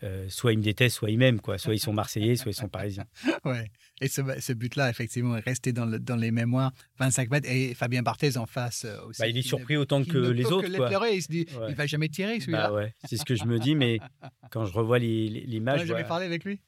euh, 0.03 0.27
soit 0.29 0.53
ils 0.53 0.57
me 0.57 0.63
détestent, 0.63 0.97
soit 0.97 1.09
ils 1.09 1.17
m'aiment, 1.17 1.41
quoi. 1.41 1.57
Soit 1.57 1.75
ils 1.75 1.79
sont 1.79 1.93
marseillais, 1.93 2.35
soit 2.35 2.51
ils 2.51 2.55
sont 2.55 2.69
parisiens. 2.69 3.05
ouais. 3.45 3.69
Et 4.01 4.07
ce, 4.07 4.53
but-là, 4.53 4.89
effectivement, 4.89 5.35
est 5.35 5.41
resté 5.41 5.73
dans, 5.73 5.85
dans, 5.85 6.15
les 6.15 6.31
mémoires. 6.31 6.71
25 6.99 7.29
mètres. 7.29 7.49
Et 7.49 7.73
Fabien 7.73 8.01
Barthez 8.01 8.37
en 8.37 8.45
face 8.45 8.85
euh, 8.85 9.01
aussi. 9.05 9.21
Bah, 9.21 9.27
il 9.27 9.37
est 9.37 9.41
surpris 9.41 9.75
autant 9.77 10.03
que 10.03 10.17
les 10.17 10.45
autres. 10.45 10.69
quoi. 10.75 11.09
il 11.09 11.21
se 11.21 11.27
dit, 11.27 11.45
il 11.67 11.75
va 11.75 11.85
jamais 11.85 12.09
tirer 12.09 12.39
celui-là. 12.39 12.69
Bah, 12.69 12.73
ouais. 12.73 12.93
C'est 13.05 13.17
ce 13.17 13.25
que 13.25 13.35
je 13.35 13.45
me 13.45 13.59
dis, 13.59 13.75
mais 13.75 13.99
quand 14.51 14.65
je 14.65 14.73
revois 14.73 14.99
l'image. 14.99 15.81
Tu 15.81 15.87
n'as 15.87 15.95
jamais 15.95 16.07
parlé 16.07 16.25
avec 16.25 16.45
lui? 16.45 16.61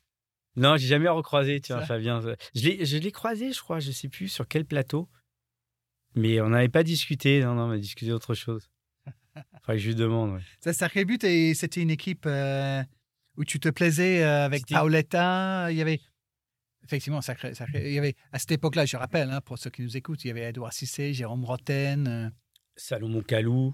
Non, 0.58 0.76
j'ai 0.76 0.88
jamais 0.88 1.08
recroisé, 1.08 1.62
tiens, 1.62 1.82
Fabien. 1.82 2.22
Je 2.54 2.98
l'ai 2.98 3.12
croisé, 3.12 3.54
je 3.54 3.60
crois, 3.60 3.80
je 3.80 3.92
sais 3.92 4.10
plus 4.10 4.28
sur 4.28 4.48
quel 4.48 4.66
plateau. 4.66 5.10
Mais 6.16 6.42
on 6.42 6.50
n'avait 6.50 6.70
pas 6.70 6.84
discuté, 6.84 7.42
non, 7.42 7.56
non, 7.56 7.64
on 7.64 7.72
a 7.72 7.78
discuté 7.78 8.12
autre 8.12 8.34
chose. 8.34 8.70
Faudrait 9.62 9.76
que 9.76 9.78
je 9.78 9.88
lui 9.88 9.96
demande. 9.96 10.34
Ouais. 10.34 10.42
Ça, 10.60 10.74
sacré 10.74 11.06
but 11.06 11.24
et 11.24 11.54
c'était 11.54 11.82
une 11.82 11.90
équipe. 11.90 12.26
Euh, 12.26 12.84
où 13.42 13.46
tu 13.46 13.60
te 13.60 13.70
plaisais 13.70 14.24
euh, 14.24 14.46
avec 14.46 14.68
Paoletta. 14.68 15.72
Il 15.72 15.78
y 15.78 15.82
avait 15.82 16.00
effectivement, 16.84 17.22
sacré, 17.22 17.54
il 17.74 17.92
y 17.92 17.98
avait 17.98 18.16
à 18.32 18.38
cette 18.38 18.52
époque-là, 18.52 18.86
je 18.86 18.98
rappelle, 18.98 19.32
hein, 19.32 19.42
pour 19.42 19.58
ceux 19.58 19.72
qui 19.72 19.82
nous 19.82 19.98
écoutent, 19.98 20.24
il 20.24 20.28
y 20.28 20.32
avait 20.32 20.50
Edouard 20.50 20.74
Cissé, 20.74 21.14
Jérôme 21.14 21.44
Roten, 21.44 22.08
euh, 22.08 22.30
Salomon 22.76 23.22
Kalou. 23.22 23.74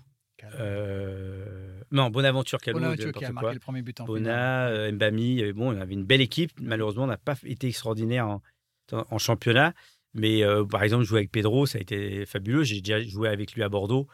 Euh, 0.59 1.81
non, 1.91 2.09
Bonaventure 2.09 2.59
Kalou. 2.59 2.79
Bonaventure 2.79 3.11
qui 3.11 3.25
a 3.25 3.31
marqué 3.31 3.55
le 3.55 3.59
premier 3.59 3.81
but 3.81 3.99
en 3.99 4.05
Bona, 4.05 4.91
Mbami. 4.91 5.51
Bon, 5.51 5.75
on 5.75 5.81
avait 5.81 5.95
une 5.95 6.05
belle 6.05 6.21
équipe. 6.21 6.51
Malheureusement, 6.61 7.03
on 7.03 7.07
n'a 7.07 7.17
pas 7.17 7.35
été 7.43 7.67
extraordinaire 7.67 8.27
en, 8.27 8.41
en 8.91 9.17
championnat. 9.17 9.73
Mais 10.13 10.43
par 10.69 10.83
exemple, 10.83 11.05
jouer 11.05 11.19
avec 11.19 11.31
Pedro, 11.31 11.65
ça 11.65 11.79
a 11.79 11.81
été 11.81 12.25
fabuleux. 12.27 12.63
J'ai 12.63 12.81
déjà 12.81 13.01
joué 13.01 13.29
avec 13.29 13.53
lui 13.53 13.63
à 13.63 13.69
Bordeaux. 13.69 14.07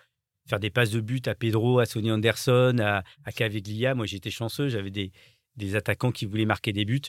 Faire 0.47 0.59
des 0.59 0.69
passes 0.69 0.91
de 0.91 1.01
but 1.01 1.27
à 1.27 1.35
Pedro, 1.35 1.79
à 1.79 1.85
Sonny 1.85 2.11
Anderson, 2.11 2.77
à, 2.79 3.03
à 3.25 3.31
Caveglia. 3.33 3.93
Moi, 3.93 4.05
j'étais 4.05 4.31
chanceux. 4.31 4.69
J'avais 4.69 4.91
des, 4.91 5.11
des 5.55 5.75
attaquants 5.75 6.11
qui 6.11 6.25
voulaient 6.25 6.45
marquer 6.45 6.73
des 6.73 6.85
buts. 6.85 7.01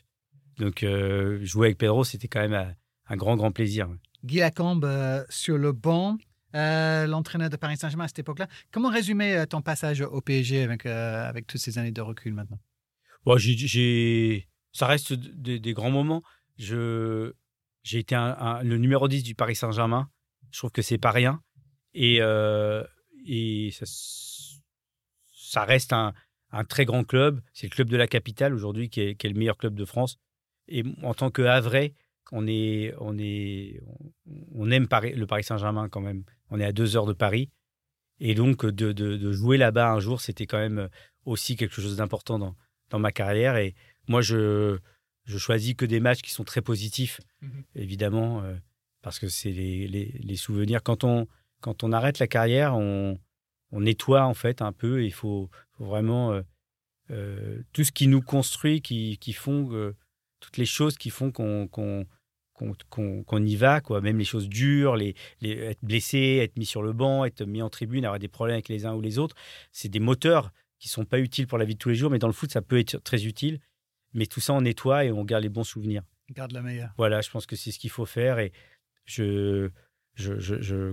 Donc, 0.59 0.83
euh, 0.83 1.45
jouer 1.45 1.69
avec 1.69 1.79
Pedro, 1.79 2.05
c'était 2.05 2.29
quand 2.29 2.41
même 2.41 2.55
euh, 2.55 2.73
un 3.09 3.17
grand, 3.17 3.37
grand 3.37 3.53
plaisir. 3.53 3.89
Guy 4.25 4.39
Lacombe 4.39 4.85
euh, 4.85 5.25
sur 5.29 5.59
le 5.59 5.73
banc, 5.73 6.17
l'entraîneur 6.53 7.51
de 7.51 7.57
Paris 7.57 7.77
Saint-Germain 7.77 8.05
à 8.05 8.09
cette 8.09 8.21
époque-là. 8.21 8.49
Comment 8.71 8.89
résumer 8.91 9.45
ton 9.49 9.61
passage 9.61 10.01
au 10.03 10.21
PSG 10.21 10.63
avec, 10.63 10.87
avec 10.87 11.47
toutes 11.47 11.61
ces 11.61 11.79
années 11.79 11.91
de 11.91 12.01
recul 12.01 12.33
maintenant? 12.33 12.61
Bon, 13.25 13.37
j'ai, 13.37 14.49
Ça 14.73 14.87
reste 14.87 15.15
des, 15.15 15.73
grands 15.73 15.91
moments. 15.91 16.23
Je, 16.57 17.33
j'ai 17.83 17.99
été 17.99 18.15
le 18.15 18.77
numéro 18.77 19.09
10 19.09 19.25
du 19.25 19.35
Paris 19.35 19.57
Saint-Germain. 19.57 20.09
Je 20.53 20.59
trouve 20.59 20.71
que 20.71 20.83
c'est 20.83 20.99
pas 20.99 21.11
rien. 21.11 21.43
Et, 21.93 22.21
et 23.27 23.71
ça, 23.73 23.85
ça 25.35 25.65
reste 25.65 25.93
un, 25.93 26.15
un 26.55 26.65
très 26.65 26.85
grand 26.85 27.05
club. 27.05 27.41
C'est 27.53 27.67
le 27.67 27.75
club 27.75 27.89
de 27.89 27.97
la 27.97 28.07
capitale 28.07 28.55
aujourd'hui 28.55 28.89
qui 28.89 29.01
est, 29.01 29.25
le 29.25 29.35
meilleur 29.35 29.57
club 29.57 29.75
de 29.75 29.85
France. 29.85 30.19
Et 30.69 30.85
en 31.03 31.13
tant 31.13 31.31
que 31.31 31.43
Havrais, 31.43 31.95
on, 32.33 32.47
est, 32.47 32.95
on, 33.01 33.19
est, 33.19 33.81
on 34.55 34.71
aime 34.71 34.87
le 34.91 35.25
Paris 35.27 35.45
Saint-Germain 35.45 35.89
quand 35.89 36.01
même. 36.01 36.25
On 36.51 36.61
est 36.61 36.65
à 36.65 36.73
deux 36.73 36.97
heures 36.97 37.07
de 37.07 37.13
Paris. 37.13 37.51
Et 38.21 38.35
donc, 38.35 38.65
de, 38.65 39.33
jouer 39.33 39.59
là-bas 39.59 39.91
un 39.91 40.01
jour, 40.01 40.21
c'était 40.21 40.47
quand 40.47 40.59
même 40.59 40.89
aussi 41.25 41.57
quelque 41.57 41.75
chose 41.75 41.97
d'important 41.97 42.39
dans, 42.39 42.55
dans 42.91 43.01
ma 43.01 43.11
carrière. 43.11 43.57
Et 43.57 43.75
moi, 44.07 44.21
je, 44.23 44.79
je 45.25 45.39
choisis 45.39 45.75
que 45.75 45.85
des 45.85 46.01
matchs 46.01 46.23
qui 46.23 46.31
sont 46.31 46.45
très 46.45 46.63
positifs, 46.63 47.21
mmh 47.43 47.49
évidemment, 47.75 48.43
euh, 48.43 48.55
parce 49.03 49.19
que 49.19 49.29
c'est 49.29 49.51
les, 49.51 49.89
les, 49.89 50.37
souvenirs. 50.37 50.83
Quand 50.83 51.03
on, 51.03 51.27
quand 51.61 51.83
on 51.83 51.93
arrête 51.93 52.21
la 52.21 52.29
carrière, 52.29 52.77
on, 52.77 53.19
on 53.75 53.81
nettoie 53.81 54.25
en 54.25 54.35
fait 54.35 54.63
un 54.63 54.73
peu. 54.73 55.05
il 55.05 55.13
faut, 55.13 55.51
vraiment 55.81 56.33
euh, 56.33 56.43
euh, 57.11 57.61
tout 57.73 57.85
ce 57.85 57.93
qui 57.93 58.07
nous 58.07 58.23
construit, 58.23 58.81
qui, 58.81 59.19
qui 59.19 59.33
font 59.33 59.93
toutes 60.41 60.57
les 60.57 60.67
choses 60.67 60.97
qui 60.97 61.11
font 61.11 61.33
qu'on 61.33 61.69
qu'on 62.55 63.45
y 63.45 63.57
va, 63.57 63.81
quoi. 63.81 64.01
Même 64.01 64.19
les 64.19 64.25
choses 64.25 64.49
dures, 64.49 64.95
les, 64.95 65.15
être 65.43 65.83
blessé, 65.83 66.39
être 66.41 66.57
mis 66.57 66.67
sur 66.67 66.83
le 66.83 66.93
banc, 66.93 67.25
être 67.25 67.45
mis 67.45 67.63
en 67.63 67.69
tribune, 67.69 68.05
avoir 68.05 68.21
des 68.21 68.29
problèmes 68.29 68.55
avec 68.55 68.69
les 68.69 68.87
uns 68.87 68.95
ou 68.95 69.01
les 69.01 69.19
autres, 69.19 69.35
c'est 69.73 69.89
des 69.89 69.99
moteurs 69.99 70.53
qui 70.79 70.89
sont 70.89 71.05
pas 71.05 71.19
utiles 71.19 71.49
pour 71.49 71.59
la 71.59 71.65
vie 71.65 71.75
de 71.75 71.79
tous 71.79 71.89
les 71.89 71.95
jours, 71.97 72.11
mais 72.11 72.21
dans 72.21 72.29
le 72.29 72.33
foot, 72.33 72.53
ça 72.53 72.63
peut 72.63 72.79
être 72.79 72.99
très 72.99 73.25
utile. 73.27 73.59
Mais 74.13 74.27
tout 74.27 74.41
ça, 74.41 74.53
on 74.53 74.61
nettoie 74.61 75.05
et 75.05 75.11
on 75.11 75.25
garde 75.25 75.43
les 75.43 75.49
bons 75.49 75.65
souvenirs. 75.65 76.03
On 76.31 76.35
garde 76.35 76.53
la 76.53 76.63
meilleure. 76.63 76.91
Voilà, 76.97 77.21
je 77.21 77.31
pense 77.31 77.47
que 77.47 77.57
c'est 77.57 77.73
ce 77.73 77.81
qu'il 77.81 77.91
faut 77.91 78.07
faire. 78.07 78.39
Et 78.39 78.53
je, 79.05 79.71
je, 80.15 80.39
je 80.39 80.93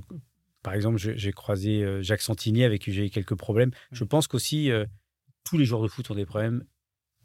par 0.64 0.74
exemple, 0.74 0.98
j'ai 0.98 1.32
croisé 1.32 1.84
euh, 1.84 2.02
Jacques 2.02 2.22
Santini 2.22 2.64
avec 2.64 2.82
qui 2.84 2.94
j'ai 2.94 3.08
eu 3.08 3.10
quelques 3.10 3.36
problèmes. 3.36 3.70
Mmh. 3.70 3.94
Je 3.94 4.04
pense 4.04 4.28
qu'aussi, 4.28 4.72
euh, 4.72 4.86
tous 5.44 5.58
les 5.58 5.66
joueurs 5.66 5.82
de 5.82 5.88
foot 5.88 6.10
ont 6.12 6.16
des 6.16 6.26
problèmes, 6.26 6.64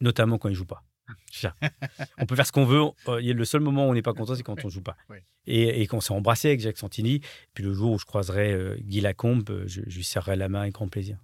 notamment 0.01 0.38
quand 0.38 0.49
ils 0.49 0.53
ne 0.53 0.57
jouent 0.57 0.64
pas. 0.64 0.85
on 2.18 2.27
peut 2.27 2.35
faire 2.35 2.46
ce 2.46 2.53
qu'on 2.53 2.64
veut. 2.64 2.83
Euh, 3.09 3.20
le 3.20 3.44
seul 3.44 3.61
moment 3.61 3.87
où 3.87 3.90
on 3.90 3.94
n'est 3.94 4.03
pas 4.03 4.14
content, 4.14 4.35
c'est 4.35 4.42
quand 4.42 4.64
on 4.64 4.68
ne 4.68 4.72
joue 4.72 4.83
pas. 4.83 4.96
Et, 5.46 5.83
et 5.83 5.87
qu'on 5.87 6.01
s'est 6.01 6.14
embrassé 6.14 6.49
avec 6.49 6.61
Jacques 6.61 6.79
Santini. 6.79 7.20
Puis 7.55 7.62
le 7.62 7.72
jour 7.72 7.92
où 7.92 7.99
je 7.99 8.07
croiserai 8.07 8.77
Guy 8.81 9.01
Lacombe, 9.01 9.64
je, 9.66 9.83
je, 9.87 9.96
lui 9.96 10.05
serrerai 10.05 10.37
la 10.37 10.49
main 10.49 10.62
avec 10.62 10.75
grand 10.75 10.88
plaisir. 10.88 11.18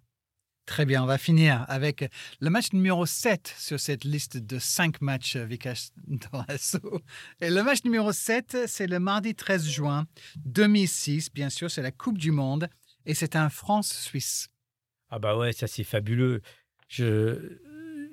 Très 0.65 0.87
bien, 0.87 1.03
on 1.03 1.07
va 1.07 1.19
finir 1.19 1.65
avec 1.69 2.09
le 2.41 2.49
match 2.49 2.73
numéro 2.73 3.05
7 3.05 3.53
sur 3.59 3.81
cette 3.81 4.05
liste 4.05 4.37
de 4.37 4.61
5 4.61 5.01
matchs 5.01 5.37
Vikash 5.37 5.89
Dorasso. 6.07 7.03
Et 7.41 7.51
le 7.51 7.65
match 7.65 7.83
numéro 7.85 8.13
7, 8.13 8.69
c'est 8.69 8.87
le 8.87 9.01
mardi 9.01 9.35
13 9.35 9.69
juin 9.69 10.07
2006. 10.45 11.33
Bien 11.33 11.51
sûr, 11.51 11.69
c'est 11.69 11.83
la 11.83 11.91
Coupe 11.91 12.17
du 12.17 12.31
Monde 12.31 12.69
et 13.07 13.15
c'est 13.15 13.35
un 13.35 13.49
France-Suisse. 13.49 14.51
Ah 15.11 15.19
bah 15.19 15.37
ouais, 15.37 15.53
ça 15.53 15.67
c'est 15.67 15.85
fabuleux. 15.85 16.43
Je, 16.87 17.59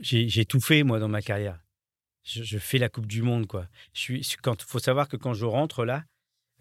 j'ai, 0.01 0.45
tout 0.45 0.59
fait 0.59 0.81
moi 0.83 0.99
dans 0.99 1.07
ma 1.07 1.21
carrière. 1.21 1.59
Je, 2.23 2.57
fais 2.57 2.79
la 2.79 2.89
Coupe 2.89 3.07
du 3.07 3.21
Monde 3.21 3.45
quoi. 3.45 3.67
Je 3.93 3.99
suis, 3.99 4.35
quand 4.41 4.61
faut 4.63 4.79
savoir 4.79 5.07
que 5.07 5.17
quand 5.17 5.33
je 5.33 5.45
rentre 5.45 5.85
là, 5.85 6.03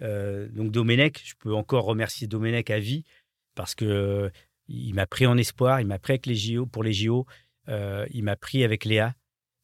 euh, 0.03 0.49
donc 0.51 0.71
Domenech, 0.71 1.23
je 1.25 1.35
peux 1.39 1.55
encore 1.55 1.85
remercier 1.85 2.27
Domenech 2.27 2.71
à 2.71 2.79
vie 2.79 3.05
parce 3.55 3.75
que 3.75 4.31
il 4.69 4.95
m'a 4.95 5.07
pris 5.07 5.27
en 5.27 5.37
espoir, 5.37 5.81
il 5.81 5.87
m'a 5.87 5.99
pris 5.99 6.13
avec 6.13 6.27
les 6.27 6.35
JO 6.35 6.67
pour 6.67 6.83
les 6.83 6.93
JO, 6.93 7.27
euh, 7.69 8.07
il 8.11 8.25
m'a 8.25 8.37
pris 8.37 8.65
avec 8.65 8.85
Léa. 8.85 9.15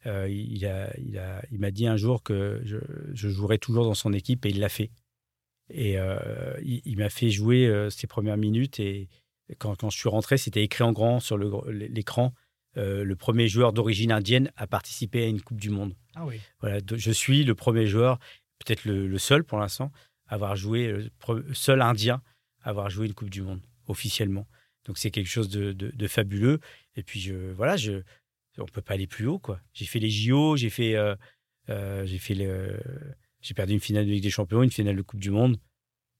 Euh, 0.06 0.28
il 0.28 0.66
a, 0.66 0.92
il 0.98 1.18
a, 1.18 1.42
il 1.50 1.58
m'a 1.58 1.70
dit 1.70 1.86
un 1.86 1.96
jour 1.96 2.22
que 2.22 2.60
je, 2.64 2.76
je, 3.14 3.28
jouerais 3.30 3.56
toujours 3.56 3.84
dans 3.84 3.94
son 3.94 4.12
équipe 4.12 4.44
et 4.44 4.50
il 4.50 4.60
l'a 4.60 4.68
fait. 4.68 4.90
Et 5.70 5.98
euh, 5.98 6.60
il, 6.62 6.98
m'a 6.98 7.08
fait 7.08 7.30
jouer 7.30 7.88
ses 7.90 8.06
premières 8.06 8.36
minutes 8.36 8.80
et 8.80 9.08
quand, 9.58 9.74
quand 9.76 9.88
je 9.88 9.96
suis 9.96 10.10
rentré, 10.10 10.36
c'était 10.36 10.62
écrit 10.62 10.84
en 10.84 10.92
grand 10.92 11.20
sur 11.20 11.38
l'écran. 11.38 12.34
le 12.76 13.14
premier 13.14 13.48
joueur 13.48 13.72
d'origine 13.72 14.12
indienne 14.12 14.52
a 14.56 14.66
participé 14.66 15.24
à 15.24 15.26
une 15.26 15.40
Coupe 15.40 15.58
du 15.58 15.70
Monde. 15.70 15.94
Ah 16.14 16.26
oui. 16.26 16.38
Voilà, 16.60 16.80
je 16.94 17.10
suis 17.10 17.44
le 17.44 17.54
premier 17.54 17.86
joueur, 17.86 18.18
peut-être 18.58 18.84
le, 18.84 19.06
le, 19.06 19.18
seul 19.18 19.42
pour 19.42 19.58
l'instant, 19.58 19.90
à 20.26 20.34
avoir 20.34 20.54
joué, 20.54 20.88
le 20.88 21.54
seul 21.54 21.80
Indien 21.80 22.20
à 22.62 22.68
avoir 22.68 22.90
joué 22.90 23.06
une 23.06 23.14
Coupe 23.14 23.30
du 23.30 23.40
Monde 23.40 23.62
officiellement. 23.86 24.46
Donc 24.84 24.98
c'est 24.98 25.10
quelque 25.10 25.28
chose 25.28 25.48
de, 25.48 26.08
fabuleux. 26.08 26.60
Et 26.96 27.02
puis 27.02 27.20
je, 27.20 27.34
voilà, 27.52 27.76
je, 27.76 28.02
on 28.58 28.66
peut 28.66 28.82
pas 28.82 28.94
aller 28.94 29.06
plus 29.06 29.26
haut 29.26 29.38
quoi. 29.38 29.60
J'ai 29.72 29.86
fait 29.86 29.98
les 29.98 30.10
JO, 30.10 30.56
j'ai 30.56 30.70
fait, 30.70 30.94
euh, 30.94 31.14
euh, 31.70 32.04
j'ai 32.06 32.18
fait 32.18 32.34
le, 32.34 32.80
j'ai 33.40 33.54
perdu 33.54 33.72
une 33.72 33.80
finale 33.80 34.06
de 34.06 34.10
Ligue 34.10 34.22
des 34.22 34.30
Champions, 34.30 34.62
une 34.62 34.70
finale 34.70 34.96
de 34.96 35.02
Coupe 35.02 35.20
du 35.20 35.30
Monde. 35.30 35.58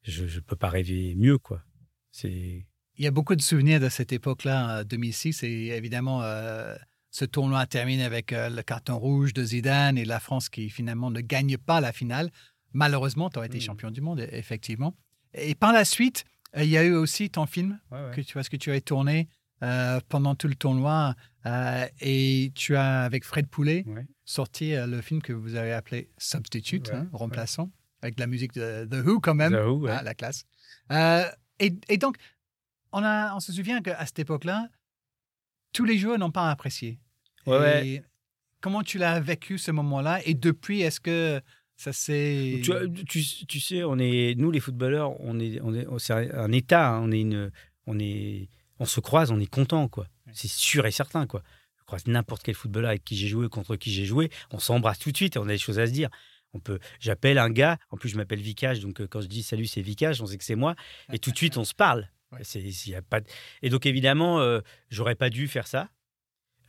Je, 0.03 0.24
ne 0.24 0.40
peux 0.40 0.57
pas 0.57 0.68
rêver 0.68 1.14
mieux 1.16 1.38
quoi. 1.38 1.62
C'est. 2.11 2.66
Il 2.96 3.05
y 3.05 3.09
a 3.09 3.11
beaucoup 3.11 3.35
de 3.35 3.42
souvenirs 3.42 3.81
de 3.81 3.88
cette 3.88 4.12
époque-là, 4.12 4.85
2006, 4.85 5.42
et 5.42 5.68
évidemment. 5.68 6.22
Euh, 6.22 6.77
ce 7.11 7.24
tournoi 7.24 7.64
termine 7.66 8.00
avec 8.00 8.33
le 8.33 8.61
carton 8.62 8.98
rouge 8.98 9.33
de 9.35 9.44
Zidane 9.44 9.96
et 9.98 10.05
la 10.05 10.18
France 10.18 10.48
qui 10.48 10.68
finalement 10.68 11.12
ne 11.12 11.20
gagne 11.20 11.57
pas 11.59 11.81
la 11.81 11.92
finale. 11.92 12.33
Malheureusement, 12.72 13.31
tu 13.31 13.38
aurais 13.38 13.46
été 13.46 13.59
mmh. 13.59 13.61
champion 13.61 13.90
du 13.92 14.00
monde, 14.00 14.27
effectivement. 14.33 14.96
Et 15.33 15.55
par 15.55 15.72
la 15.72 15.85
suite, 15.85 16.24
il 16.57 16.69
y 16.69 16.77
a 16.77 16.85
eu 16.85 16.95
aussi 16.95 17.31
ton 17.31 17.47
film 17.47 17.79
que 18.12 18.21
tu 18.21 18.35
vois 18.35 18.43
ce 18.43 18.51
que 18.51 18.57
tu 18.57 18.71
as 18.71 18.81
tourné 18.81 19.29
euh, 19.62 20.01
pendant 20.09 20.35
tout 20.35 20.49
le 20.49 20.57
tournoi 20.57 21.14
euh, 21.47 21.87
et 22.01 22.53
tu 22.55 22.77
as 22.77 23.03
avec 23.03 23.25
Fred 23.25 23.47
Poulet 23.47 23.85
sorti 24.25 24.75
euh, 24.75 24.87
le 24.87 25.01
film 25.01 25.23
que 25.23 25.33
vous 25.33 25.55
avez 25.55 25.73
appelé 25.73 26.11
Substitute, 26.19 26.90
hein, 26.93 27.09
remplaçant, 27.12 27.71
avec 28.03 28.19
la 28.19 28.27
musique 28.27 28.53
de 28.55 28.85
The 28.85 29.07
Who 29.07 29.21
quand 29.21 29.35
même, 29.35 29.55
ah, 29.88 30.03
la 30.03 30.14
classe. 30.14 30.45
Et, 31.61 31.97
donc 31.97 32.17
on 32.93 33.03
a, 33.03 33.35
on 33.35 33.40
se 33.40 33.53
souvient 33.53 33.81
qu'à 33.81 34.05
cette 34.05 34.19
époque-là, 34.19 34.69
tous 35.73 35.85
les 35.85 35.99
joueurs 35.99 36.19
n'ont 36.19 36.33
pas 36.33 36.51
apprécié. 36.51 36.99
comment 38.61 38.83
tu 38.83 38.99
l'as 38.99 39.21
vécu 39.21 39.57
ce 39.57 39.71
moment-là? 39.71 40.21
Et 40.27 40.35
depuis 40.35 40.83
est-ce 40.83 41.01
que 41.01 41.40
ça 41.85 41.92
c'est. 41.92 42.62
Tu, 43.07 43.23
tu, 43.47 43.61
sais, 43.61 43.85
on 43.85 43.99
est 43.99 44.35
nous 44.38 44.51
les 44.51 44.61
footballeurs, 44.61 45.20
on 45.20 45.38
est 45.38 45.61
on 45.61 45.75
est 45.75 45.87
c'est 45.99 46.14
un 46.14 46.51
état, 46.51 46.88
hein, 46.88 47.01
on 47.03 47.12
est 47.12 47.20
une 47.20 47.51
on 47.87 47.99
est 47.99 48.49
on 48.79 48.87
se 48.87 49.01
croise, 49.01 49.31
on 49.31 49.38
est 49.38 49.51
content 49.51 49.87
quoi. 49.88 50.07
C'est 50.33 50.49
sûr 50.49 50.87
et 50.87 50.90
certain 50.90 51.27
quoi. 51.27 51.42
Je 51.79 51.85
croise 51.85 52.07
n'importe 52.07 52.42
quel 52.42 52.55
footballeur 52.55 52.88
avec 52.88 53.05
qui 53.05 53.16
j'ai 53.16 53.29
joué, 53.29 53.51
contre 53.51 53.77
qui 53.77 53.92
j'ai 53.92 54.07
joué, 54.07 54.31
on 54.51 54.59
s'embrasse 54.59 54.99
tout 54.99 55.12
de 55.12 55.16
suite 55.16 55.37
et 55.37 55.38
on 55.38 55.44
a 55.44 55.49
des 55.49 55.59
choses 55.59 55.79
à 55.79 55.87
se 55.87 55.92
dire. 55.92 56.09
On 56.55 56.61
peut, 56.61 56.79
j'appelle 57.01 57.37
un 57.37 57.51
gars, 57.51 57.77
en 57.90 57.99
plus 57.99 58.09
je 58.09 58.16
m'appelle 58.16 58.40
Vicage, 58.40 58.81
donc 58.81 59.01
euh, 59.01 59.07
quand 59.07 59.20
je 59.20 59.27
dis 59.27 59.42
salut 59.42 59.66
c'est 59.66 59.83
Vicage, 59.83 60.23
on 60.23 60.27
sait 60.27 60.38
que 60.38 60.44
c'est 60.44 60.55
moi, 60.55 60.77
et 61.12 61.18
tout 61.18 61.33
de 61.33 61.37
suite 61.37 61.59
on 61.59 61.64
se 61.64 61.75
parle. 61.75 62.09
C'est, 62.42 62.62
y 62.62 62.94
a 62.94 63.03
pas 63.03 63.20
Et 63.62 63.68
donc 63.68 63.85
évidemment, 63.87 64.40
euh, 64.40 64.61
j'aurais 64.88 65.14
pas 65.14 65.31
dû 65.31 65.49
faire 65.49 65.66
ça. 65.66 65.90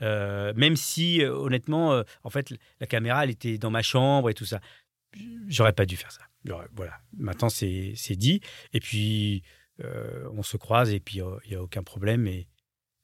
Euh, 0.01 0.53
même 0.55 0.75
si 0.75 1.23
honnêtement, 1.23 2.03
en 2.23 2.29
fait, 2.29 2.53
la 2.81 2.85
caméra 2.87 3.23
elle 3.23 3.29
était 3.29 3.57
dans 3.57 3.71
ma 3.71 3.81
chambre 3.81 4.29
et 4.29 4.33
tout 4.33 4.45
ça 4.45 4.59
j'aurais 5.47 5.73
pas 5.73 5.85
dû 5.85 5.97
faire 5.97 6.11
ça. 6.11 6.21
Voilà, 6.75 6.99
maintenant 7.17 7.49
c'est 7.49 7.95
dit. 8.15 8.41
Et 8.73 8.79
puis, 8.79 9.43
euh, 9.83 10.29
on 10.31 10.43
se 10.43 10.57
croise 10.57 10.91
et 10.91 10.99
puis 10.99 11.19
il 11.45 11.49
n'y 11.49 11.55
a 11.55 11.61
aucun 11.61 11.83
problème. 11.83 12.27
Et 12.27 12.47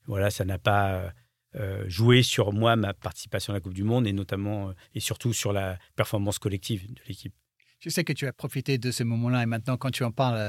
voilà, 0.06 0.30
ça 0.32 0.46
n'a 0.46 0.58
pas 0.58 1.14
euh, 1.56 1.84
joué 1.88 2.24
sur 2.24 2.54
moi, 2.54 2.76
ma 2.76 2.94
participation 2.94 3.54
à 3.54 3.58
la 3.58 3.60
Coupe 3.60 3.74
du 3.74 3.84
Monde 3.84 4.08
et 4.08 4.14
notamment 4.14 4.70
euh, 4.70 4.74
et 4.94 5.00
surtout 5.00 5.34
sur 5.34 5.54
la 5.54 5.78
performance 5.96 6.40
collective 6.40 6.88
de 6.94 7.02
l'équipe. 7.08 7.34
Je 7.80 7.90
sais 7.90 8.04
que 8.04 8.14
tu 8.14 8.28
as 8.28 8.34
profité 8.34 8.78
de 8.78 8.92
ce 8.92 9.04
moment-là 9.04 9.42
et 9.42 9.48
maintenant, 9.48 9.76
quand 9.76 9.90
tu 9.90 10.04
en 10.04 10.12
parles, 10.12 10.40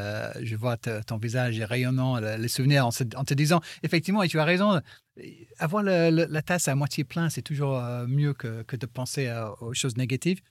je 0.42 0.55
vois 0.55 0.77
ton 0.77 1.16
visage 1.16 1.59
rayonnant, 1.62 2.20
les 2.20 2.48
souvenirs 2.48 2.87
en, 2.87 2.90
te 2.90 3.33
disant, 3.33 3.62
effectivement, 3.83 4.22
et 4.22 4.29
tu 4.29 4.38
as 4.38 4.44
raison, 4.44 4.83
avoir 5.59 5.83
la 5.83 6.42
tasse 6.42 6.68
à 6.68 6.75
moitié 6.75 7.05
plein, 7.05 7.31
c'est 7.31 7.40
toujours 7.40 7.81
mieux 8.07 8.35
que, 8.35 8.62
que, 8.64 8.77
de 8.77 8.85
penser 8.85 9.33
aux 9.62 9.72
choses 9.72 9.96
négatives. 9.96 10.42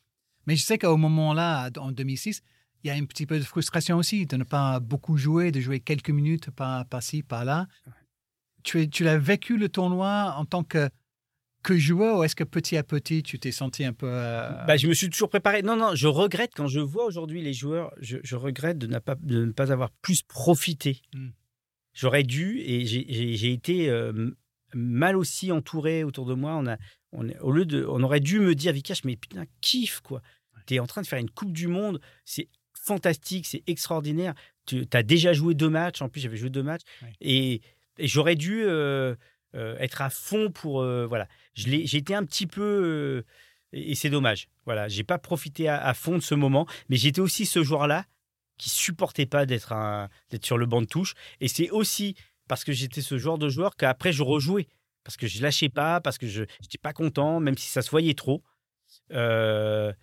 Mais 0.48 0.56
je 0.56 0.64
sais 0.64 0.78
qu'au 0.78 0.98
moment-là, 0.98 1.70
en 1.78 1.92
2006, 1.92 2.42
il 2.84 2.88
y 2.88 2.90
a 2.92 2.94
un 2.96 3.06
petit 3.06 3.26
peu 3.26 3.38
de 3.38 3.44
frustration 3.44 3.98
aussi 3.98 4.26
de 4.26 4.38
ne 4.38 4.44
pas 4.44 4.80
beaucoup 4.80 5.18
jouer, 5.18 5.52
de 5.52 5.60
jouer 5.60 5.80
quelques 5.80 6.10
minutes 6.10 6.50
par, 6.52 6.86
ci 7.02 7.24
par-là. 7.24 7.68
Tu, 8.64 8.90
tu 8.90 9.04
l'as 9.04 9.18
vécu 9.18 9.58
le 9.58 9.70
tournoi 9.70 10.34
en 10.38 10.46
tant 10.46 10.64
que, 10.64 10.90
que 11.64 11.78
joueur 11.78 12.20
ou 12.20 12.24
est-ce 12.24 12.36
que 12.36 12.44
petit 12.44 12.78
à 12.78 12.84
petit, 12.84 13.24
tu 13.24 13.40
t'es 13.40 13.52
senti 13.52 13.84
un 13.86 13.94
peu... 13.94 14.08
Euh, 14.10 14.50
bah, 14.66 14.78
je 14.78 14.88
me 14.88 14.94
suis 14.94 15.10
toujours 15.10 15.30
préparé. 15.30 15.62
Non, 15.62 15.76
non, 15.76 15.96
je 15.96 16.08
regrette 16.08 16.52
quand 16.56 16.68
je 16.68 16.80
vois 16.80 17.06
aujourd'hui 17.06 17.42
les 17.42 17.54
joueurs, 17.54 17.94
je, 18.00 18.36
regrette 18.36 18.78
de, 18.78 18.88
pas, 19.00 19.16
de 19.16 19.46
ne 19.46 19.52
pas 19.52 19.72
avoir 19.72 19.92
plus 20.02 20.22
profité. 20.22 21.02
Hmm. 21.14 21.30
J'aurais 21.94 22.24
dû 22.24 22.60
et 22.60 22.86
j'ai 22.86 23.52
été 23.52 23.90
euh, 23.90 24.32
mal 24.74 25.18
aussi 25.18 25.52
entouré 25.52 26.04
autour 26.04 26.26
de 26.26 26.34
moi. 26.34 26.56
On 26.56 26.66
a, 26.66 26.78
on, 27.12 27.28
au 27.42 27.52
lieu 27.52 27.66
de, 27.66 27.86
on 27.86 28.02
aurait 28.04 28.20
dû 28.20 28.40
me 28.40 28.56
dire, 28.56 28.74
Vikash, 28.74 29.04
mais 29.04 29.16
putain, 29.16 29.46
kiffe, 29.62 30.02
quoi. 30.02 30.22
Tu 30.66 30.76
es 30.76 30.80
en 30.80 30.88
train 30.88 31.02
de 31.02 31.08
faire 31.08 31.20
une 31.20 31.30
Coupe 31.30 31.52
du 31.52 31.68
Monde, 31.68 32.00
c'est 32.26 32.48
fantastique, 32.74 33.46
c'est 33.46 33.64
extraordinaire. 33.68 34.34
Tu 34.66 34.88
as 34.94 35.04
déjà 35.04 35.34
joué 35.34 35.54
deux 35.54 35.70
matchs, 35.70 36.02
en 36.02 36.10
plus 36.10 36.22
j'avais 36.22 36.38
joué 36.38 36.50
deux 36.50 36.64
matchs, 36.64 36.84
et, 37.20 37.62
j'aurais 38.00 38.36
dû 38.36 38.64
euh, 38.64 39.16
euh, 39.56 39.78
être 39.80 40.02
à 40.02 40.10
fond 40.10 40.50
pour. 40.52 40.82
Euh, 40.82 41.06
voilà, 41.06 41.28
j'ai 41.54 41.98
été 41.98 42.16
un 42.16 42.26
petit 42.26 42.48
peu. 42.48 43.24
et 43.74 43.96
c'est 43.96 44.10
dommage. 44.10 44.48
Voilà, 44.66 44.88
j'ai 44.88 45.04
pas 45.04 45.18
profité 45.18 45.68
à, 45.68 45.94
fond 45.94 46.16
de 46.16 46.24
ce 46.24 46.36
moment, 46.36 46.68
mais 46.90 46.98
j'étais 46.98 47.22
aussi 47.22 47.46
ce 47.46 47.64
joueur-là 47.64 48.06
qui 48.58 48.70
supportait 48.70 49.26
pas 49.26 49.46
d'être 49.46 49.74
sur 50.44 50.58
le 50.58 50.66
banc 50.66 50.82
de 50.82 50.88
touche. 50.88 51.16
Et 51.40 51.48
c'est 51.48 51.70
aussi 51.72 52.16
parce 52.48 52.64
que 52.64 52.74
j'étais 52.74 53.02
ce 53.02 53.18
genre 53.18 53.38
de 53.38 53.50
joueur 53.50 53.76
qu'après 53.76 54.12
je 54.12 54.24
rejouais 54.24 54.68
parce 55.04 55.18
que 55.18 55.28
je 55.28 55.42
lâchais 55.42 55.70
pas, 55.70 56.02
parce 56.02 56.18
que 56.18 56.28
je 56.28 56.44
n'étais 56.62 56.78
pas 56.82 56.94
content, 56.94 57.40
même 57.40 57.58
si 57.58 57.68
ça 57.68 57.82
se 57.82 57.90
voyait 57.90 58.14
trop. 58.14 58.44
Euh, 59.12 59.94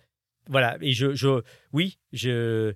voilà, 0.47 0.77
et 0.81 0.93
je, 0.93 1.13
je 1.13 1.41
oui, 1.73 1.99
je, 2.11 2.73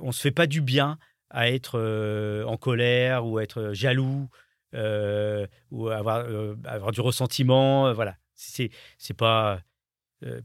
on 0.00 0.12
se 0.12 0.20
fait 0.20 0.30
pas 0.30 0.46
du 0.46 0.60
bien 0.60 0.98
à 1.30 1.50
être 1.50 1.78
euh, 1.78 2.44
en 2.44 2.56
colère 2.56 3.26
ou 3.26 3.40
être 3.40 3.72
jaloux 3.72 4.28
euh, 4.74 5.46
ou 5.70 5.88
avoir, 5.88 6.26
avoir 6.64 6.92
du 6.92 7.00
ressentiment. 7.00 7.92
voilà, 7.92 8.16
c'est 8.34 8.70
pas 9.14 9.60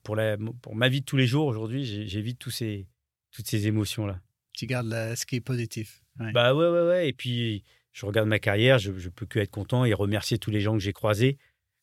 pour 0.03 0.15
la 0.15 0.37
pour 0.61 0.75
ma 0.75 0.89
vie 0.89 1.01
de 1.01 1.05
tous 1.05 1.17
les 1.17 1.27
jours 1.27 1.47
aujourd'hui, 1.47 2.07
j'évite 2.07 2.39
tous 2.39 2.51
ces 2.51 2.87
toutes 3.31 3.47
ces 3.47 3.67
émotions 3.67 4.05
là. 4.05 4.19
Tu 4.53 4.65
gardes 4.65 5.15
ce 5.15 5.25
qui 5.25 5.37
est 5.37 5.41
positif. 5.41 6.03
Bah 6.17 6.53
ouais 6.53 6.67
ouais 6.67 6.87
ouais 6.87 7.09
et 7.09 7.13
puis 7.13 7.63
je 7.91 8.05
regarde 8.05 8.27
ma 8.27 8.39
carrière, 8.39 8.79
je, 8.79 8.91
ne 8.91 9.09
peux 9.09 9.25
que 9.25 9.39
être 9.39 9.51
content 9.51 9.85
et 9.85 9.93
remercier 9.93 10.37
tous 10.37 10.51
les 10.51 10.61
gens 10.61 10.73
que 10.73 10.79
j'ai 10.79 10.93
croisés 10.93 11.37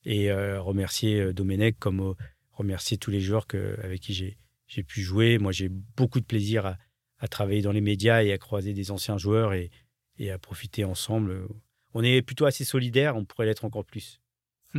et 0.05 0.31
euh, 0.31 0.61
remercier 0.61 1.21
euh, 1.21 1.33
Domenech 1.33 1.79
comme 1.79 2.01
euh, 2.01 2.15
remercier 2.53 2.97
tous 2.99 3.11
les 3.11 3.21
joueurs 3.21 3.47
que, 3.47 3.79
avec 3.83 4.01
qui 4.01 4.37
j'ai 4.67 4.83
pu 4.83 5.03
jouer. 5.03 5.39
Moi, 5.39 5.53
j'ai 5.53 5.69
beaucoup 5.69 6.21
de 6.21 6.25
plaisir 6.25 6.67
à, 7.19 7.29
travailler 7.29 7.63
dans 7.63 7.73
les 7.73 7.81
médias 7.81 8.23
et 8.23 8.33
à 8.33 8.39
croiser 8.39 8.73
des 8.73 8.91
anciens 8.91 9.19
joueurs 9.19 9.53
et, 9.53 9.71
et 10.19 10.31
à 10.31 10.39
profiter 10.39 10.85
ensemble. 10.85 11.47
On 11.93 12.03
est 12.03 12.23
plutôt 12.23 12.47
assez 12.47 12.65
solidaires, 12.65 13.17
on 13.17 13.25
pourrait 13.25 13.47
l'être 13.47 13.65
encore 13.65 13.85
plus. 13.85 14.21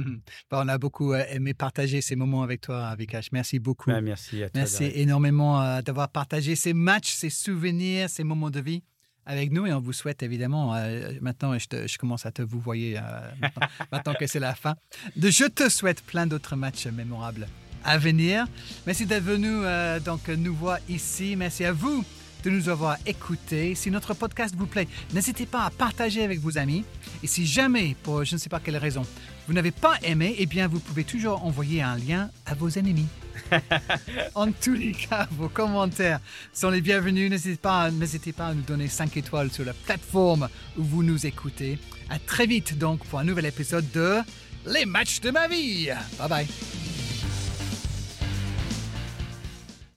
Bah, 0.52 0.62
on 0.64 0.68
a 0.68 0.78
beaucoup 0.78 1.14
aimé 1.14 1.54
partager 1.54 2.02
ces 2.02 2.16
moments 2.16 2.44
avec 2.44 2.62
toi, 2.62 2.96
Vikash. 2.96 3.32
Merci 3.32 3.60
beaucoup. 3.60 3.90
Bah, 3.90 4.02
merci 4.02 4.44
à 4.44 4.50
toi. 4.50 4.62
Merci 4.62 4.86
énormément 4.94 5.82
d'avoir 5.82 6.10
partagé 6.10 6.56
ces 6.56 6.74
matchs, 6.74 7.12
ces 7.12 7.30
souvenirs, 7.30 8.10
ces 8.10 8.24
moments 8.24 8.52
de 8.52 8.62
vie 8.62 8.84
avec 9.30 9.52
nous 9.52 9.68
et 9.68 9.74
on 9.74 9.80
vous 9.80 9.94
souhaite 9.94 10.24
évidemment, 10.24 10.74
euh, 10.76 11.12
maintenant 11.22 11.56
je, 11.58 11.98
commence 12.00 12.26
à 12.26 12.32
te 12.32 12.42
vous 12.42 12.60
voyer 12.60 12.98
euh, 12.98 13.02
maintenant, 13.92 14.16
que 14.20 14.26
c'est 14.26 14.40
la 14.40 14.56
fin, 14.56 14.76
de, 15.16 15.30
je 15.30 15.46
te 15.46 15.70
souhaite 15.70 16.02
plein 16.02 16.26
d'autres 16.26 16.56
matchs 16.56 16.88
mémorables 16.88 17.48
à 17.86 18.00
venir. 18.00 18.48
Merci 18.88 19.06
d'être 19.06 19.24
venu 19.24 19.48
euh, 19.48 20.00
donc 20.00 20.28
nous 20.30 20.56
voir 20.56 20.80
ici. 20.90 21.36
Merci 21.36 21.64
à 21.64 21.72
vous 21.72 22.04
de 22.44 22.50
nous 22.50 22.70
avoir 22.70 22.98
écoutés. 23.06 23.76
Si 23.76 23.92
notre 23.92 24.14
podcast 24.14 24.56
vous 24.58 24.68
plaît, 24.68 24.88
n'hésitez 25.14 25.46
pas 25.46 25.64
à 25.64 25.70
partager 25.70 26.24
avec 26.24 26.40
vos 26.40 26.58
amis. 26.58 26.86
Et 27.24 27.28
si 27.28 27.46
jamais, 27.46 27.96
pour 28.04 28.24
je 28.24 28.36
ne 28.36 28.40
sais 28.40 28.50
pas 28.50 28.60
quelle 28.60 28.78
raison, 28.78 29.06
vous 29.48 29.54
n'avez 29.54 29.72
pas 29.72 29.96
aimé, 30.04 30.36
eh 30.38 30.46
bien, 30.46 30.68
vous 30.68 30.80
pouvez 30.80 31.04
toujours 31.04 31.44
envoyer 31.46 31.82
un 31.82 31.98
lien 31.98 32.30
à 32.46 32.54
vos 32.54 32.70
ennemis. 32.70 33.08
en 34.36 34.52
tous 34.52 34.74
les 34.74 34.92
cas, 34.92 35.28
vos 35.32 35.50
commentaires 35.50 36.20
sont 36.54 36.70
les 36.70 36.82
bienvenus. 36.82 37.30
N'hésitez 37.30 37.58
pas, 37.58 37.90
n'hésitez 37.92 38.34
pas 38.34 38.48
à 38.48 38.54
nous 38.54 38.62
donner 38.62 38.88
5 38.88 39.18
étoiles 39.18 39.52
sur 39.52 39.66
la 39.66 39.74
plateforme 39.74 40.50
où 40.78 40.84
vous 40.84 41.04
nous 41.04 41.26
écoutez. 41.26 41.80
À 42.10 42.20
très 42.20 42.46
vite 42.46 42.78
donc 42.78 43.04
pour 43.06 43.20
un 43.20 43.24
nouvel 43.24 43.46
épisode 43.46 43.90
de 43.92 44.18
Les 44.66 44.86
matchs 44.86 45.20
de 45.22 45.32
ma 45.32 45.48
vie. 45.48 45.90
Bye 46.20 46.30
bye. 46.30 47.09